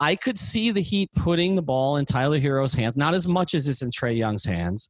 I 0.00 0.14
could 0.14 0.38
see 0.38 0.70
the 0.70 0.80
Heat 0.80 1.10
putting 1.14 1.56
the 1.56 1.62
ball 1.62 1.96
in 1.96 2.04
Tyler 2.06 2.38
Herro's 2.38 2.74
hands, 2.74 2.96
not 2.96 3.12
as 3.12 3.28
much 3.28 3.52
as 3.54 3.68
it's 3.68 3.82
in 3.82 3.90
Trae 3.90 4.16
Young's 4.16 4.44
hands, 4.44 4.88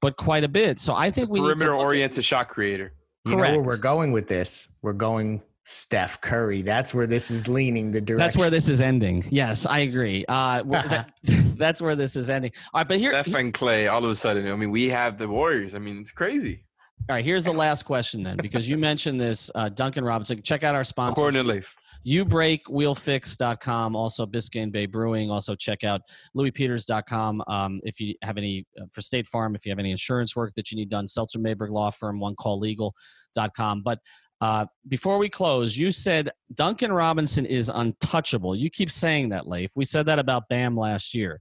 but 0.00 0.16
quite 0.16 0.44
a 0.44 0.48
bit. 0.48 0.80
So 0.80 0.94
I 0.94 1.10
think 1.10 1.28
the 1.28 1.32
we 1.32 1.40
perimeter 1.40 1.74
oriented 1.74 2.24
shot 2.24 2.48
creator. 2.48 2.92
You 3.24 3.36
Correct. 3.36 3.52
know 3.52 3.58
where 3.60 3.66
we're 3.66 3.76
going 3.76 4.10
with 4.10 4.26
this? 4.26 4.68
We're 4.82 4.92
going 4.92 5.40
Steph 5.64 6.20
Curry. 6.20 6.62
That's 6.62 6.92
where 6.92 7.06
this 7.06 7.30
is 7.30 7.46
leaning. 7.46 7.92
The 7.92 8.00
direction. 8.00 8.18
That's 8.18 8.36
where 8.36 8.50
this 8.50 8.68
is 8.68 8.80
ending. 8.80 9.24
Yes, 9.30 9.64
I 9.66 9.80
agree. 9.80 10.24
Uh, 10.28 10.64
that, 10.64 11.12
that's 11.56 11.80
where 11.80 11.94
this 11.94 12.16
is 12.16 12.28
ending. 12.28 12.50
All 12.74 12.80
right, 12.80 12.88
but 12.88 12.98
here, 12.98 13.12
Steph 13.12 13.34
and 13.34 13.54
Klay. 13.54 13.90
All 13.90 14.04
of 14.04 14.10
a 14.10 14.14
sudden, 14.16 14.48
I 14.48 14.56
mean, 14.56 14.72
we 14.72 14.88
have 14.88 15.18
the 15.18 15.28
Warriors. 15.28 15.76
I 15.76 15.78
mean, 15.78 15.98
it's 15.98 16.10
crazy. 16.10 16.64
All 17.08 17.16
right, 17.16 17.24
here's 17.24 17.44
the 17.44 17.52
last 17.52 17.82
question 17.82 18.22
then, 18.22 18.36
because 18.36 18.68
you 18.68 18.78
mentioned 18.78 19.20
this 19.20 19.50
uh, 19.56 19.68
Duncan 19.68 20.04
Robinson. 20.04 20.40
Check 20.40 20.62
out 20.62 20.74
our 20.74 20.84
sponsor. 20.84 21.20
Corn 21.20 21.34
and 21.34 21.48
Leaf. 21.48 21.74
ubreakwheelfix.com, 22.06 23.96
also 23.96 24.24
Biscayne 24.24 24.70
Bay 24.70 24.86
Brewing. 24.86 25.28
Also 25.28 25.56
check 25.56 25.82
out 25.82 26.02
louispeters.com 26.36 27.42
um, 27.48 27.80
if 27.82 27.98
you 27.98 28.14
have 28.22 28.38
any 28.38 28.64
uh, 28.80 28.84
for 28.92 29.00
State 29.00 29.26
Farm. 29.26 29.56
If 29.56 29.66
you 29.66 29.72
have 29.72 29.80
any 29.80 29.90
insurance 29.90 30.36
work 30.36 30.54
that 30.54 30.70
you 30.70 30.76
need 30.76 30.90
done, 30.90 31.08
Seltzer 31.08 31.40
Mayberg 31.40 31.70
Law 31.70 31.90
Firm, 31.90 32.20
one 32.20 32.36
call 32.36 32.60
legal.com. 32.60 33.82
But 33.82 33.98
uh, 34.40 34.66
before 34.86 35.18
we 35.18 35.28
close, 35.28 35.76
you 35.76 35.90
said 35.90 36.30
Duncan 36.54 36.92
Robinson 36.92 37.46
is 37.46 37.68
untouchable. 37.68 38.54
You 38.54 38.70
keep 38.70 38.92
saying 38.92 39.30
that, 39.30 39.48
Leif. 39.48 39.72
We 39.74 39.84
said 39.84 40.06
that 40.06 40.20
about 40.20 40.48
Bam 40.48 40.76
last 40.76 41.14
year. 41.14 41.40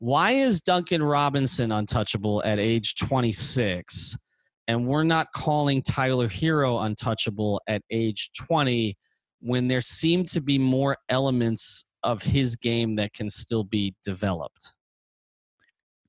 Why 0.00 0.32
is 0.32 0.60
Duncan 0.60 1.02
Robinson 1.02 1.70
untouchable 1.70 2.42
at 2.44 2.58
age 2.58 2.96
26? 2.96 4.16
And 4.70 4.86
we're 4.86 5.02
not 5.02 5.32
calling 5.34 5.82
Tyler 5.82 6.28
Herro 6.28 6.84
untouchable 6.86 7.60
at 7.66 7.82
age 7.90 8.30
20 8.38 8.96
when 9.40 9.66
there 9.66 9.80
seem 9.80 10.24
to 10.26 10.40
be 10.40 10.60
more 10.60 10.96
elements 11.08 11.86
of 12.04 12.22
his 12.22 12.54
game 12.54 12.94
that 12.94 13.12
can 13.12 13.28
still 13.30 13.64
be 13.64 13.96
developed? 14.04 14.72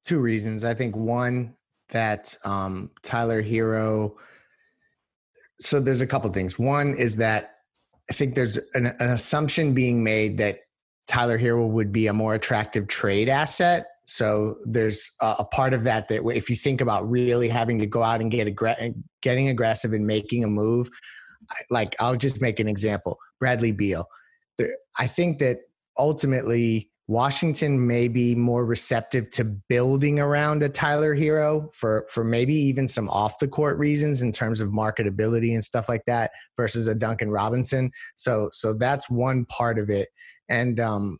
Two 0.05 0.19
reasons. 0.19 0.63
I 0.63 0.75
think 0.75 0.95
one, 0.95 1.55
that 1.89 2.37
um, 2.45 2.91
Tyler 3.01 3.41
Herro.– 3.41 4.13
so 5.59 5.79
there's 5.79 6.01
a 6.01 6.07
couple 6.07 6.29
things. 6.29 6.59
One 6.59 6.95
is 6.97 7.17
that 7.17 7.55
I 8.11 8.13
think 8.13 8.35
there's 8.35 8.59
an, 8.75 8.85
an 8.99 9.09
assumption 9.09 9.73
being 9.73 10.03
made 10.03 10.37
that 10.37 10.59
Tyler 11.07 11.39
Herro 11.39 11.67
would 11.67 11.91
be 11.91 12.05
a 12.05 12.13
more 12.13 12.35
attractive 12.35 12.87
trade 12.87 13.27
asset. 13.27 13.87
So 14.03 14.55
there's 14.65 15.09
a, 15.21 15.43
part 15.45 15.73
of 15.73 15.83
that 15.83 16.07
that 16.09 16.27
if 16.29 16.49
you 16.49 16.55
think 16.55 16.81
about 16.81 17.09
really 17.09 17.47
having 17.47 17.79
to 17.79 17.85
go 17.85 18.03
out 18.03 18.21
and 18.21 18.31
get 18.31 18.47
aggr- 18.47 18.93
getting 19.21 19.49
aggressive 19.49 19.93
and 19.93 20.05
making 20.05 20.43
a 20.43 20.47
move, 20.47 20.89
like 21.69 21.95
I'll 21.99 22.15
just 22.15 22.41
make 22.41 22.59
an 22.59 22.67
example: 22.67 23.17
Bradley 23.39 23.71
Beal. 23.71 24.05
I 24.99 25.07
think 25.07 25.39
that 25.39 25.59
ultimately 25.97 26.91
Washington 27.07 27.85
may 27.85 28.07
be 28.07 28.35
more 28.35 28.65
receptive 28.65 29.29
to 29.31 29.43
building 29.43 30.19
around 30.19 30.63
a 30.63 30.69
Tyler 30.69 31.15
Herro 31.15 31.73
for 31.73 32.05
for 32.09 32.23
maybe 32.23 32.53
even 32.53 32.87
some 32.87 33.09
off 33.09 33.37
the 33.39 33.47
court 33.47 33.77
reasons 33.77 34.21
in 34.21 34.31
terms 34.31 34.61
of 34.61 34.69
marketability 34.69 35.53
and 35.53 35.63
stuff 35.63 35.89
like 35.89 36.03
that 36.07 36.31
versus 36.55 36.87
a 36.87 36.95
Duncan 36.95 37.29
Robinson. 37.29 37.91
So 38.15 38.49
so 38.53 38.73
that's 38.73 39.09
one 39.09 39.45
part 39.45 39.77
of 39.77 39.89
it. 39.89 40.07
And 40.47 40.79
um 40.79 41.17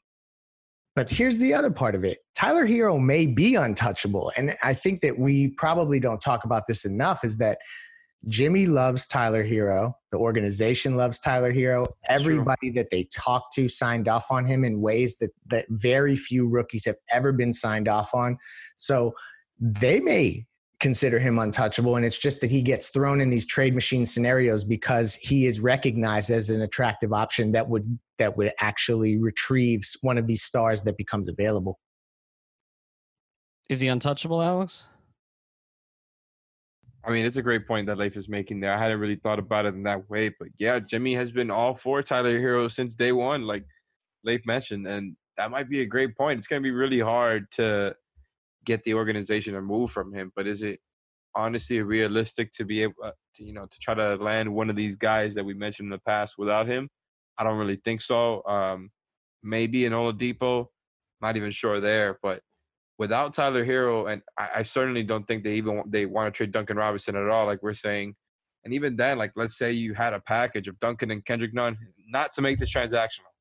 but 0.95 1.09
here's 1.09 1.39
the 1.39 1.53
other 1.53 1.71
part 1.71 1.95
of 1.95 2.03
it. 2.03 2.19
Tyler 2.35 2.67
Herro 2.67 3.01
may 3.01 3.25
be 3.25 3.55
untouchable. 3.55 4.31
And 4.35 4.55
I 4.63 4.73
think 4.73 5.01
that 5.01 5.17
we 5.17 5.49
probably 5.49 5.99
don't 5.99 6.19
talk 6.19 6.43
about 6.43 6.67
this 6.67 6.85
enough 6.85 7.23
is 7.23 7.37
that 7.37 7.59
Jimmy 8.27 8.67
loves 8.67 9.07
Tyler 9.07 9.43
Herro. 9.43 9.93
The 10.11 10.17
organization 10.17 10.95
loves 10.95 11.17
Tyler 11.17 11.51
Herro. 11.53 11.87
Everybody 12.07 12.69
that 12.71 12.91
they 12.91 13.05
talked 13.05 13.53
to 13.55 13.67
signed 13.67 14.07
off 14.07 14.27
on 14.29 14.45
him 14.45 14.63
in 14.63 14.81
ways 14.81 15.17
that 15.17 15.31
that 15.47 15.65
very 15.69 16.15
few 16.15 16.47
rookies 16.47 16.85
have 16.85 16.97
ever 17.11 17.31
been 17.31 17.53
signed 17.53 17.87
off 17.87 18.13
on. 18.13 18.37
So 18.75 19.13
they 19.59 19.99
may 20.01 20.45
consider 20.82 21.19
him 21.19 21.38
untouchable 21.38 21.95
and 21.95 22.03
it's 22.03 22.17
just 22.17 22.41
that 22.41 22.49
he 22.49 22.61
gets 22.61 22.89
thrown 22.89 23.21
in 23.21 23.29
these 23.29 23.45
trade 23.45 23.75
machine 23.75 24.05
scenarios 24.05 24.63
because 24.63 25.15
he 25.15 25.45
is 25.45 25.59
recognized 25.59 26.32
as 26.32 26.49
an 26.49 26.61
attractive 26.61 27.13
option 27.13 27.51
that 27.51 27.69
would 27.69 27.99
that 28.17 28.36
would 28.36 28.51
actually 28.59 29.17
retrieve 29.17 29.84
one 30.01 30.17
of 30.17 30.25
these 30.25 30.43
stars 30.43 30.84
that 30.84 30.97
becomes 30.97 31.29
available. 31.29 31.79
Is 33.69 33.79
he 33.79 33.88
untouchable, 33.88 34.41
Alex? 34.41 34.88
I 37.03 37.11
mean, 37.11 37.25
it's 37.25 37.38
a 37.38 37.41
great 37.41 37.67
point 37.67 37.88
that 37.88 37.97
Leif 37.97 38.15
is 38.15 38.29
making 38.29 38.59
there. 38.59 38.73
I 38.73 38.77
hadn't 38.77 38.99
really 38.99 39.15
thought 39.15 39.39
about 39.39 39.65
it 39.65 39.73
in 39.73 39.84
that 39.84 40.07
way, 40.09 40.29
but 40.29 40.49
yeah, 40.59 40.79
Jimmy 40.79 41.15
has 41.15 41.32
been 41.32 41.49
all 41.49 41.73
for 41.73 42.03
Tyler 42.03 42.39
Herro 42.39 42.69
since 42.69 42.93
day 42.93 43.11
one, 43.11 43.47
like 43.47 43.65
Leif 44.23 44.45
mentioned, 44.45 44.86
and 44.86 45.15
that 45.38 45.49
might 45.49 45.69
be 45.69 45.82
a 45.82 45.86
great 45.86 46.15
point. 46.15 46.38
It's 46.38 46.47
going 46.47 46.61
to 46.61 46.67
be 46.67 46.75
really 46.75 46.99
hard 46.99 47.51
to 47.53 47.95
get 48.66 48.84
the 48.84 48.93
organization 48.93 49.53
to 49.53 49.62
move 49.62 49.91
from 49.91 50.14
him, 50.14 50.32
but 50.36 50.47
is 50.47 50.62
it 50.62 50.80
honestly 51.36 51.82
realistic 51.82 52.51
to 52.51 52.66
be 52.66 52.84
able 52.84 52.95
uh, 53.03 53.12
to, 53.36 53.43
you 53.43 53.53
know, 53.53 53.66
to 53.66 53.80
try 53.80 53.93
to 53.93 54.16
land 54.16 54.53
one 54.53 54.70
of 54.70 54.76
these 54.76 54.95
guys 54.95 55.36
that 55.36 55.43
we 55.43 55.53
mentioned 55.53 55.88
in 55.88 55.91
the 55.91 55.99
past 55.99 56.36
without 56.38 56.68
him? 56.68 56.89
I 57.38 57.43
don't 57.43 57.57
really 57.57 57.78
think 57.84 58.01
so. 58.01 58.43
Um, 58.45 58.91
maybe 59.41 59.86
an 59.86 59.93
Oladipo, 59.93 60.68
not 61.22 61.38
even 61.38 61.51
sure 61.51 61.80
there, 61.80 62.20
but 62.22 62.41
without 62.97 63.34
Tyler 63.34 63.66
Herro, 63.66 64.12
and 64.12 64.22
I, 64.38 64.49
I, 64.57 64.64
certainly 64.64 65.01
don't 65.01 65.28
think 65.28 65.43
they 65.43 65.55
even 65.55 65.84
they 65.88 66.05
want 66.05 66.32
to 66.32 66.38
trade 66.38 66.51
Duncan 66.51 66.78
Robinson 66.78 67.16
at 67.16 67.28
all. 67.28 67.47
Like 67.47 67.64
we're 67.64 67.74
saying, 67.74 68.16
and 68.64 68.74
even 68.74 68.95
then, 68.95 69.18
like 69.18 69.32
let's 69.36 69.57
say 69.57 69.72
you 69.72 69.93
had 69.93 70.14
a 70.14 70.20
package 70.20 70.68
of 70.68 70.80
Duncan 70.80 71.09
and 71.09 71.26
Kendrick 71.26 71.53
Nunn, 71.53 71.78
not 72.09 72.32
to 72.34 72.41
make 72.41 72.59
this 72.59 72.72
transactional, 72.72 73.32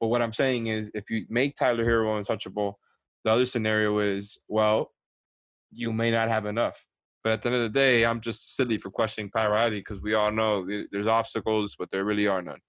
but 0.00 0.08
what 0.08 0.22
I'm 0.22 0.32
saying 0.32 0.68
is 0.68 0.90
if 0.94 1.10
you 1.10 1.26
make 1.28 1.54
Tyler 1.54 1.84
Herro 1.84 2.16
untouchable, 2.16 2.78
the 3.24 3.30
other 3.30 3.46
scenario 3.46 3.98
is 3.98 4.38
well, 4.48 4.92
you 5.70 5.92
may 5.92 6.10
not 6.10 6.28
have 6.28 6.46
enough. 6.46 6.84
But 7.22 7.34
at 7.34 7.42
the 7.42 7.48
end 7.48 7.56
of 7.56 7.62
the 7.62 7.78
day, 7.78 8.04
I'm 8.04 8.20
just 8.20 8.56
silly 8.56 8.78
for 8.78 8.90
questioning 8.90 9.30
priority 9.30 9.80
because 9.80 10.00
we 10.00 10.14
all 10.14 10.30
know 10.30 10.66
there's 10.90 11.06
obstacles, 11.06 11.76
but 11.78 11.90
there 11.90 12.04
really 12.04 12.26
are 12.26 12.40
none. 12.40 12.60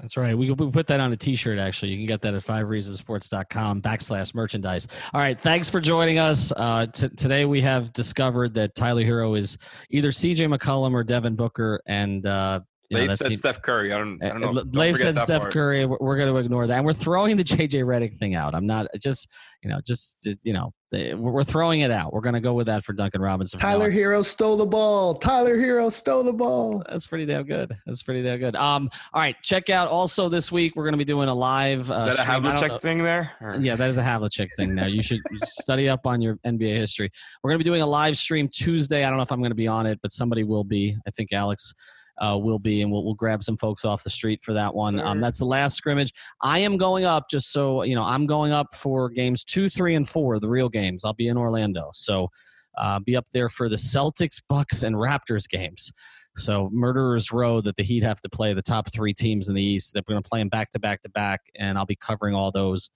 That's 0.00 0.16
right. 0.16 0.36
We 0.36 0.54
can 0.54 0.72
put 0.72 0.86
that 0.88 1.00
on 1.00 1.12
a 1.12 1.16
t-shirt, 1.16 1.58
actually. 1.58 1.92
You 1.92 1.98
can 1.98 2.06
get 2.06 2.20
that 2.22 2.34
at 2.34 2.42
fivereasonsports.com 2.42 3.80
backslash 3.80 4.34
merchandise. 4.34 4.88
All 5.14 5.20
right. 5.20 5.40
Thanks 5.40 5.70
for 5.70 5.80
joining 5.80 6.18
us. 6.18 6.52
Uh, 6.54 6.86
t- 6.86 7.08
today 7.10 7.46
we 7.46 7.62
have 7.62 7.92
discovered 7.92 8.52
that 8.54 8.74
Tyler 8.74 9.04
Herro 9.04 9.38
is 9.38 9.56
either 9.90 10.10
CJ 10.10 10.54
McCollum 10.54 10.92
or 10.92 11.02
Devin 11.02 11.36
Booker. 11.36 11.80
And 11.86 12.26
uh, 12.26 12.60
Leif 12.90 13.16
said 13.16 13.30
the, 13.30 13.36
Steph 13.36 13.62
Curry. 13.62 13.92
I 13.92 13.98
don't, 13.98 14.22
I 14.22 14.28
don't 14.28 14.40
know. 14.40 14.62
Leif 14.72 14.96
said 14.96 15.16
Steph 15.16 15.42
part. 15.42 15.52
Curry. 15.52 15.84
We're, 15.84 15.98
we're 16.00 16.16
going 16.16 16.32
to 16.32 16.36
ignore 16.36 16.66
that. 16.66 16.76
And 16.76 16.86
we're 16.86 16.92
throwing 16.92 17.36
the 17.36 17.44
JJ 17.44 17.84
Redick 17.84 18.18
thing 18.18 18.34
out. 18.34 18.54
I'm 18.54 18.66
not 18.66 18.86
just, 19.00 19.30
you 19.62 19.70
know, 19.70 19.80
just, 19.84 20.28
you 20.42 20.52
know, 20.52 20.72
we're 20.92 21.44
throwing 21.44 21.80
it 21.80 21.90
out. 21.90 22.12
We're 22.12 22.20
going 22.20 22.34
to 22.34 22.40
go 22.40 22.54
with 22.54 22.66
that 22.66 22.84
for 22.84 22.92
Duncan 22.92 23.20
Robinson. 23.20 23.58
Tyler 23.58 23.90
Herro 23.90 24.24
stole 24.24 24.56
the 24.56 24.66
ball. 24.66 25.14
Tyler 25.14 25.56
Herro 25.56 25.90
stole 25.90 26.22
the 26.22 26.32
ball. 26.32 26.82
That's 26.88 27.06
pretty 27.06 27.26
damn 27.26 27.44
good. 27.44 27.76
That's 27.86 28.02
pretty 28.02 28.22
damn 28.22 28.38
good. 28.38 28.54
Um, 28.54 28.88
all 29.12 29.20
right. 29.20 29.36
Check 29.42 29.68
out 29.68 29.88
also 29.88 30.28
this 30.28 30.52
week, 30.52 30.74
we're 30.76 30.84
going 30.84 30.92
to 30.92 30.98
be 30.98 31.04
doing 31.04 31.28
a 31.28 31.34
live. 31.34 31.90
Uh, 31.90 31.96
is 31.96 32.16
that 32.16 32.18
a 32.18 32.30
Havlicek 32.30 32.80
thing 32.80 32.98
there? 32.98 33.32
Or? 33.40 33.56
Yeah, 33.56 33.76
that 33.76 33.90
is 33.90 33.98
a 33.98 34.02
Havlicek 34.02 34.48
thing 34.56 34.76
there. 34.76 34.88
You 34.88 35.02
should 35.02 35.20
study 35.42 35.88
up 35.88 36.06
on 36.06 36.22
your 36.22 36.36
NBA 36.46 36.76
history. 36.76 37.10
We're 37.42 37.50
going 37.50 37.58
to 37.58 37.64
be 37.64 37.68
doing 37.68 37.82
a 37.82 37.86
live 37.86 38.16
stream 38.16 38.48
Tuesday. 38.48 39.04
I 39.04 39.08
don't 39.08 39.16
know 39.16 39.24
if 39.24 39.32
I'm 39.32 39.40
going 39.40 39.50
to 39.50 39.56
be 39.56 39.68
on 39.68 39.86
it, 39.86 39.98
but 40.02 40.12
somebody 40.12 40.44
will 40.44 40.64
be. 40.64 40.96
I 41.06 41.10
think 41.10 41.32
Alex 41.32 41.74
uh, 42.18 42.38
will 42.40 42.58
be, 42.58 42.82
and 42.82 42.90
we'll, 42.90 43.04
we'll 43.04 43.14
grab 43.14 43.42
some 43.42 43.56
folks 43.56 43.84
off 43.84 44.04
the 44.04 44.10
street 44.10 44.42
for 44.42 44.52
that 44.52 44.74
one. 44.74 44.98
Um, 45.00 45.20
that's 45.20 45.38
the 45.38 45.44
last 45.44 45.76
scrimmage. 45.76 46.12
I 46.42 46.60
am 46.60 46.76
going 46.76 47.04
up, 47.04 47.28
just 47.28 47.52
so 47.52 47.82
you 47.82 47.94
know, 47.94 48.02
I'm 48.02 48.26
going 48.26 48.52
up 48.52 48.74
for 48.74 49.08
games 49.10 49.44
two, 49.44 49.68
three, 49.68 49.94
and 49.94 50.08
four, 50.08 50.38
the 50.38 50.48
real 50.48 50.68
games. 50.68 51.04
I'll 51.04 51.14
be 51.14 51.28
in 51.28 51.36
Orlando, 51.36 51.90
so 51.92 52.28
uh, 52.76 52.98
be 53.00 53.16
up 53.16 53.26
there 53.32 53.48
for 53.48 53.68
the 53.68 53.76
Celtics, 53.76 54.40
Bucks, 54.48 54.82
and 54.82 54.96
Raptors 54.96 55.48
games. 55.48 55.92
So 56.36 56.68
Murderers 56.70 57.32
Row 57.32 57.60
that 57.62 57.76
the 57.76 57.82
Heat 57.82 58.02
have 58.02 58.20
to 58.20 58.28
play 58.28 58.52
the 58.52 58.62
top 58.62 58.92
three 58.92 59.14
teams 59.14 59.48
in 59.48 59.54
the 59.54 59.62
East. 59.62 59.94
That 59.94 60.04
we're 60.06 60.14
going 60.14 60.22
to 60.22 60.28
play 60.28 60.40
them 60.40 60.48
back 60.48 60.70
to 60.72 60.78
back 60.78 61.02
to 61.02 61.10
back, 61.10 61.40
and 61.56 61.78
I'll 61.78 61.86
be 61.86 61.96
covering 61.96 62.34
all 62.34 62.50
those 62.50 62.90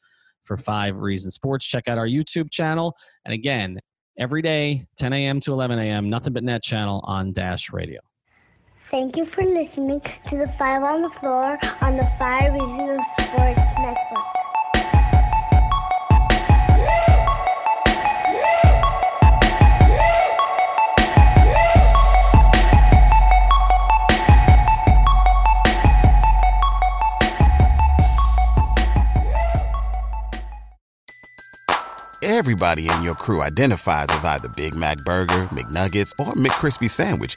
for 0.45 0.57
Five 0.57 1.01
Reasons 1.01 1.35
Sports. 1.35 1.67
Check 1.67 1.89
out 1.89 1.99
our 1.99 2.09
YouTube 2.09 2.51
channel, 2.51 2.97
and 3.25 3.35
again, 3.35 3.79
every 4.19 4.43
day, 4.43 4.87
10 4.99 5.13
a.m. 5.13 5.41
to 5.41 5.53
11 5.53 5.79
a.m. 5.79 6.11
Nothing 6.11 6.33
but 6.33 6.45
Net 6.45 6.63
channel 6.63 7.03
on 7.05 7.33
Dash 7.33 7.73
Radio. 7.73 8.01
Thank 8.91 9.17
you 9.17 9.25
for 9.27 9.45
listening 9.45 10.01
to 10.01 10.37
the 10.37 10.53
Five 10.59 10.83
on 10.83 11.03
the 11.03 11.11
Floor 11.21 11.57
on 11.81 11.97
the 11.97 12.11
Five 12.19 12.53
Reasons 12.53 13.01
Sports 13.21 13.61
Network. 13.79 14.27
Everybody 32.23 32.89
in 32.89 33.03
your 33.05 33.15
crew 33.15 33.43
identifies 33.43 34.09
as 34.11 34.25
either 34.25 34.49
Big 34.57 34.75
Mac 34.75 34.97
Burger, 35.05 35.45
McNuggets, 35.53 36.13
or 36.19 36.33
McCrispy 36.33 36.91
Sandwich 36.91 37.37